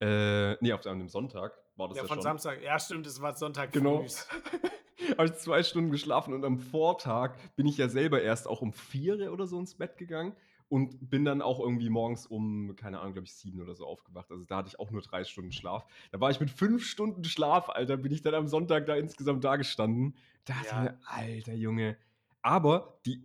[0.00, 2.22] Äh, nee, auf, an dem Sonntag war das Ja, ja, von schon.
[2.22, 2.62] Samstag.
[2.62, 4.04] Ja, stimmt, es war Sonntag Genau.
[5.18, 8.72] habe ich zwei Stunden geschlafen und am Vortag bin ich ja selber erst auch um
[8.72, 10.36] vier oder so ins Bett gegangen
[10.68, 14.30] und bin dann auch irgendwie morgens um, keine Ahnung, glaube ich, sieben oder so aufgewacht.
[14.30, 15.84] Also da hatte ich auch nur drei Stunden Schlaf.
[16.12, 19.44] Da war ich mit fünf Stunden Schlaf, Alter, bin ich dann am Sonntag da insgesamt
[19.44, 20.16] da gestanden.
[20.44, 20.84] Da dachte Ja.
[20.84, 21.96] ich mir, alter Junge.
[22.42, 23.22] Aber die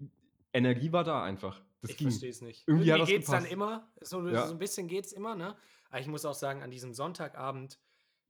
[0.54, 1.62] Energie war da einfach.
[1.82, 2.68] Das ich verstehe es nicht.
[2.68, 4.48] Irgendwie Irgendwie geht es dann immer, so, Ja.
[4.48, 5.56] so ein bisschen geht es immer, ne?
[5.90, 7.80] Aber ich muss auch sagen, an diesem Sonntagabend,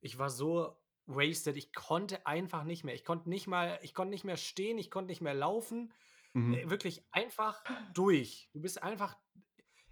[0.07, 2.95] ich war so wasted, ich konnte einfach nicht mehr.
[2.95, 5.91] Ich konnte nicht mal, ich konnte nicht mehr stehen, ich konnte nicht mehr laufen.
[6.33, 6.53] Mhm.
[6.53, 8.49] Äh, wirklich einfach durch.
[8.53, 9.17] Du bist einfach,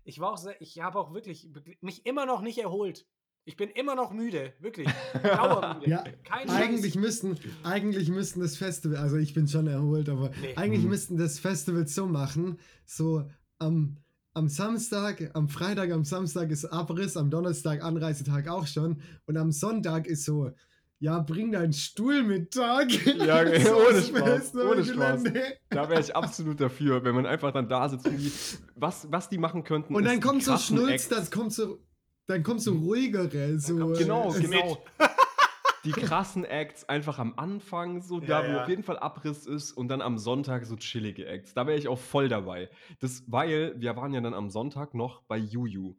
[0.04, 1.50] ich war auch sehr, ich habe auch wirklich
[1.82, 3.06] mich immer noch nicht erholt.
[3.48, 4.90] Ich bin immer noch müde, wirklich.
[5.22, 5.90] Dauermüde.
[5.90, 7.02] Ja, Kein Eigentlich Scheiß.
[7.02, 10.56] müssten, eigentlich müssten das Festival, also ich bin schon erholt, aber Nee.
[10.56, 10.90] eigentlich Mhm.
[10.90, 13.98] müssten das Festival so machen, so am,
[14.36, 19.52] am Samstag, am Freitag, am Samstag ist Abriss, am Donnerstag Anreisetag auch schon und am
[19.52, 20.52] Sonntag ist so,
[21.00, 22.92] ja, bring deinen Stuhl mit Tag.
[22.92, 25.24] Ja, So ohne Spaß, ohne Spaß.
[25.70, 28.60] Da wäre ich absolut dafür, wenn man einfach dann da sitzt.
[28.76, 29.96] Was, was die machen könnten.
[29.96, 31.80] Und dann kommt so Schnulz, das kommt so,
[32.28, 33.94] dann kommt so ruhigere, so.
[33.94, 34.84] Genau, genau.
[35.86, 38.64] Die krassen Acts einfach am Anfang, so Ja, da, wo ja.
[38.64, 41.54] auf jeden Fall Abriss ist, und dann am Sonntag so chillige Acts.
[41.54, 42.70] Da wäre ich auch voll dabei.
[43.00, 45.96] Das, weil wir waren ja dann am Sonntag noch bei Juju.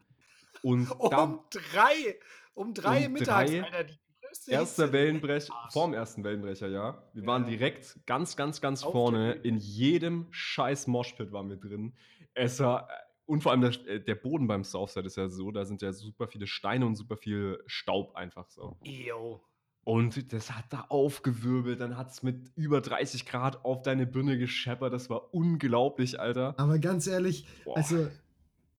[0.62, 2.18] Und da Um drei,
[2.54, 4.92] um drei Um mittags, drei, Alter, die größte erster.
[4.92, 7.02] Wellenbrecher, vorm ersten Wellenbrecher, ja.
[7.12, 7.26] Wir Ja.
[7.28, 9.32] waren direkt ganz, ganz, ganz Auf vorne.
[9.32, 11.94] In jedem scheiß Moshpit waren wir drin.
[12.34, 12.88] Es war,
[13.26, 15.92] und vor allem der, äh, der Boden beim Southside ist ja so, da sind ja
[15.92, 18.76] super viele Steine und super viel Staub einfach so.
[18.82, 19.40] Yo.
[19.86, 24.36] Und das hat da aufgewirbelt, dann hat es mit über 30 Grad auf deine Birne
[24.36, 24.92] gescheppert.
[24.92, 26.54] Das war unglaublich, Alter.
[26.58, 27.76] Aber ganz ehrlich, Boah.
[27.76, 28.08] also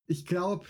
[0.07, 0.65] ich glaube,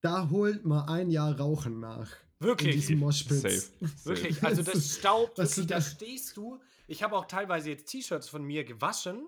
[0.00, 2.12] da holt man ein Jahr Rauchen nach.
[2.40, 2.76] In Wirklich.
[2.76, 3.36] diesem Moshpit.
[3.40, 3.50] Safe.
[3.80, 4.04] Safe.
[4.06, 6.58] Wirklich, also das Staub, Was wirklich, du da da- stehst du.
[6.86, 9.26] Ich habe auch teilweise jetzt T-Shirts von mir gewaschen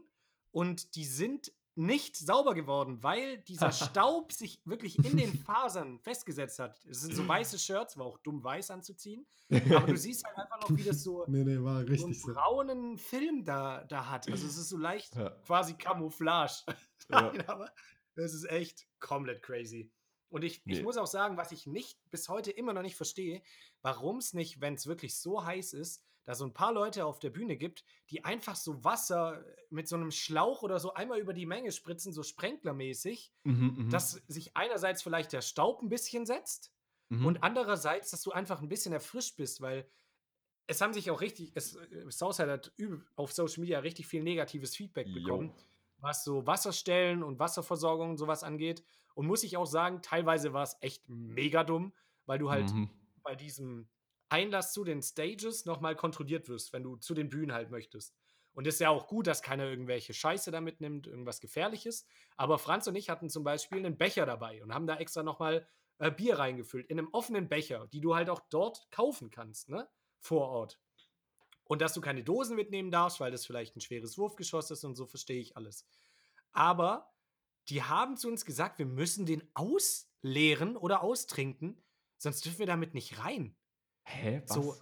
[0.52, 6.58] und die sind nicht sauber geworden, weil dieser Staub sich wirklich in den Fasern festgesetzt
[6.58, 6.84] hat.
[6.86, 10.60] Es sind so weiße Shirts, war auch dumm weiß anzuziehen, aber du siehst halt einfach
[10.60, 11.54] noch, wie das so, Nee, nee,
[11.96, 14.28] so einen braunen Film da, da hat.
[14.30, 15.30] Also es ist so leicht Ja.
[15.46, 16.64] quasi Camouflage.
[17.10, 17.22] Ja.
[17.32, 17.72] Nein, aber
[18.16, 19.90] das ist echt komplett crazy.
[20.28, 20.82] Und ich, ich Nee.
[20.82, 23.40] muss auch sagen, was ich nicht bis heute immer noch nicht verstehe,
[23.80, 27.20] warum es nicht, wenn es wirklich so heiß ist, da so ein paar Leute auf
[27.20, 31.32] der Bühne gibt, die einfach so Wasser mit so einem Schlauch oder so einmal über
[31.32, 36.26] die Menge spritzen, so sprenklermäßig, Mhm, mhm, dass sich einerseits vielleicht der Staub ein bisschen
[36.26, 36.70] setzt
[37.08, 37.24] mhm.
[37.24, 39.90] und andererseits, dass du einfach ein bisschen erfrischt bist, weil
[40.66, 42.74] es haben sich auch richtig, es, äh, Southside hat
[43.16, 45.14] auf Social Media richtig viel negatives Feedback Jo.
[45.14, 45.54] bekommen,
[45.96, 48.84] was so Wasserstellen und Wasserversorgung und sowas angeht.
[49.14, 51.94] Und muss ich auch sagen, teilweise war es echt mega dumm,
[52.26, 52.90] weil du halt Mhm.
[53.22, 53.88] bei diesem
[54.28, 58.14] Einlass zu den Stages nochmal kontrolliert wirst, wenn du zu den Bühnen halt möchtest.
[58.52, 62.06] Und ist ja auch gut, dass keiner irgendwelche Scheiße da mitnimmt, irgendwas Gefährliches.
[62.36, 65.68] Aber Franz und ich hatten zum Beispiel einen Becher dabei und haben da extra nochmal
[65.98, 66.86] äh, Bier reingefüllt.
[66.88, 69.88] In einem offenen Becher, die du halt auch dort kaufen kannst, ne?
[70.18, 70.80] Vor Ort.
[71.64, 74.96] Und dass du keine Dosen mitnehmen darfst, weil das vielleicht ein schweres Wurfgeschoss ist und
[74.96, 75.86] so verstehe ich alles.
[76.52, 77.12] Aber
[77.68, 81.82] die haben zu uns gesagt, wir müssen den ausleeren oder austrinken,
[82.16, 83.57] sonst dürfen wir damit nicht rein.
[84.09, 84.42] Hä?
[84.46, 84.54] Was?
[84.54, 84.76] So,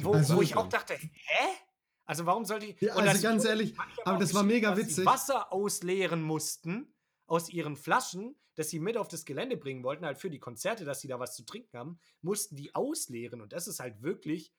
[0.00, 1.08] Wo, Also- wo ich auch dachte, hä?
[2.04, 2.80] Also warum sollte ich.
[2.80, 5.06] Ja, also ganz ehrlich, manche haben aber das war mega dass sie witzig.
[5.06, 6.94] Wasser ausleeren mussten
[7.26, 10.84] aus ihren Flaschen, das sie mit auf das Gelände bringen wollten, halt für die Konzerte,
[10.84, 13.40] dass sie da was zu trinken haben, mussten die ausleeren.
[13.40, 14.52] Und das ist halt wirklich,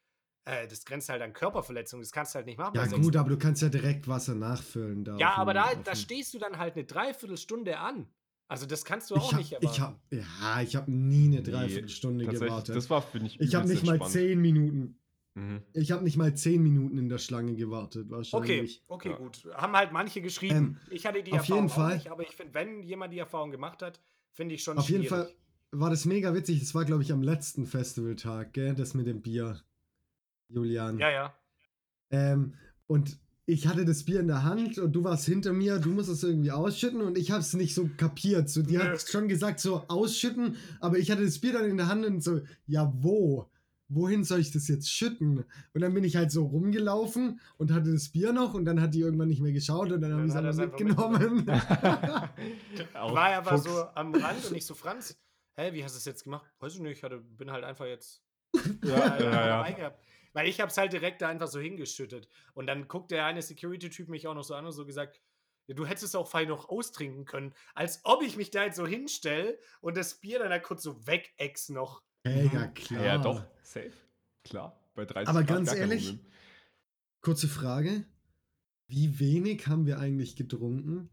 [0.46, 2.00] äh, das grenzt halt an Körperverletzung.
[2.00, 2.76] Das kannst du halt nicht machen.
[2.76, 5.04] Ja, sechs gut, aber du kannst ja direkt Wasser nachfüllen.
[5.04, 8.08] Da Ja, aber da, da stehst du dann halt eine Dreiviertelstunde an.
[8.50, 9.74] Also das kannst du auch ich hab, nicht erwarten.
[9.76, 10.00] ich hab,
[10.42, 12.76] ja, ich habe nie eine Nee, Dreiviertelstunde tatsächlich, gewartet.
[12.76, 14.12] Das war, finde ich, ich habe nicht mal entspannt.
[14.12, 15.00] zehn Minuten.
[15.36, 15.62] Mhm.
[15.74, 18.84] Ich habe nicht mal zehn Minuten in der Schlange gewartet, Okay, wahrscheinlich.
[18.88, 19.16] okay, Ja.
[19.18, 19.48] gut.
[19.54, 20.56] Haben halt manche geschrieben.
[20.56, 23.14] Ähm, ich hatte die auf Erfahrung jeden Fall- auch nicht, aber ich finde, wenn jemand
[23.14, 25.28] die Erfahrung gemacht hat, finde ich schon Auf jeden schwierig.
[25.28, 25.36] Fall
[25.72, 26.60] war das mega witzig.
[26.60, 28.74] Das war, glaube ich, am letzten Festivaltag, gell?
[28.74, 29.62] Das mit dem Bier.
[30.48, 30.98] Julian.
[30.98, 31.34] Ja, ja.
[32.10, 32.56] Ähm,
[32.88, 33.20] und
[33.50, 36.24] ich hatte das Bier in der Hand und du warst hinter mir, du musst es
[36.24, 38.48] irgendwie ausschütten und ich habe es nicht so kapiert.
[38.48, 38.84] So, die Nö.
[38.84, 42.24] hat schon gesagt, so ausschütten, aber ich hatte das Bier dann in der Hand und
[42.24, 43.50] so, ja, wo?
[43.92, 45.46] Wohin soll ich das jetzt schütten?
[45.74, 48.94] Und dann bin ich halt so rumgelaufen und hatte das Bier noch und dann hat
[48.94, 51.50] die irgendwann nicht mehr geschaut und dann habe ich es einfach mitgenommen.
[52.94, 53.64] Auch war er aber Fuchs.
[53.64, 55.18] so am Rand und ich so, Franz,
[55.56, 56.46] hä, wie hast du es jetzt gemacht?
[56.60, 58.22] Weiß ich nicht, ich hatte, bin halt einfach jetzt
[58.84, 59.96] Ja, ja, dabei ja.
[60.34, 62.28] Weil ich hab's halt direkt da einfach so hingeschüttet.
[62.54, 65.22] Und dann guckt der eine Security-Typ mich auch noch so an und so gesagt,
[65.68, 67.54] ja, du hättest es auch fein noch austrinken können.
[67.76, 71.06] Als ob ich mich da jetzt so hinstelle und das Bier dann da kurz so
[71.08, 72.02] wegex noch.
[72.24, 73.06] Hey, ja, klar.
[73.06, 73.92] Ja, doch, safe.
[74.44, 74.80] Klar.
[74.96, 76.20] Bei 30 Aber Grad ganz ehrlich.
[77.22, 78.06] Kurze Frage.
[78.88, 81.10] Wie wenig haben wir eigentlich getrunken?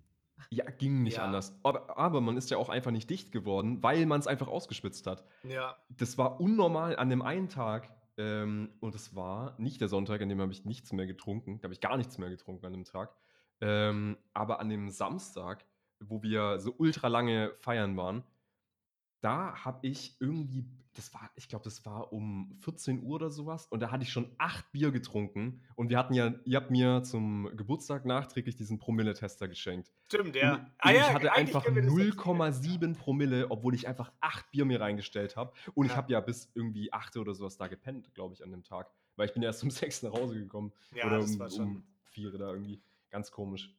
[0.50, 1.24] Ja, ging nicht Ja.
[1.24, 1.58] anders.
[1.62, 5.06] Aber, aber man ist ja auch einfach nicht dicht geworden, weil man es einfach ausgespitzt
[5.06, 5.24] hat.
[5.42, 5.76] Ja.
[5.88, 7.90] Das war unnormal an dem einen Tag.
[8.18, 11.58] Ähm, und es war nicht der Sonntag, an dem habe ich nichts mehr getrunken.
[11.60, 13.14] Da habe ich gar nichts mehr getrunken an dem Tag.
[13.60, 15.64] Ähm, aber an dem Samstag,
[16.00, 18.24] wo wir so ultra lange feiern waren,
[19.20, 20.64] da habe ich irgendwie,
[20.94, 24.10] das war, ich glaube, das war um 14 Uhr oder sowas, und da hatte ich
[24.12, 25.60] schon acht Bier getrunken.
[25.74, 29.90] Und wir hatten ja, ihr habt mir zum Geburtstag nachträglich diesen Promille-Tester geschenkt.
[30.06, 30.54] Stimmt, Und, ja.
[30.54, 32.92] und Ah ja, ich hatte einfach können wir das erzählen.
[32.92, 35.52] 0,7 Promille, obwohl ich einfach acht Bier mir reingestellt habe.
[35.74, 35.96] Und ich Ja.
[35.98, 38.90] habe ja bis irgendwie 8 oder sowas da gepennt, glaube ich, an dem Tag.
[39.16, 40.72] Weil ich bin erst um 6 nach Hause gekommen.
[40.94, 41.62] Ja, oder das um, war schon.
[41.66, 42.80] um 4 da irgendwie.
[43.10, 43.74] Ganz komisch.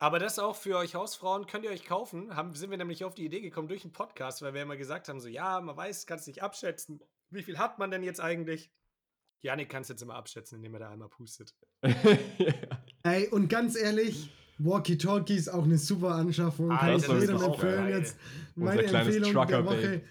[0.00, 2.36] Aber das auch für euch Hausfrauen könnt ihr euch kaufen.
[2.36, 5.08] Haben, sind wir nämlich auf die Idee gekommen durch einen Podcast, weil wir immer gesagt
[5.08, 7.00] haben: so, ja, man weiß, kann es nicht abschätzen.
[7.30, 8.70] Wie viel hat man denn jetzt eigentlich?
[9.40, 11.54] Janik kann es jetzt immer abschätzen, indem er da einmal pustet.
[13.02, 16.70] Ey, und ganz ehrlich, Walkie-Talkie ist auch eine super Anschaffung.
[16.70, 18.16] Kann Alter, ich das jedem ist auch empfehlen jetzt.
[18.56, 19.76] Unser Meine kleines Empfehlung der Trucker-Babe.
[19.76, 20.02] Woche.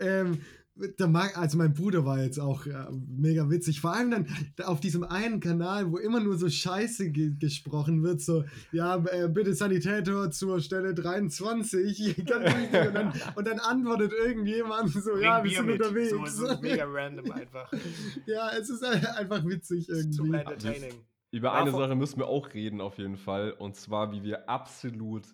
[0.00, 0.44] Ähm,
[0.74, 3.80] der Marc, also mein Bruder war jetzt auch äh, mega witzig.
[3.80, 4.26] Vor allem dann
[4.64, 9.28] auf diesem einen Kanal, wo immer nur so Scheiße ge gesprochen wird, so, ja, äh,
[9.28, 12.16] bitte Sanitäter zur Stelle 23.
[12.26, 12.86] Ganz wichtig.
[12.88, 15.80] und, dann, und dann antwortet irgendjemand so, ja, wir Bring sind mit.
[15.80, 16.10] unterwegs.
[16.10, 17.70] So, so mega random einfach.
[18.26, 20.36] ja, es ist einfach witzig irgendwie.
[20.36, 20.94] entertaining.
[21.32, 23.52] Über eine Sache müssen wir auch reden, auf jeden Fall.
[23.52, 25.24] Und zwar, wie wir absolut,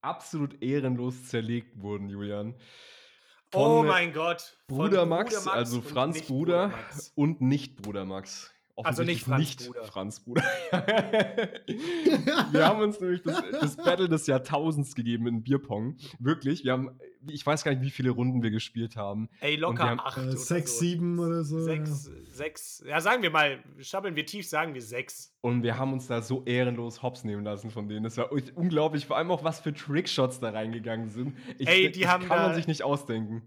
[0.00, 2.54] absolut ehrenlos zerlegt wurden, Julian.
[3.54, 4.56] Oh mein Gott.
[4.66, 7.12] Bruder Max, Bruder also und Franz nicht Bruder, Max.
[7.14, 8.50] und nicht Bruder Max.
[8.76, 9.84] Also nicht Franz Offensichtlich Bruder.
[9.84, 10.42] Franz Bruder.
[12.52, 15.96] wir haben uns nämlich das, das Battle des Jahrtausends gegeben in Bierpong.
[16.18, 16.64] Wirklich.
[16.64, 16.90] Wir haben,
[17.28, 19.28] ich weiß gar nicht, wie viele Runden wir gespielt haben.
[19.40, 20.18] Ey, locker haben- acht.
[20.18, 20.80] Äh, oder sechs, so.
[20.80, 21.60] sieben oder so.
[21.60, 22.82] Sechs, sechs.
[22.86, 25.34] Ja, sagen wir mal, schabbeln wir tief, sagen wir sechs.
[25.42, 28.04] Und wir haben uns da so ehrenlos hops nehmen lassen von denen.
[28.04, 31.36] Das war unglaublich, vor allem auch was für Trickshots da reingegangen sind.
[31.58, 33.42] Ich, Ey, die das haben kann man da- sich nicht ausdenken.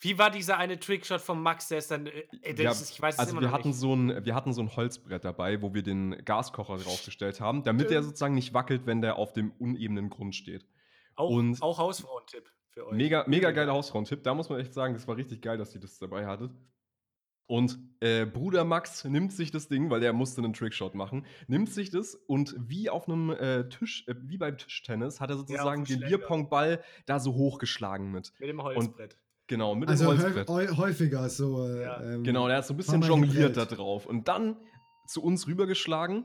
[0.00, 2.06] Wie war dieser eine Trickshot vom Max, der ist dann.
[2.06, 3.78] Äh, der Ja, ist, ich weiß es also immer wir noch hatten, nicht.
[3.78, 7.90] so ein, wir hatten so ein Holzbrett dabei, wo wir den Gaskocher draufgestellt haben, damit
[7.90, 10.66] der sozusagen nicht wackelt, wenn der auf dem unebenen Grund steht.
[11.14, 12.92] Auch, und- auch Hausfrauentipp für euch.
[12.94, 14.22] Mega, mega geiler Hausfrauentipp.
[14.22, 16.52] Da muss man echt sagen, das war richtig geil, dass ihr das dabei hattet.
[17.48, 21.70] Und äh, Bruder Max nimmt sich das Ding, weil der musste einen Trickshot machen, nimmt
[21.70, 25.84] sich das und wie auf einem äh, Tisch, äh, wie beim Tischtennis, hat er sozusagen
[25.84, 26.08] dem den.
[26.08, 28.32] Bierpongball da so hochgeschlagen mit.
[28.40, 29.16] Mit dem Holzbrett.
[29.48, 30.48] Genau, mit Also dem Holzbrett.
[30.48, 31.64] häu- häufiger so.
[31.66, 32.02] Äh, Ja.
[32.02, 34.06] ähm, Genau, der hat so ein bisschen jongliert da drauf.
[34.06, 34.56] Und dann
[35.06, 36.24] zu uns rübergeschlagen.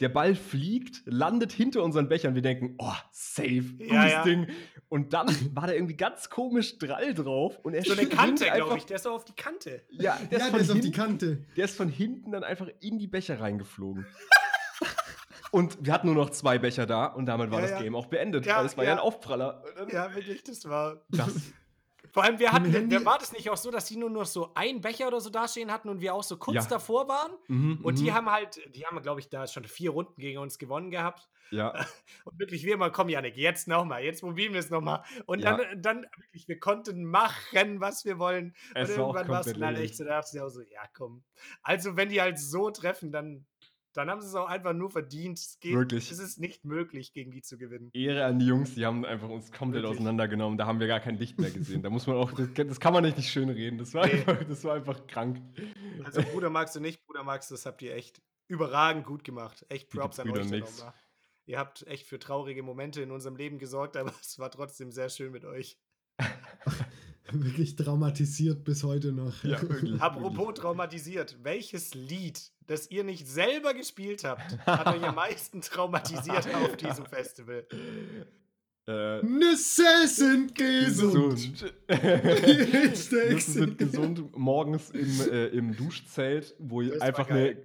[0.00, 2.34] Der Ball fliegt, landet hinter unseren Bechern.
[2.34, 4.22] Wir denken, oh, safe, gutes Ja, ja.
[4.24, 4.48] Ding.
[4.88, 7.58] Und dann war da irgendwie ganz komisch Drall drauf.
[7.62, 8.86] Und er So eine Kante, glaube einfach- ich.
[8.86, 9.82] Der ist auch auf die Kante.
[9.90, 11.44] Ja, der, Ja, ist, der ist auf die Kante.
[11.56, 14.06] der ist von hinten dann einfach in die Becher reingeflogen.
[15.50, 17.82] Und wir hatten nur noch zwei Becher da und damit war Ja, das ja.
[17.82, 18.46] Game auch beendet.
[18.46, 18.96] Ja, weil es war ja, ja.
[18.96, 19.62] ein Aufpraller.
[19.92, 21.02] Ja, wirklich, das war.
[21.10, 21.28] Das,
[22.12, 24.52] Vor allem, wir hatten, wir, war das nicht auch so, dass die nur noch so
[24.54, 26.66] einen Becher oder so dastehen hatten und wir auch so kurz Ja.
[26.66, 27.32] davor waren?
[27.48, 28.14] mhm, Und die mhm.
[28.14, 31.30] haben halt, die haben, glaube ich, da schon vier Runden gegen uns gewonnen gehabt.
[31.50, 31.72] Ja,
[32.24, 35.04] Und wirklich, wir immer, komm, Janik, jetzt nochmal, jetzt probieren wir es nochmal.
[35.26, 35.56] Und Ja.
[35.56, 38.54] dann, dann, wirklich, wir konnten machen, was wir wollen.
[38.74, 40.60] Es und war irgendwann war es dann halt echt so, da dachte ich auch so,
[40.62, 41.24] ja, komm.
[41.62, 43.46] Also, wenn die halt so treffen, dann,
[43.92, 45.38] dann haben sie es auch einfach nur verdient.
[45.38, 46.10] Es geht, Wirklich.
[46.10, 47.90] Es ist nicht möglich, gegen die zu gewinnen.
[47.92, 49.98] Ehre an die Jungs, die haben einfach uns komplett Wirklich.
[50.00, 50.58] auseinandergenommen.
[50.58, 51.82] Da haben wir gar kein Licht mehr gesehen.
[51.82, 53.78] Da muss man auch, das, das kann man nicht, nicht schön reden.
[53.78, 54.12] Das war, Nee.
[54.12, 55.40] einfach, das war einfach krank.
[56.04, 59.64] Also, Bruder Max und ich, Bruder Max, das habt ihr echt überragend gut gemacht.
[59.68, 60.50] Echt Props an euch.
[60.50, 60.94] nochmal.
[61.44, 65.08] Ihr habt echt für traurige Momente in unserem Leben gesorgt, aber es war trotzdem sehr
[65.08, 65.78] schön mit euch.
[67.32, 69.44] Wirklich traumatisiert bis heute noch.
[69.44, 70.00] Ja, wirklich.
[70.00, 76.52] Apropos traumatisiert, welches Lied, das ihr nicht selber gespielt habt, hat euch am meisten traumatisiert
[76.54, 77.66] auf diesem Festival?
[78.88, 81.54] Äh, Nüsse sind gesund.
[81.62, 81.74] gesund.
[81.88, 84.36] Nüsse sind gesund.
[84.36, 87.56] Morgens im, äh, im Duschzelt, wo Das einfach eine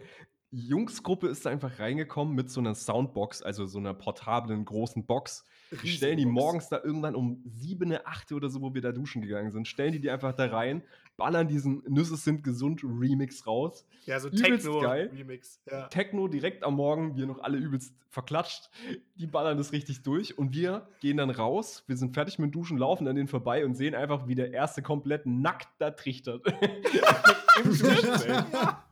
[0.52, 5.44] Jungsgruppe ist da einfach reingekommen mit so einer Soundbox, also so einer portablen großen Box.
[5.84, 9.22] Die stellen die morgens da irgendwann um 7, 8 oder so, wo wir da duschen
[9.22, 10.82] gegangen sind, stellen die die einfach da rein,
[11.18, 13.86] ballern diesen Nüsse sind gesund Remix raus.
[14.06, 14.30] Ja, so.
[14.30, 15.62] Techno-Remix.
[15.70, 15.88] Ja.
[15.88, 18.70] Techno direkt am Morgen, wir noch alle übelst verklatscht.
[19.16, 21.84] Die ballern das richtig durch und wir gehen dann raus.
[21.88, 24.82] Wir sind fertig mit Duschen, laufen an denen vorbei und sehen einfach, wie der erste
[24.82, 26.46] komplett nackt da trichtert.
[27.64, 28.46] Im Duschzelt.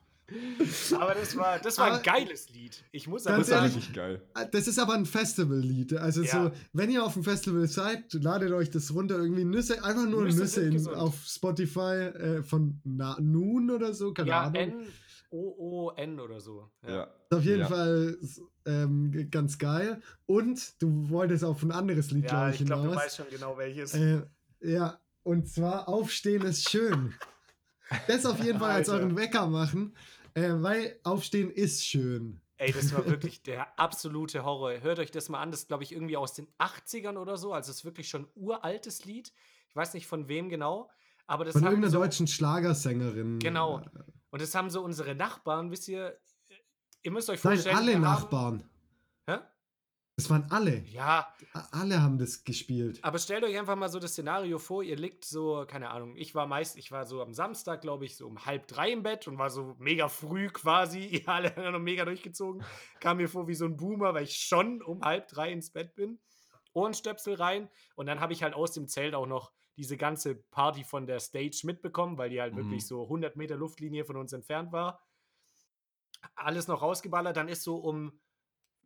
[0.98, 2.84] Aber das war, das war ein Aber- geiles Lied.
[2.92, 4.50] Ich muss aber Ganz Das war sagen, ehrlich, richtig geil.
[4.52, 5.94] Das ist aber ein Festivallied.
[5.98, 6.46] Also Ja.
[6.46, 9.18] so, wenn ihr auf dem Festival seid, ladet euch das runter.
[9.18, 14.14] Irgendwie Nüsse, einfach nur Nüsse Nüsse, in, auf Spotify äh, von Na Noon oder so,
[14.14, 14.88] keine ja, Ahnung.
[15.32, 16.72] N-O-O-N oder so.
[16.88, 17.04] Ja.
[17.04, 17.68] Ist auf jeden Ja.
[17.68, 18.18] Fall
[18.66, 20.02] ähm, ganz geil.
[20.26, 23.06] Und du wolltest auf ein anderes Lied, Ja, glaube ich, ich glaube, du hinaus.
[23.06, 23.94] weißt schon genau welches.
[23.94, 24.24] Äh,
[24.62, 27.14] ja, und zwar Aufstehen ist schön.
[28.08, 29.04] Das auf jeden Fall als Alter.
[29.04, 29.96] euren Wecker machen,
[30.36, 32.40] äh, weil Aufstehen ist schön.
[32.58, 34.80] Ey, das war wirklich der absolute Horror.
[34.82, 35.52] Hört euch das mal an.
[35.52, 37.52] Das ist, glaube ich, irgendwie aus den 80ern oder so.
[37.54, 39.34] Also es ist wirklich schon ein uraltes Lied.
[39.70, 40.90] Ich weiß nicht von wem genau.
[41.28, 43.40] Aber das Von irgendeiner so, deutschen Schlagersängerin.
[43.40, 43.82] Genau.
[44.30, 46.18] Und das haben so unsere Nachbarn, wisst ihr,
[47.02, 47.76] ihr müsst euch Nein, vorstellen.
[47.76, 48.70] alle wir haben- Nachbarn.
[49.28, 49.38] Hä?
[50.18, 50.78] Das waren alle.
[50.86, 51.28] Ja,
[51.72, 53.04] Alle haben das gespielt.
[53.04, 56.34] aber stellt euch einfach mal so das Szenario vor, ihr liegt so, keine Ahnung, ich
[56.34, 59.28] war meist, ich war so am Samstag, glaube ich, so um halb drei im Bett
[59.28, 62.64] und war so mega früh quasi, ihr alle noch mega durchgezogen,
[63.02, 65.96] kam mir vor wie so ein Boomer, weil ich schon um halb drei ins Bett
[65.96, 66.20] bin,
[66.72, 70.86] Ohrenstöpsel rein und dann habe ich halt aus dem Zelt auch noch diese ganze Party
[70.86, 72.58] von der Stage mitbekommen, weil die halt Mhm.
[72.60, 75.02] wirklich so 100 Meter Luftlinie von uns entfernt war.
[76.36, 78.18] Alles noch rausgeballert, dann ist so um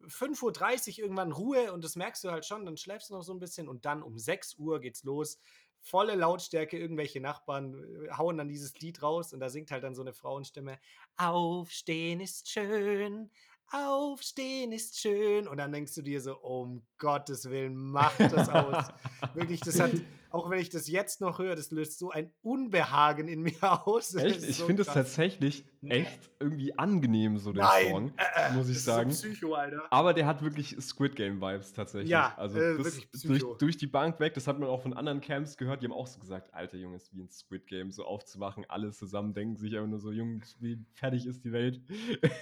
[0.07, 3.33] 5.30 Uhr irgendwann Ruhe und das merkst du halt schon, dann schläfst du noch so
[3.33, 5.39] ein bisschen und dann um 6 Uhr geht's los.
[5.81, 9.95] Volle Lautstärke, irgendwelche Nachbarn äh, hauen dann dieses Lied raus und da singt halt dann
[9.95, 10.79] so eine Frauenstimme:
[11.15, 13.31] Aufstehen ist schön,
[13.72, 15.47] aufstehen ist schön.
[15.47, 18.88] Und dann denkst du dir so: Um Gottes Willen, mach das aus.
[19.34, 19.91] Wirklich, das hat,
[20.32, 23.53] auch wenn ich das jetzt noch höre, das löst so ein Unbehagen in mir
[23.88, 24.09] aus.
[24.11, 24.38] Das Echt?
[24.38, 28.70] ist Ich so finde es tatsächlich echt irgendwie angenehm, so der Nein, Song, äh, muss
[28.70, 29.09] ich ist so sagen.
[29.09, 29.82] Psycho, Alter.
[29.91, 32.09] Aber der hat wirklich Squid Game Vibes tatsächlich.
[32.09, 34.93] Ja, also äh, das wirklich durch, durch die Bank weg, das hat man auch von
[34.93, 37.91] anderen Camps gehört, die haben auch so gesagt, Alter Junge, ist wie ein Squid Game,
[37.91, 41.82] so aufzuwachen, alle zusammen denken sich einfach nur so, Junge, wie fertig ist die Welt.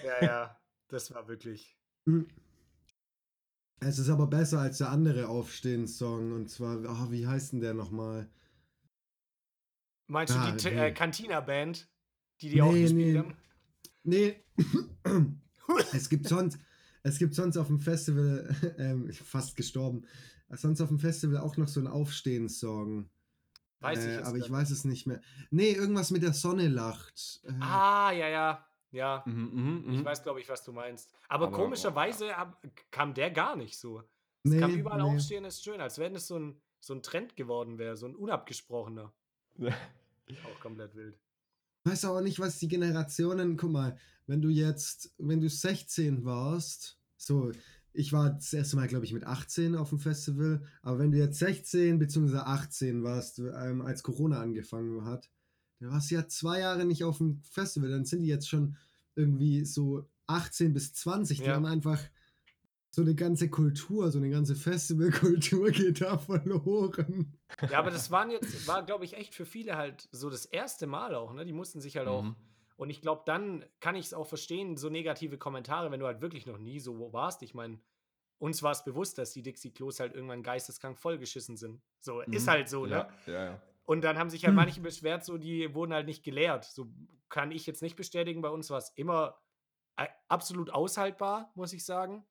[0.03, 0.57] Ja, ja,
[0.87, 1.77] das war wirklich.
[2.05, 2.27] Hm.
[3.79, 6.31] Es ist aber besser als der andere Aufstehen-Song.
[6.31, 8.29] Und zwar, ah, wie heißt denn der nochmal?
[10.07, 10.87] Meinst du Ah, die T- nee.
[10.87, 11.87] äh, Cantina-Band,
[12.41, 13.17] die die auch Nee, gespielt nee.
[13.19, 13.37] haben?
[14.03, 14.43] Nee.
[15.93, 16.57] es gibt sonst,
[17.03, 20.05] es gibt sonst auf dem Festival, ähm, fast gestorben,
[20.49, 23.09] sonst auf dem Festival auch noch so einen Aufstehen-Song.
[23.79, 25.21] Weiß ich äh, jetzt aber ich weiß es nicht mehr.
[25.51, 27.41] Nee, irgendwas mit der Sonne lacht.
[27.43, 28.66] Äh, Ah, ja, ja.
[28.91, 29.49] Ja, Mhm,
[29.83, 30.05] mhm, ich mhm.
[30.05, 31.11] weiß, glaube ich, was du meinst.
[31.27, 32.61] Aber, Aber, komischerweise ab-
[32.91, 34.01] kam der gar nicht so.
[34.43, 35.09] Es kam nee, überall nee.
[35.15, 38.15] aufstehen, ist schön, als wenn es so ein, so ein Trend geworden wäre, so ein
[38.15, 39.13] unabgesprochener.
[39.59, 41.19] Auch komplett wild.
[41.83, 46.99] Weiß auch nicht, was die Generationen, guck mal, wenn du jetzt, wenn du 16 warst,
[47.15, 47.51] so,
[47.93, 51.17] ich war das erste Mal, glaube ich, mit 18 auf dem Festival, aber wenn du
[51.17, 52.37] jetzt 16 bzw.
[52.37, 55.29] 18 warst, ähm, als Corona angefangen hat,
[55.79, 58.77] dann warst du ja zwei Jahre nicht auf dem Festival, dann sind die jetzt schon
[59.15, 61.55] irgendwie so 18 bis 20, die Ja.
[61.55, 61.99] haben einfach
[62.91, 67.37] so eine ganze Kultur, so eine ganze Festivalkultur geht da verloren.
[67.69, 70.87] Ja, aber das waren jetzt, war, glaube ich, echt für viele halt so das erste
[70.87, 71.45] Mal auch, ne?
[71.45, 72.35] Die mussten sich halt auch Mhm.
[72.77, 76.21] Und ich glaube, dann kann ich es auch verstehen, so negative Kommentare, wenn du halt
[76.21, 77.41] wirklich noch nie so warst.
[77.41, 77.79] Ich meine,
[78.37, 81.81] uns war es bewusst, dass die Dixie-Klos halt irgendwann geisteskrank vollgeschissen sind.
[81.99, 82.33] So, mhm.
[82.33, 83.07] ist halt so, ne?
[83.25, 83.61] Ja, ja, ja.
[83.87, 84.57] Und dann haben sich halt hm.
[84.57, 86.65] manche beschwert, so, die wurden halt nicht geleert.
[86.65, 86.91] So
[87.29, 88.41] kann ich jetzt nicht bestätigen.
[88.41, 89.39] Bei uns war es immer
[89.95, 92.25] äh, absolut aushaltbar, muss ich sagen.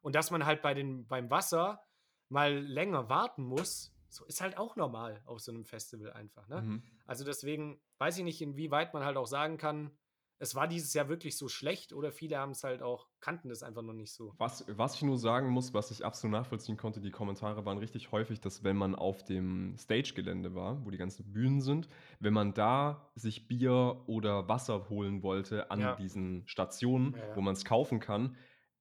[0.00, 1.82] Und dass man halt bei den, beim Wasser
[2.30, 6.48] mal länger warten muss, so ist halt auch normal auf so einem Festival einfach.
[6.48, 6.62] Ne?
[6.62, 6.82] Mhm.
[7.04, 9.90] Also deswegen weiß ich nicht, inwieweit man halt auch sagen kann,
[10.38, 13.62] es war dieses Jahr wirklich so schlecht oder viele haben es halt auch, kannten das
[13.62, 14.34] einfach noch nicht so.
[14.38, 18.12] Was, was ich nur sagen muss, was ich absolut nachvollziehen konnte, die Kommentare waren richtig
[18.12, 21.88] häufig, dass wenn man auf dem Stage-Gelände war, wo die ganzen Bühnen sind,
[22.20, 25.94] wenn man da sich Bier oder Wasser holen wollte an ja.
[25.94, 27.36] diesen Stationen, ja, ja.
[27.36, 28.36] wo man es kaufen kann,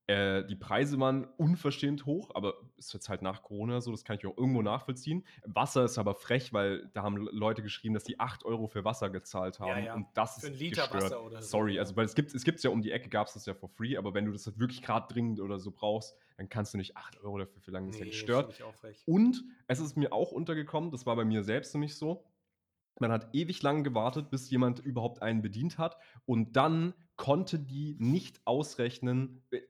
[0.08, 4.18] äh, die Preise waren unverschämt hoch, aber ist jetzt halt nach Corona so, das kann
[4.18, 5.26] ich auch irgendwo nachvollziehen.
[5.46, 9.10] Wasser ist aber frech, weil da haben Leute geschrieben, dass die 8 Euro für Wasser
[9.10, 9.70] gezahlt haben.
[9.70, 9.94] Ja, ja.
[9.96, 11.04] Und das für ist Liter gestört.
[11.06, 11.48] Wasser oder so.
[11.48, 13.56] Sorry, also weil es gibt es gibt's ja um die Ecke, gab es das ja
[13.56, 16.76] for free, aber wenn du das halt wirklich gerade dringend oder so brauchst, dann kannst
[16.76, 17.88] du nicht 8 Euro dafür verlangen.
[17.88, 18.64] Das nee, ist ja gestört.
[19.08, 22.24] Und es ist mir auch untergekommen, das war bei mir selbst nämlich so.
[23.00, 25.98] Man hat ewig lang gewartet, bis jemand überhaupt einen bedient hat.
[26.26, 29.62] Und dann konnte die nicht ausrechnen, äh,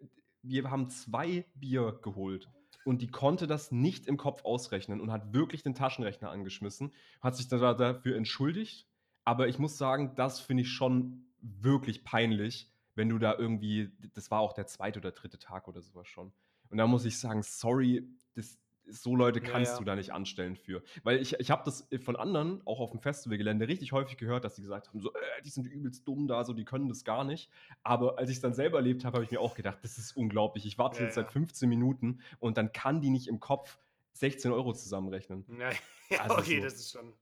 [0.47, 2.49] wir haben zwei Bier geholt.
[2.83, 7.35] Und die konnte das nicht im Kopf ausrechnen und hat wirklich den Taschenrechner angeschmissen, hat
[7.35, 8.87] sich da dafür entschuldigt.
[9.23, 14.29] Aber ich muss sagen, das finde ich schon wirklich peinlich, wenn du da irgendwie, das
[14.29, 16.31] war auch der zweite oder dritte Tag oder sowas schon.
[16.69, 19.79] Und da muss ich sagen, sorry, das, so Leute kannst ja, ja.
[19.79, 20.83] du da nicht anstellen für.
[21.03, 24.55] Weil ich, ich habe das von anderen, auch auf dem Festivalgelände, richtig häufig gehört, dass
[24.55, 27.23] sie gesagt haben, so, äh, die sind übelst dumm da, so, die können das gar
[27.23, 27.49] nicht.
[27.83, 30.15] Aber als ich es dann selber erlebt habe, habe ich mir auch gedacht, das ist
[30.15, 30.65] unglaublich.
[30.65, 33.77] Ich warte ja, jetzt seit 15 Minuten und dann kann die nicht im Kopf
[34.13, 35.45] 16 Euro zusammenrechnen.
[36.11, 36.65] Ja, also okay, so.
[36.65, 37.13] das ist schon.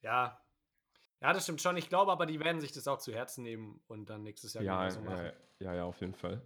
[0.00, 0.40] Ja.
[1.20, 1.76] Ja, das stimmt schon.
[1.76, 4.64] Ich glaube aber, die werden sich das auch zu Herzen nehmen und dann nächstes Jahr
[4.64, 5.32] ja, so machen.
[5.58, 6.40] Ja, ja, auf jeden Fall.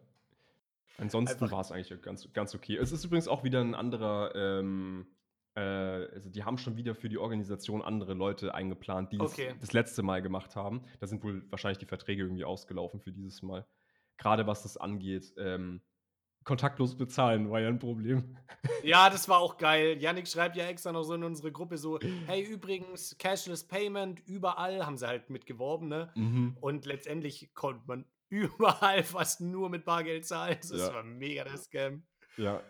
[1.00, 2.76] Ansonsten war es eigentlich ganz, ganz okay.
[2.76, 5.06] Es ist übrigens auch wieder ein anderer, ähm,
[5.54, 9.52] äh, also die haben schon wieder für die Organisation andere Leute eingeplant, die okay.
[9.54, 10.82] es das letzte Mal gemacht haben.
[11.00, 13.66] Da sind wohl wahrscheinlich die Verträge irgendwie ausgelaufen für dieses Mal.
[14.18, 15.32] Gerade was das angeht.
[15.38, 15.80] Ähm,
[16.44, 18.36] kontaktlos bezahlen war ja ein Problem.
[18.82, 19.98] Ja, das war auch geil.
[20.00, 24.86] Yannick schreibt ja extra noch so in unsere Gruppe so, hey, übrigens, Cashless Payment, überall
[24.86, 26.10] haben sie halt mitgeworben, ne?
[26.14, 26.56] Mhm.
[26.60, 30.56] Und letztendlich konnte man überall fast nur mit Bargeld zahlen.
[30.60, 30.94] Das ja.
[30.94, 32.02] war mega der Scam.
[32.36, 32.62] Ja.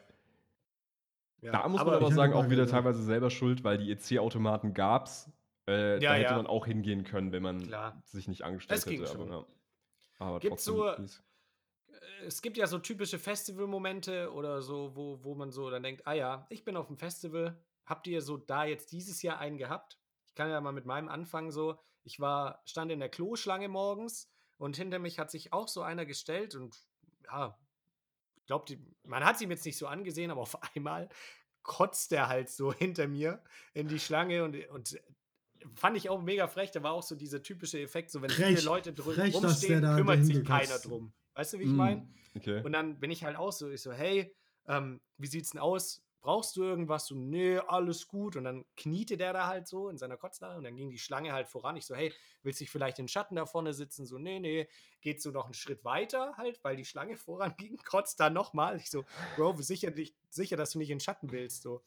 [1.43, 1.53] ja.
[1.53, 5.31] Da muss man aber sagen, auch wieder teilweise selber schuld, weil die EC-Automaten gab es.
[5.69, 8.03] Äh, ja, da hätte man auch hingehen können, wenn man Klar.
[8.07, 9.11] sich nicht angestellt hätte.
[9.11, 9.47] Aber, ja.
[10.19, 11.07] aber Gibt's trotzdem.
[11.07, 11.19] So,
[11.93, 16.07] äh, es gibt ja so typische Festivalmomente oder so, wo, wo man so dann denkt,
[16.07, 17.63] ah ja, ich bin auf dem Festival.
[17.85, 19.99] Habt ihr so da jetzt dieses Jahr einen gehabt?
[20.27, 21.79] Ich kann ja mal mit meinem anfangen so.
[22.03, 26.05] Ich war, stand in der Kloschlange morgens und hinter mich hat sich auch so einer
[26.05, 26.77] gestellt und
[27.25, 27.59] ja,
[28.37, 31.09] ich glaube, man hat sie mir jetzt nicht so angesehen, aber auf einmal
[31.63, 33.43] kotzt er halt so hinter mir
[33.73, 35.01] in die Schlange und, und
[35.75, 36.71] fand ich auch mega frech.
[36.73, 40.25] Da war auch so dieser typische Effekt, so wenn frech, viele Leute drum rumstehen, kümmert
[40.25, 41.13] sich keiner drum.
[41.35, 42.09] Weißt du, wie ich mm, meine?
[42.37, 42.63] Okay.
[42.63, 44.35] Und dann bin ich halt auch so, ich so, hey,
[44.67, 46.03] ähm, wie sieht's denn aus?
[46.21, 47.07] Brauchst du irgendwas?
[47.07, 48.37] So, nee, alles gut.
[48.37, 51.33] Und dann kniete der da halt so in seiner Kotznarre und dann ging die Schlange
[51.33, 51.77] halt voran.
[51.77, 52.13] Ich so, hey,
[52.43, 54.07] willst du dich vielleicht in den Schatten da vorne sitzen?
[54.07, 54.69] So, nee, nee.
[55.01, 58.77] Geht so noch einen Schritt weiter halt, weil die Schlange voran ging, kotzt da nochmal.
[58.77, 59.05] Ich so,
[59.37, 59.93] Bro, sicher,
[60.29, 61.63] sicher, dass du nicht in den Schatten willst.
[61.63, 61.83] So.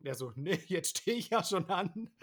[0.00, 2.10] Der so, nee, jetzt stehe ich ja schon an.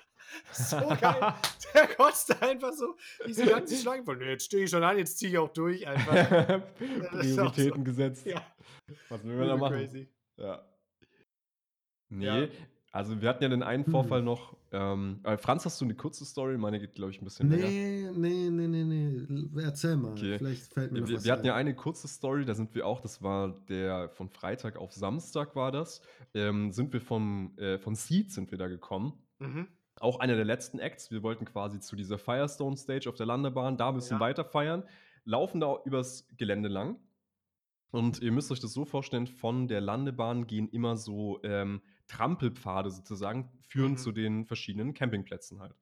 [0.54, 1.36] So geil.
[1.76, 2.96] Der kotzt einfach so
[3.28, 5.86] diese ganze Schlange von, nee, jetzt stehe ich schon an, jetzt ziehe ich auch durch
[5.86, 6.64] einfach.
[7.12, 7.84] Prioritäten so.
[7.84, 8.26] gesetzt.
[8.26, 8.44] Ja.
[9.10, 9.76] Was will man da machen?
[9.76, 10.10] Crazy.
[10.38, 10.66] Ja.
[12.10, 12.48] Nee, Ja.
[12.92, 14.26] also wir hatten ja den einen Vorfall Hm.
[14.26, 14.56] noch.
[14.72, 16.58] Ähm, äh, Franz, hast du eine kurze Story?
[16.58, 17.68] Meine geht, glaube ich, ein bisschen länger.
[17.68, 19.62] Nee, nee, nee, nee, nee.
[19.64, 20.12] Erzähl mal.
[20.12, 20.38] Okay.
[20.38, 22.86] Vielleicht fällt mir noch Wir, was wir hatten ja eine kurze Story, da sind wir
[22.86, 26.02] auch, das war der von Freitag auf Samstag war das,
[26.34, 29.14] ähm, sind wir vom, äh, von Seed sind wir da gekommen.
[29.40, 29.68] Mhm.
[30.00, 31.10] Auch einer der letzten Acts.
[31.10, 34.22] Wir wollten quasi zu dieser Firestone Stage auf der Landebahn, da ein bisschen Ja.
[34.22, 34.84] weiter feiern,
[35.24, 36.98] laufen da übers Gelände lang.
[37.92, 42.90] Und ihr müsst euch das so vorstellen, von der Landebahn gehen immer so ähm, Trampelpfade
[42.90, 43.98] sozusagen, führen mhm.
[43.98, 45.76] zu den verschiedenen Campingplätzen halt.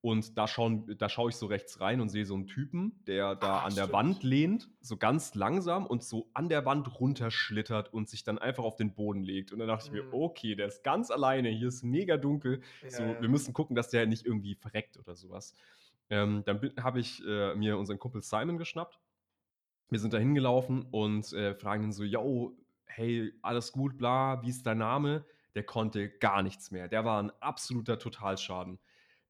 [0.00, 3.36] Und da, schauen, da schaue ich so rechts rein und sehe so einen Typen, der
[3.36, 7.92] da Ach, an der Wand lehnt, so ganz langsam und so an der Wand runterschlittert
[7.92, 9.52] und sich dann einfach auf den Boden legt.
[9.52, 9.96] Und dann dachte mhm.
[9.96, 10.14] ich mir, mhm.
[10.14, 12.62] okay, der ist ganz alleine, hier ist mega dunkel.
[12.82, 13.22] Ja, so, ja.
[13.22, 15.54] wir müssen gucken, dass der nicht irgendwie verreckt oder sowas.
[16.10, 18.98] Ähm, dann habe ich äh, mir unseren Kumpel Simon geschnappt
[19.92, 22.56] wir sind da hingelaufen und äh, fragen ihn so, yo,
[22.86, 25.24] hey, alles gut, bla, wie ist dein Name?
[25.54, 26.88] Der konnte gar nichts mehr.
[26.88, 28.78] Der war ein absoluter Totalschaden.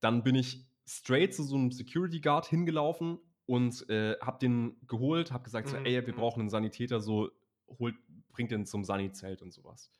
[0.01, 5.33] Dann bin ich straight zu so einem Security Guard hingelaufen und äh, hab den geholt,
[5.33, 6.18] hab gesagt, so, Mhm, ey, wir mhm.
[6.18, 7.31] brauchen einen Sanitäter, so
[7.79, 7.97] holt,
[8.31, 9.91] bringt den zum Sani-Zelt und sowas.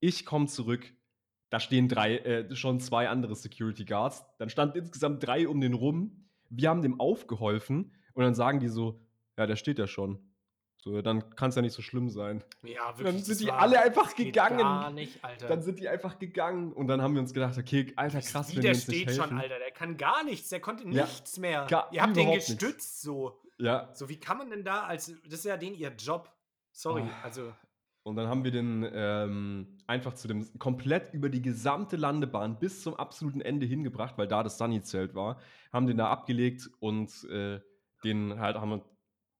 [0.00, 0.92] Ich komme zurück,
[1.50, 4.24] da stehen drei, äh, schon zwei andere Security Guards.
[4.38, 6.24] Dann standen insgesamt drei um den rum.
[6.48, 9.00] Wir haben dem aufgeholfen und dann sagen die so,
[9.36, 10.31] ja, der steht ja schon.
[10.84, 12.42] So, dann kann es ja nicht so schlimm sein.
[12.64, 13.06] Ja, wirklich.
[13.06, 14.58] dann sind die alle einfach gegangen.
[14.58, 15.46] Gar nicht, Alter.
[15.46, 18.56] Dann sind die einfach gegangen und dann haben wir uns gedacht, okay, alter krass, Wie
[18.56, 19.38] wenn der steht schon, helfen.
[19.38, 19.58] Alter.
[19.60, 20.48] Der kann gar nichts.
[20.48, 21.66] Der konnte Ja, nichts mehr.
[21.66, 22.58] gar- Ihr habt den überhaupt nichts.
[22.58, 23.40] gestützt so.
[23.58, 25.06] Ja, So, wie kann man denn da als.
[25.24, 26.28] Das ist ja den ihr Job.
[26.72, 27.24] Sorry, Ah.
[27.24, 27.52] also.
[28.02, 32.82] Und dann haben wir den ähm, einfach zu dem komplett über die gesamte Landebahn bis
[32.82, 35.38] zum absoluten Ende hingebracht, weil da das Sunny-Zelt war.
[35.72, 37.60] Haben den da abgelegt und äh,
[38.02, 38.84] den halt haben wir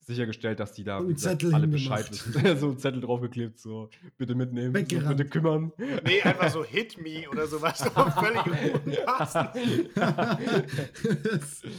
[0.04, 1.66] sichergestellt, dass die da gesagt, Zettel alle.
[1.68, 2.32] Bescheid wissen.
[2.58, 3.88] so einen Zettel draufgeklebt, so
[4.18, 5.72] bitte mitnehmen, so, bitte kümmern.
[6.04, 7.78] Nee, einfach so Hit Me oder sowas.
[7.82, 8.44] So völlig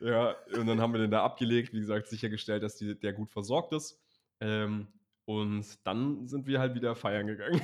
[0.00, 3.30] ja, und dann haben wir den da abgelegt, wie gesagt, sichergestellt, dass die, der gut
[3.30, 4.00] versorgt ist.
[4.40, 4.88] Ähm,
[5.24, 7.60] und dann sind wir halt wieder feiern gegangen.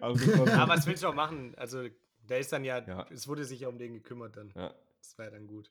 [0.00, 1.54] also so- Ja, was willst du auch machen?
[1.56, 1.84] Also,
[2.28, 2.86] der ist dann ja.
[2.86, 3.06] Ja.
[3.10, 4.52] Es wurde sich ja um den gekümmert dann.
[4.54, 4.74] ja.
[5.00, 5.70] Das war ja dann gut.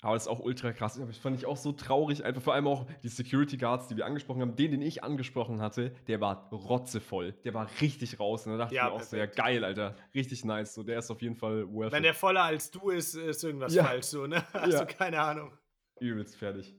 [0.00, 0.96] Aber das ist auch ultra krass.
[0.96, 2.24] Aber das fand ich auch so traurig.
[2.24, 4.54] Einfach vor allem auch die Security Guards, die wir angesprochen haben.
[4.54, 7.32] Den, den ich angesprochen hatte, der war rotzevoll.
[7.44, 8.46] Der war richtig raus.
[8.46, 9.96] Und da dachte Ja, ich mir auch so, ja geil, Alter.
[10.14, 10.74] Richtig nice.
[10.74, 12.06] So, der ist auf jeden Fall worth Wenn it.
[12.06, 13.84] der voller als du ist, ist irgendwas Ja.
[13.84, 14.44] falsch so, ne?
[14.52, 14.84] Hast Ja.
[14.84, 15.50] du keine Ahnung.
[15.98, 16.76] Übelst fertig.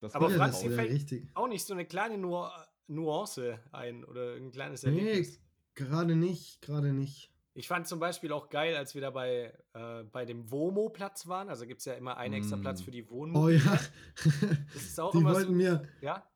[0.00, 1.28] Das Aber Franz, das dir fällt- richtig.
[1.34, 2.44] Auch nicht so eine kleine Nu
[2.88, 5.40] Nuance ein oder ein kleines Nee, Erlebnis.
[5.76, 7.31] gerade nicht, gerade nicht.
[7.54, 11.48] Ich fand zum Beispiel auch geil, als wir da bei, äh, bei dem Womo-Platz waren.
[11.50, 12.84] Also gibt es ja immer einen extra Platz Mm.
[12.84, 13.58] für die Oh Wohnmobile.
[13.58, 13.78] ja.
[14.72, 15.56] Das ist auch Die immer wollten so.
[15.56, 16.26] mir, Ja?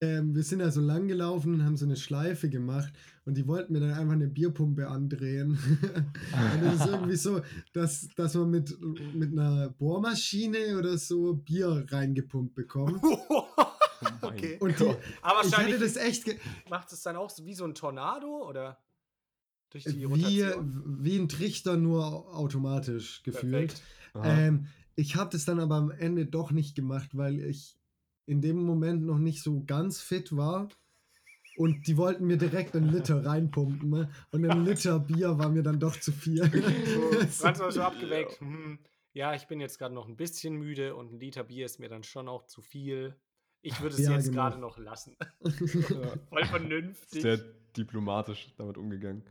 [0.00, 2.92] ähm, wir sind da so lang gelaufen und haben so eine Schleife gemacht
[3.24, 5.56] und die wollten mir dann einfach eine Bierpumpe andrehen.
[6.54, 7.40] und das ist irgendwie so,
[7.72, 8.76] dass, dass man mit,
[9.14, 13.00] mit einer Bohrmaschine oder so Bier reingepumpt bekommt.
[13.28, 13.44] Oh
[14.22, 14.56] okay.
[14.58, 16.24] Und die, Aber ich hätte das echt
[16.68, 18.76] macht es dann auch so wie so ein Tornado oder
[19.72, 20.82] durch die wie, Rotation?
[21.02, 23.80] wie ein Trichter nur automatisch gefühlt.
[24.22, 27.76] Ähm, ich habe das dann aber am Ende doch nicht gemacht, weil ich
[28.26, 30.68] in dem Moment noch nicht so ganz fit war.
[31.56, 33.90] Und die wollten mir direkt einen Liter reinpumpen.
[33.90, 34.10] Ne?
[34.30, 36.42] Und ein Liter Bier war mir dann doch zu viel.
[36.44, 38.40] So, Franz war so abgeweckt.
[38.40, 38.78] Hm,
[39.12, 41.90] ja, ich bin jetzt gerade noch ein bisschen müde und ein Liter Bier ist mir
[41.90, 43.16] dann schon auch zu viel.
[43.60, 44.42] Ich würde es Ja, jetzt genau.
[44.42, 45.14] gerade noch lassen.
[46.28, 47.22] Voll vernünftig.
[47.22, 47.38] sehr
[47.76, 49.22] diplomatisch damit umgegangen.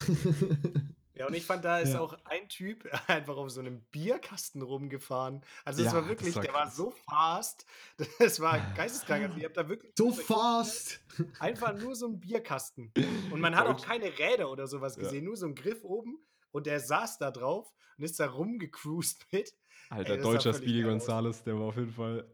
[1.18, 2.00] Ja, und ich fand, da ist Ja.
[2.00, 5.40] auch ein Typ einfach auf so einem Bierkasten rumgefahren.
[5.64, 7.64] Also es Ja, war das wirklich, war der war so fast.
[8.18, 9.24] Das war geisteskrank.
[9.24, 11.00] Also ich habe da wirklich so fast.
[11.40, 12.92] einfach nur so einen Bierkasten.
[13.30, 15.04] Und man hat auch keine Räder oder sowas Ja.
[15.04, 16.18] gesehen, nur so einen Griff oben
[16.52, 19.54] und der saß da drauf und ist da rumgecruised mit.
[19.88, 20.82] Alter, Ey, deutscher Speedy.
[20.82, 22.26] Gonzales, der war auf jeden Fall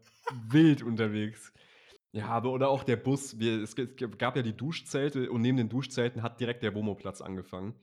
[0.49, 1.53] wild unterwegs.
[2.13, 3.39] Ja, aber oder auch der Bus.
[3.39, 7.73] Wir, es gab ja die Duschzelte und neben den Duschzelten hat direkt der Womo-Platz angefangen.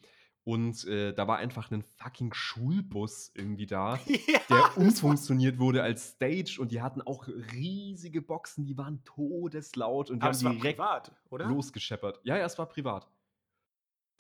[0.44, 6.12] Und äh, da war einfach ein fucking Schulbus irgendwie da, ja, der umfunktioniert wurde als
[6.12, 10.52] Stage und die hatten auch riesige Boxen, die waren todeslaut und die Aber es war
[10.52, 11.46] haben direkt privat, oder?
[11.46, 12.20] losgescheppert.
[12.22, 13.10] Ja, ja, es war privat.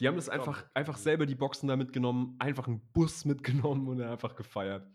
[0.00, 4.02] Die haben das einfach, einfach selber die Boxen da mitgenommen, einfach einen Bus mitgenommen und
[4.02, 4.90] einfach gefeiert.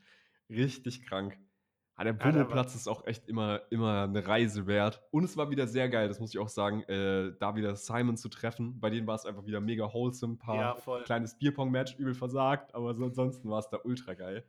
[0.49, 1.39] Richtig krank.
[1.98, 5.02] Ah, der Ja, war- Womo-Platz ist auch echt immer, immer eine Reise wert.
[5.12, 8.18] Und es war wieder sehr geil, das muss ich auch sagen, äh, da wieder Simon
[8.18, 8.80] zu treffen.
[8.82, 10.36] Bei denen war es einfach wieder mega wholesome.
[10.36, 11.04] Paar Ja, voll.
[11.04, 14.43] kleines Bierpong-Match, übel versagt, aber so ansonsten war es da ultra geil.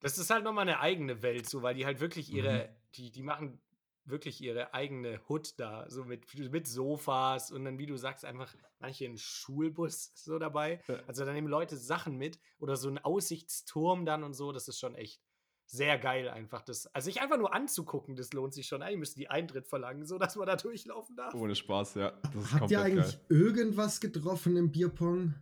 [0.00, 2.36] Das ist halt nochmal eine eigene Welt, so, weil die halt wirklich Mhm.
[2.36, 3.58] ihre, die, die machen
[4.04, 8.54] wirklich ihre eigene Hood da, so mit, mit Sofas und dann, wie du sagst, einfach
[8.78, 10.80] manche einen Schulbus so dabei.
[10.86, 11.00] Ja.
[11.08, 14.78] Also da nehmen Leute Sachen mit oder so ein Aussichtsturm dann und so, das ist
[14.78, 15.20] schon echt
[15.66, 16.62] sehr geil einfach.
[16.62, 18.82] Das, also sich einfach nur anzugucken, das lohnt sich schon.
[18.82, 21.34] Eigentlich müssten die Eintritt verlangen, so dass man da durchlaufen darf.
[21.34, 22.12] Ohne Spaß, ja.
[22.32, 23.20] Das ist Habt ihr eigentlich geil.
[23.28, 25.34] irgendwas getroffen im Bierpong?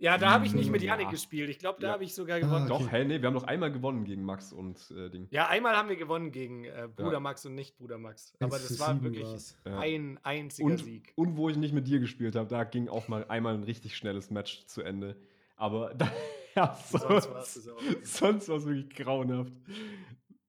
[0.00, 0.92] Ja, da habe ich nicht mit Ja.
[0.96, 1.50] Janik gespielt.
[1.50, 1.92] Ich glaube, da Ja.
[1.94, 2.70] habe ich sogar Ah, gewonnen.
[2.70, 2.84] okay.
[2.84, 5.26] Doch, hä, nee, wir haben noch einmal gewonnen gegen Max und äh, Ding.
[5.30, 8.32] Ja, einmal haben wir gewonnen gegen äh, Bruder Max und nicht Bruder Max.
[8.38, 9.58] Aber 1 das war 7 wirklich war's.
[9.66, 9.78] Ja.
[9.80, 11.12] ein einziger Und, Sieg.
[11.16, 13.96] und wo ich nicht mit dir gespielt habe, da ging auch mal einmal ein richtig
[13.96, 15.16] schnelles Match zu Ende.
[15.56, 16.08] Aber da,
[16.58, 17.54] ja, Sonst
[18.02, 19.52] sonst, war es wirklich grauenhaft.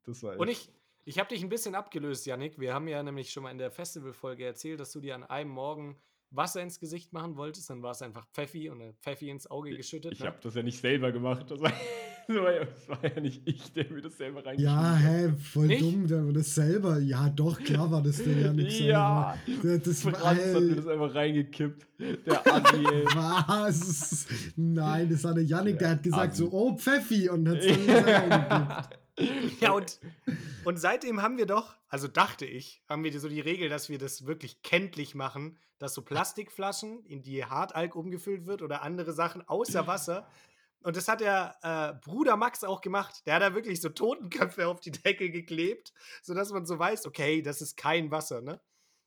[0.04, 0.42] Das war echt.
[0.42, 0.70] Und ich,
[1.06, 2.60] ich habe dich ein bisschen abgelöst, Yannick.
[2.60, 5.52] Wir haben ja nämlich schon mal in der Festivalfolge erzählt, dass du dir an einem
[5.52, 6.02] Morgen
[6.32, 7.70] Wasser ins Gesicht machen wolltest.
[7.70, 10.14] Dann war es einfach Pfeffi und Pfeffi ins Auge geschüttet.
[10.14, 10.28] ich ne?
[10.28, 11.46] habe das ja nicht selber gemacht.
[12.30, 14.96] Das war, war, ja, das war ja nicht ich, der mir das selber reingeschrieben Ja,
[14.96, 15.82] hä, voll Nicht?
[15.82, 17.00] dumm, der war das selber.
[17.00, 19.64] Ja, doch, klar war das der Janik Ja, selber.
[19.64, 21.88] Das, das war, Franz hat mir das einfach reingekippt.
[21.98, 23.06] Der Assi, ey.
[23.16, 24.28] Was?
[24.56, 26.44] Nein, das war der Janik, der hat gesagt Assi.
[26.44, 29.00] so, oh Pfeffi und hat es dann reingekippt.
[29.60, 30.00] Ja, und,
[30.64, 33.98] und seitdem haben wir doch, also dachte ich, haben wir so die Regel, dass wir
[33.98, 39.46] das wirklich kenntlich machen, dass so Plastikflaschen, in die Hartalk umgefüllt wird oder andere Sachen
[39.46, 40.26] außer Wasser.
[40.82, 43.26] Und das hat der äh, Bruder Max auch gemacht.
[43.26, 47.42] Der hat da wirklich so Totenköpfe auf die Decke geklebt, sodass man so weiß, okay,
[47.42, 48.62] das ist kein Wasser, ne?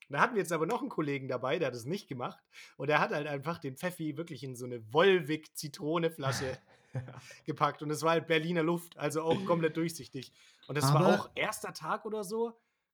[0.08, 2.38] Da hatten wir jetzt aber noch einen Kollegen dabei, der hat es nicht gemacht.
[2.76, 6.58] Und der hat halt einfach den Pfeffi wirklich in so eine Wolwig-Zitroneflasche
[7.46, 7.82] gepackt.
[7.82, 10.30] Und es war halt Berliner Luft, also auch komplett durchsichtig.
[10.66, 12.52] Und das war auch erster Tag oder so,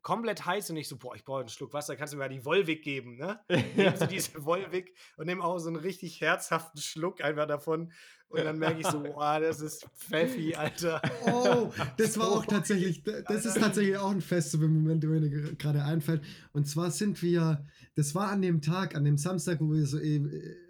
[0.08, 2.30] komplett heiß und ich so, boah, ich brauche einen Schluck Wasser, kannst du mir mal
[2.30, 3.40] die Wolwig geben, ne?
[3.76, 7.92] Nehmen sie diese Wolwig und nehmen auch so einen richtig herzhaften Schluck einfach davon.
[8.30, 11.02] Und dann merke ich so, boah, das ist Pfeffi, Alter.
[11.26, 16.22] Oh, das war auch tatsächlich, das ist tatsächlich auch ein Festival-Moment, der mir gerade einfällt.
[16.54, 19.98] Und zwar sind wir, das war an dem Tag, an dem Samstag, wo wir so
[19.98, 20.16] e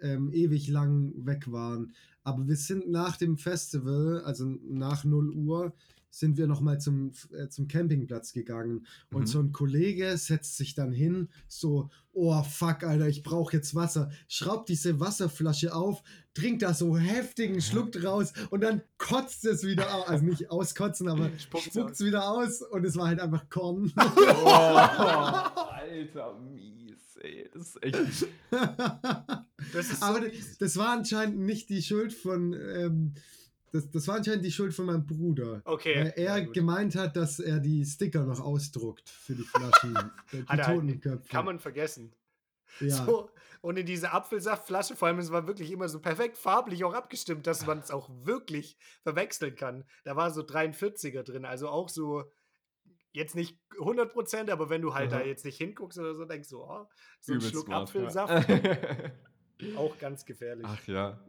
[0.01, 1.93] ähm, ewig lang weg waren.
[2.25, 5.73] Aber wir sind nach dem Festival, also nach 0 Uhr,
[6.09, 8.85] sind wir nochmal zum, äh, zum Campingplatz gegangen.
[9.11, 9.27] Und mhm.
[9.27, 14.11] so ein Kollege setzt sich dann hin, so, oh fuck, Alter, ich brauche jetzt Wasser.
[14.27, 16.03] Schraubt diese Wasserflasche auf,
[16.33, 20.07] trinkt da so heftigen Schluck draus und dann kotzt es wieder aus.
[20.07, 23.93] Also nicht auskotzen, aber spuckt es wieder aus und es war halt einfach Korn.
[24.41, 27.49] Oh, Alter, mies, ey.
[27.53, 27.95] Das ist echt.
[28.51, 30.21] das ist so aber
[30.59, 32.53] das war anscheinend nicht die Schuld von.
[32.53, 33.13] Ähm,
[33.71, 35.61] das, das war anscheinend die Schuld von meinem Bruder.
[35.65, 35.95] Okay.
[35.95, 39.97] Weil er gemeint hat, dass er die Sticker noch ausdruckt für die Flaschen.
[40.31, 41.29] die hat Totenköpfe.
[41.29, 42.13] Kann man vergessen.
[42.79, 43.05] Ja.
[43.05, 43.29] So,
[43.61, 47.45] und in diese Apfelsaftflasche, vor allem, es war wirklich immer so perfekt farblich auch abgestimmt,
[47.45, 49.83] dass man es auch wirklich verwechseln kann.
[50.03, 52.31] Da war so 43er drin, also auch so,
[53.11, 55.19] jetzt nicht 100%, aber wenn du halt Aha.
[55.19, 56.87] da jetzt nicht hinguckst oder so, denkst du, oh,
[57.19, 58.49] so ein Schluck smart, Apfelsaft.
[58.49, 59.75] Ja.
[59.77, 60.65] auch ganz gefährlich.
[60.67, 61.19] Ach ja.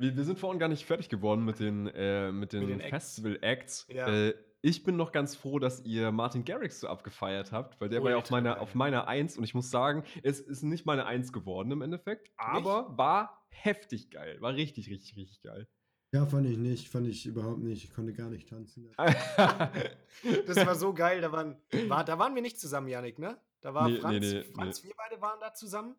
[0.00, 3.86] Wir, wir, sind vorhin gar nicht fertig geworden mit den, äh, mit den, den Festival-Acts.
[3.90, 4.08] Ja.
[4.08, 8.02] Äh, ich bin noch ganz froh, dass ihr Martin Garrix so abgefeiert habt, weil der
[8.02, 10.86] Ultra war ja auf meiner, auf meiner Eins und ich muss sagen, es ist nicht
[10.86, 12.98] meine Eins geworden im Endeffekt, aber nicht?
[12.98, 14.38] war heftig geil.
[14.40, 15.66] War richtig, richtig, richtig geil.
[16.12, 17.84] Ja, fand ich nicht, fand ich überhaupt nicht.
[17.84, 18.90] Ich konnte gar nicht tanzen.
[18.96, 21.20] das war so geil.
[21.20, 21.56] Da waren,
[21.88, 23.38] war, da waren wir nicht zusammen, Janik, ne?
[23.60, 25.94] Da war nee, Franz, nee, nee, Franz wir beide waren da zusammen.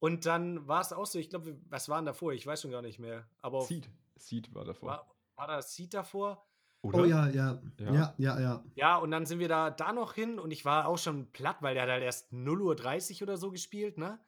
[0.00, 2.32] Und dann war es auch so, ich glaube, was waren davor?
[2.32, 3.28] Ich weiß schon gar nicht mehr.
[3.40, 3.90] Aber Seed.
[4.16, 4.88] Seed war davor.
[4.88, 6.44] War, war da Seed davor?
[6.82, 6.98] Oder?
[6.98, 7.92] Oh ja, ja, ja.
[7.92, 8.64] Ja, ja, ja.
[8.76, 11.56] Ja, und dann sind wir da, da noch hin und ich war auch schon platt,
[11.60, 14.20] weil der hat halt erst 0.30 Uhr oder so gespielt, ne?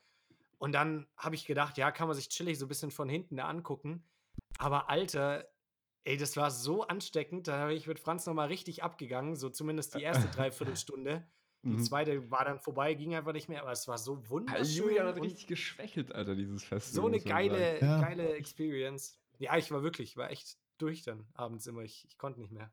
[0.58, 3.36] Und dann habe ich gedacht, ja, kann man sich chillig so ein bisschen von hinten
[3.36, 4.04] da angucken.
[4.58, 5.48] Aber Alter,
[6.04, 9.94] ey, das war so ansteckend, da habe ich mit Franz nochmal richtig abgegangen, so zumindest
[9.94, 11.26] die erste Dreiviertelstunde.
[11.62, 11.82] Die mhm.
[11.82, 14.84] zweite war dann vorbei, ging einfach nicht mehr, aber es war so wunderschön.
[14.84, 17.02] Julian hat richtig geschwächelt, Alter, dieses Festival.
[17.02, 18.00] So eine geile, ja.
[18.00, 19.18] geile Experience.
[19.38, 21.82] Ja, ich war wirklich, war echt durch dann abends immer.
[21.82, 22.72] Ich, ich konnte nicht mehr.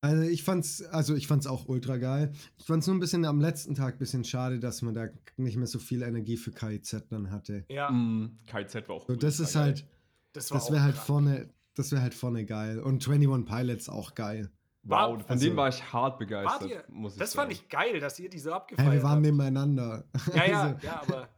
[0.00, 2.32] Also ich fand's, also ich fand's auch ultra geil.
[2.58, 5.56] Ich fand's nur ein bisschen am letzten Tag ein bisschen schade, dass man da nicht
[5.56, 7.64] mehr so viel Energie für KIZ dann hatte.
[7.68, 7.90] Ja.
[7.90, 9.16] Mm, KIZ war auch so.
[9.16, 9.86] Das ist halt,
[10.32, 12.80] das, das wäre halt vorne, das wäre halt vorne geil.
[12.80, 14.50] Und 21 Pilots auch geil.
[14.88, 16.70] Wow, von also, denen war ich hart begeistert.
[16.70, 17.50] Ihr, muss ich das sagen.
[17.50, 19.22] fand ich geil, dass ihr die so abgefeiert hey, Wir waren habt.
[19.22, 20.04] nebeneinander.
[20.32, 20.86] Ja, ja, also.
[20.86, 21.28] ja, aber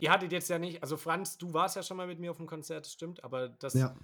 [0.00, 2.38] ihr hattet jetzt ja nicht, also Franz, du warst ja schon mal mit mir auf
[2.38, 3.94] dem Konzert, das stimmt, aber das, ja.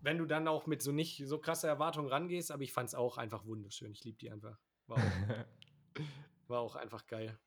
[0.00, 2.94] wenn du dann auch mit so nicht so krasser Erwartung rangehst, aber ich fand es
[2.94, 3.92] auch einfach wunderschön.
[3.92, 4.58] Ich liebe die einfach.
[4.86, 6.00] War auch,
[6.48, 7.38] war auch einfach geil.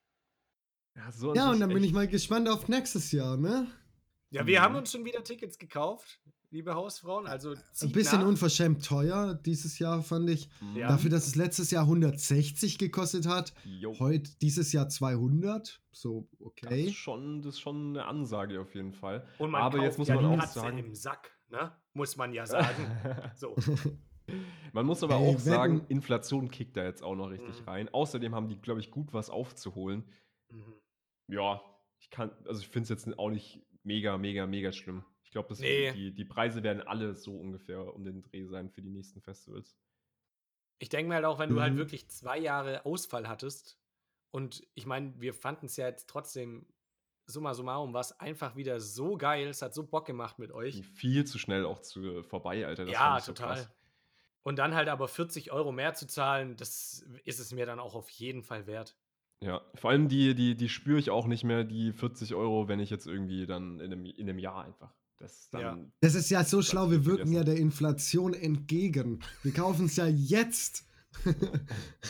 [0.95, 3.67] Ja, so ja und dann bin ich mal gespannt auf nächstes Jahr, ne?
[4.31, 4.63] Ja, wir mhm.
[4.63, 6.19] haben uns schon wieder Tickets gekauft
[6.51, 7.25] liebe Hausfrauen.
[7.27, 8.27] Also ein bisschen nach.
[8.27, 10.49] unverschämt teuer dieses Jahr, fand ich.
[10.61, 10.77] Mhm.
[10.77, 10.89] Ja.
[10.89, 13.53] Dafür, dass es letztes Jahr 160 gekostet hat.
[13.63, 13.97] Jo.
[13.99, 15.81] Heute dieses Jahr 200.
[15.91, 16.83] So, okay.
[16.83, 19.25] Das ist, schon, das ist schon eine Ansage auf jeden Fall.
[19.39, 20.77] Und man Aber jetzt muss ja man auch sagen.
[20.77, 21.71] im Sack, ne?
[21.93, 22.85] Muss man ja sagen.
[23.35, 23.55] so.
[24.71, 27.67] Man muss aber hey, auch sagen, Inflation kickt da jetzt auch noch richtig mhm.
[27.67, 27.89] rein.
[27.89, 30.05] Außerdem haben die, glaube ich, gut was aufzuholen.
[30.49, 30.75] Mhm.
[31.27, 31.61] Ja,
[31.99, 35.03] ich kann, also ich finde es jetzt auch nicht mega, mega, mega schlimm.
[35.23, 35.91] Ich glaube, nee.
[35.93, 39.77] die, die Preise werden alle so ungefähr um den Dreh sein für die nächsten Festivals.
[40.79, 41.55] Ich denke mal halt auch, wenn mhm.
[41.55, 41.77] du halt mhm.
[41.77, 43.77] wirklich zwei Jahre Ausfall hattest
[44.31, 46.65] und ich meine, wir fanden es ja jetzt trotzdem
[47.27, 49.47] summa summarum war es einfach wieder so geil.
[49.47, 50.85] Es hat so Bock gemacht mit euch.
[50.85, 52.85] Viel zu schnell auch zu, vorbei, Alter.
[52.85, 53.57] Das ja, total.
[53.57, 53.67] So
[54.43, 57.95] und dann halt aber 40 Euro mehr zu zahlen, das ist es mir dann auch
[57.95, 58.95] auf jeden Fall wert.
[59.43, 62.79] Ja, vor allem die, die, die spüre ich auch nicht mehr, die 40 Euro, wenn
[62.79, 65.77] ich jetzt irgendwie dann in einem, in einem Jahr einfach das, ja.
[65.99, 69.19] das ist ja so schlau, wir wirken ja der Inflation entgegen.
[69.43, 70.87] Wir kaufen es ja jetzt.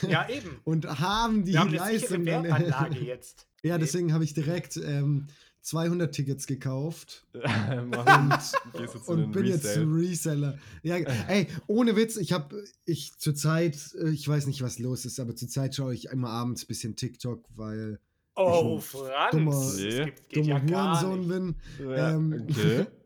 [0.08, 0.62] ja, eben.
[0.64, 2.26] Und haben die wir haben Leistung.
[2.28, 3.48] Eine Wertanlage jetzt.
[3.64, 5.28] ja, deswegen habe ich direkt ähm,
[5.62, 9.50] 200 Tickets gekauft und, und bin Resale.
[9.50, 10.58] jetzt ein Reseller.
[10.82, 15.20] Ja, ey, ohne Witz, ich habe ich zurzeit, äh, ich weiß nicht, was los ist,
[15.20, 18.00] aber zurzeit schaue ich immer abends ein bisschen TikTok, weil
[18.36, 20.14] oh, ich Franz, dummer, nee.
[20.34, 21.56] dummer ja Hurensohn bin.
[21.80, 22.86] Ja, ähm, okay.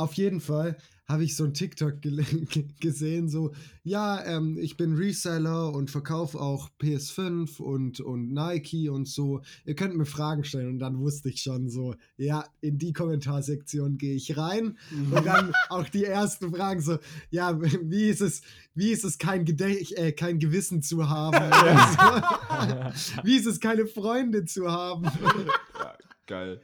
[0.00, 0.76] auf jeden Fall
[1.10, 2.00] habe ich so ein TikTok
[2.80, 3.52] gesehen, so,
[3.82, 9.40] ja, ähm, ich bin Reseller und verkaufe auch PS5 und, und Nike und so.
[9.64, 10.68] Ihr könnt mir Fragen stellen.
[10.68, 14.78] Und dann wusste ich schon so, ja, in die Kommentarsektion gehe ich rein.
[15.10, 16.98] Und dann auch die ersten Fragen so,
[17.30, 18.42] ja, wie ist es,
[18.74, 21.36] wie ist es kein, Gedächt äh, kein Gewissen zu haben?
[23.24, 25.04] wie ist es keine Freunde zu haben?
[25.04, 25.96] Ja,
[26.26, 26.60] geil.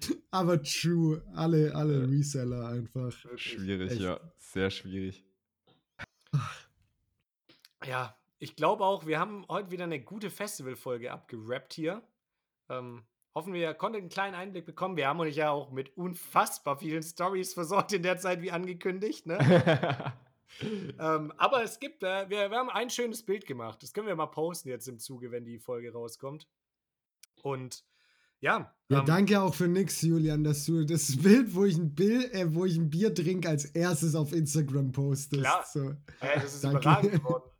[0.30, 3.12] Aber true, alle, alle Reseller einfach.
[3.36, 4.00] Schwierig, Echt.
[4.00, 4.20] ja.
[4.38, 5.24] Sehr schwierig.
[7.84, 12.02] Ja, ich glaube auch, wir haben heute wieder eine gute Festivalfolge abgerappt hier.
[12.68, 13.04] Ähm,
[13.34, 14.96] hoffen wir, ihr konntet einen kleinen Einblick bekommen.
[14.96, 19.26] Wir haben euch ja auch mit unfassbar vielen Stories versorgt in der Zeit, wie angekündigt.
[19.26, 19.38] Ne?
[20.98, 23.82] ähm, aber es gibt, äh, wir, wir haben ein schönes Bild gemacht.
[23.82, 26.46] Das können wir mal posten jetzt im Zuge, wenn die Folge rauskommt.
[27.42, 27.84] Und
[28.40, 28.74] ja.
[28.88, 32.34] Ja, ähm, danke auch für nix, Julian, dass du das Bild, wo ich ein Bild,
[32.34, 35.42] äh, wo ich ein Bier trinke, als erstes auf Instagram postest.
[35.42, 35.64] Klar.
[35.72, 35.94] So.
[36.18, 36.78] Hey, das ist danke.
[36.78, 37.50] überragend geworden.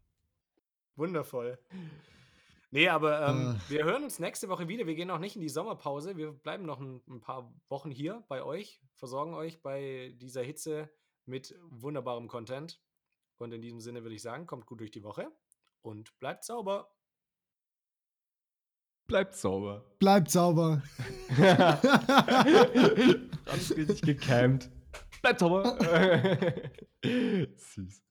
[0.97, 1.59] Wundervoll.
[2.73, 3.71] Nee, aber ähm, uh.
[3.71, 4.87] wir hören uns nächste Woche wieder.
[4.87, 6.17] Wir gehen noch nicht in die Sommerpause.
[6.17, 10.91] Wir bleiben noch ein, ein, paar Wochen hier bei euch, versorgen euch bei dieser Hitze
[11.27, 12.81] mit wunderbarem Content.
[13.39, 15.31] Und in diesem Sinne würde ich sagen, kommt gut durch die Woche
[15.81, 16.93] und bleibt sauber.
[19.11, 19.85] Bleibt sauber.
[19.99, 20.83] Bleibt sauber.
[23.45, 24.71] Ganz richtig gecampt.
[25.21, 25.77] Bleibt sauber.
[27.03, 28.05] Süß.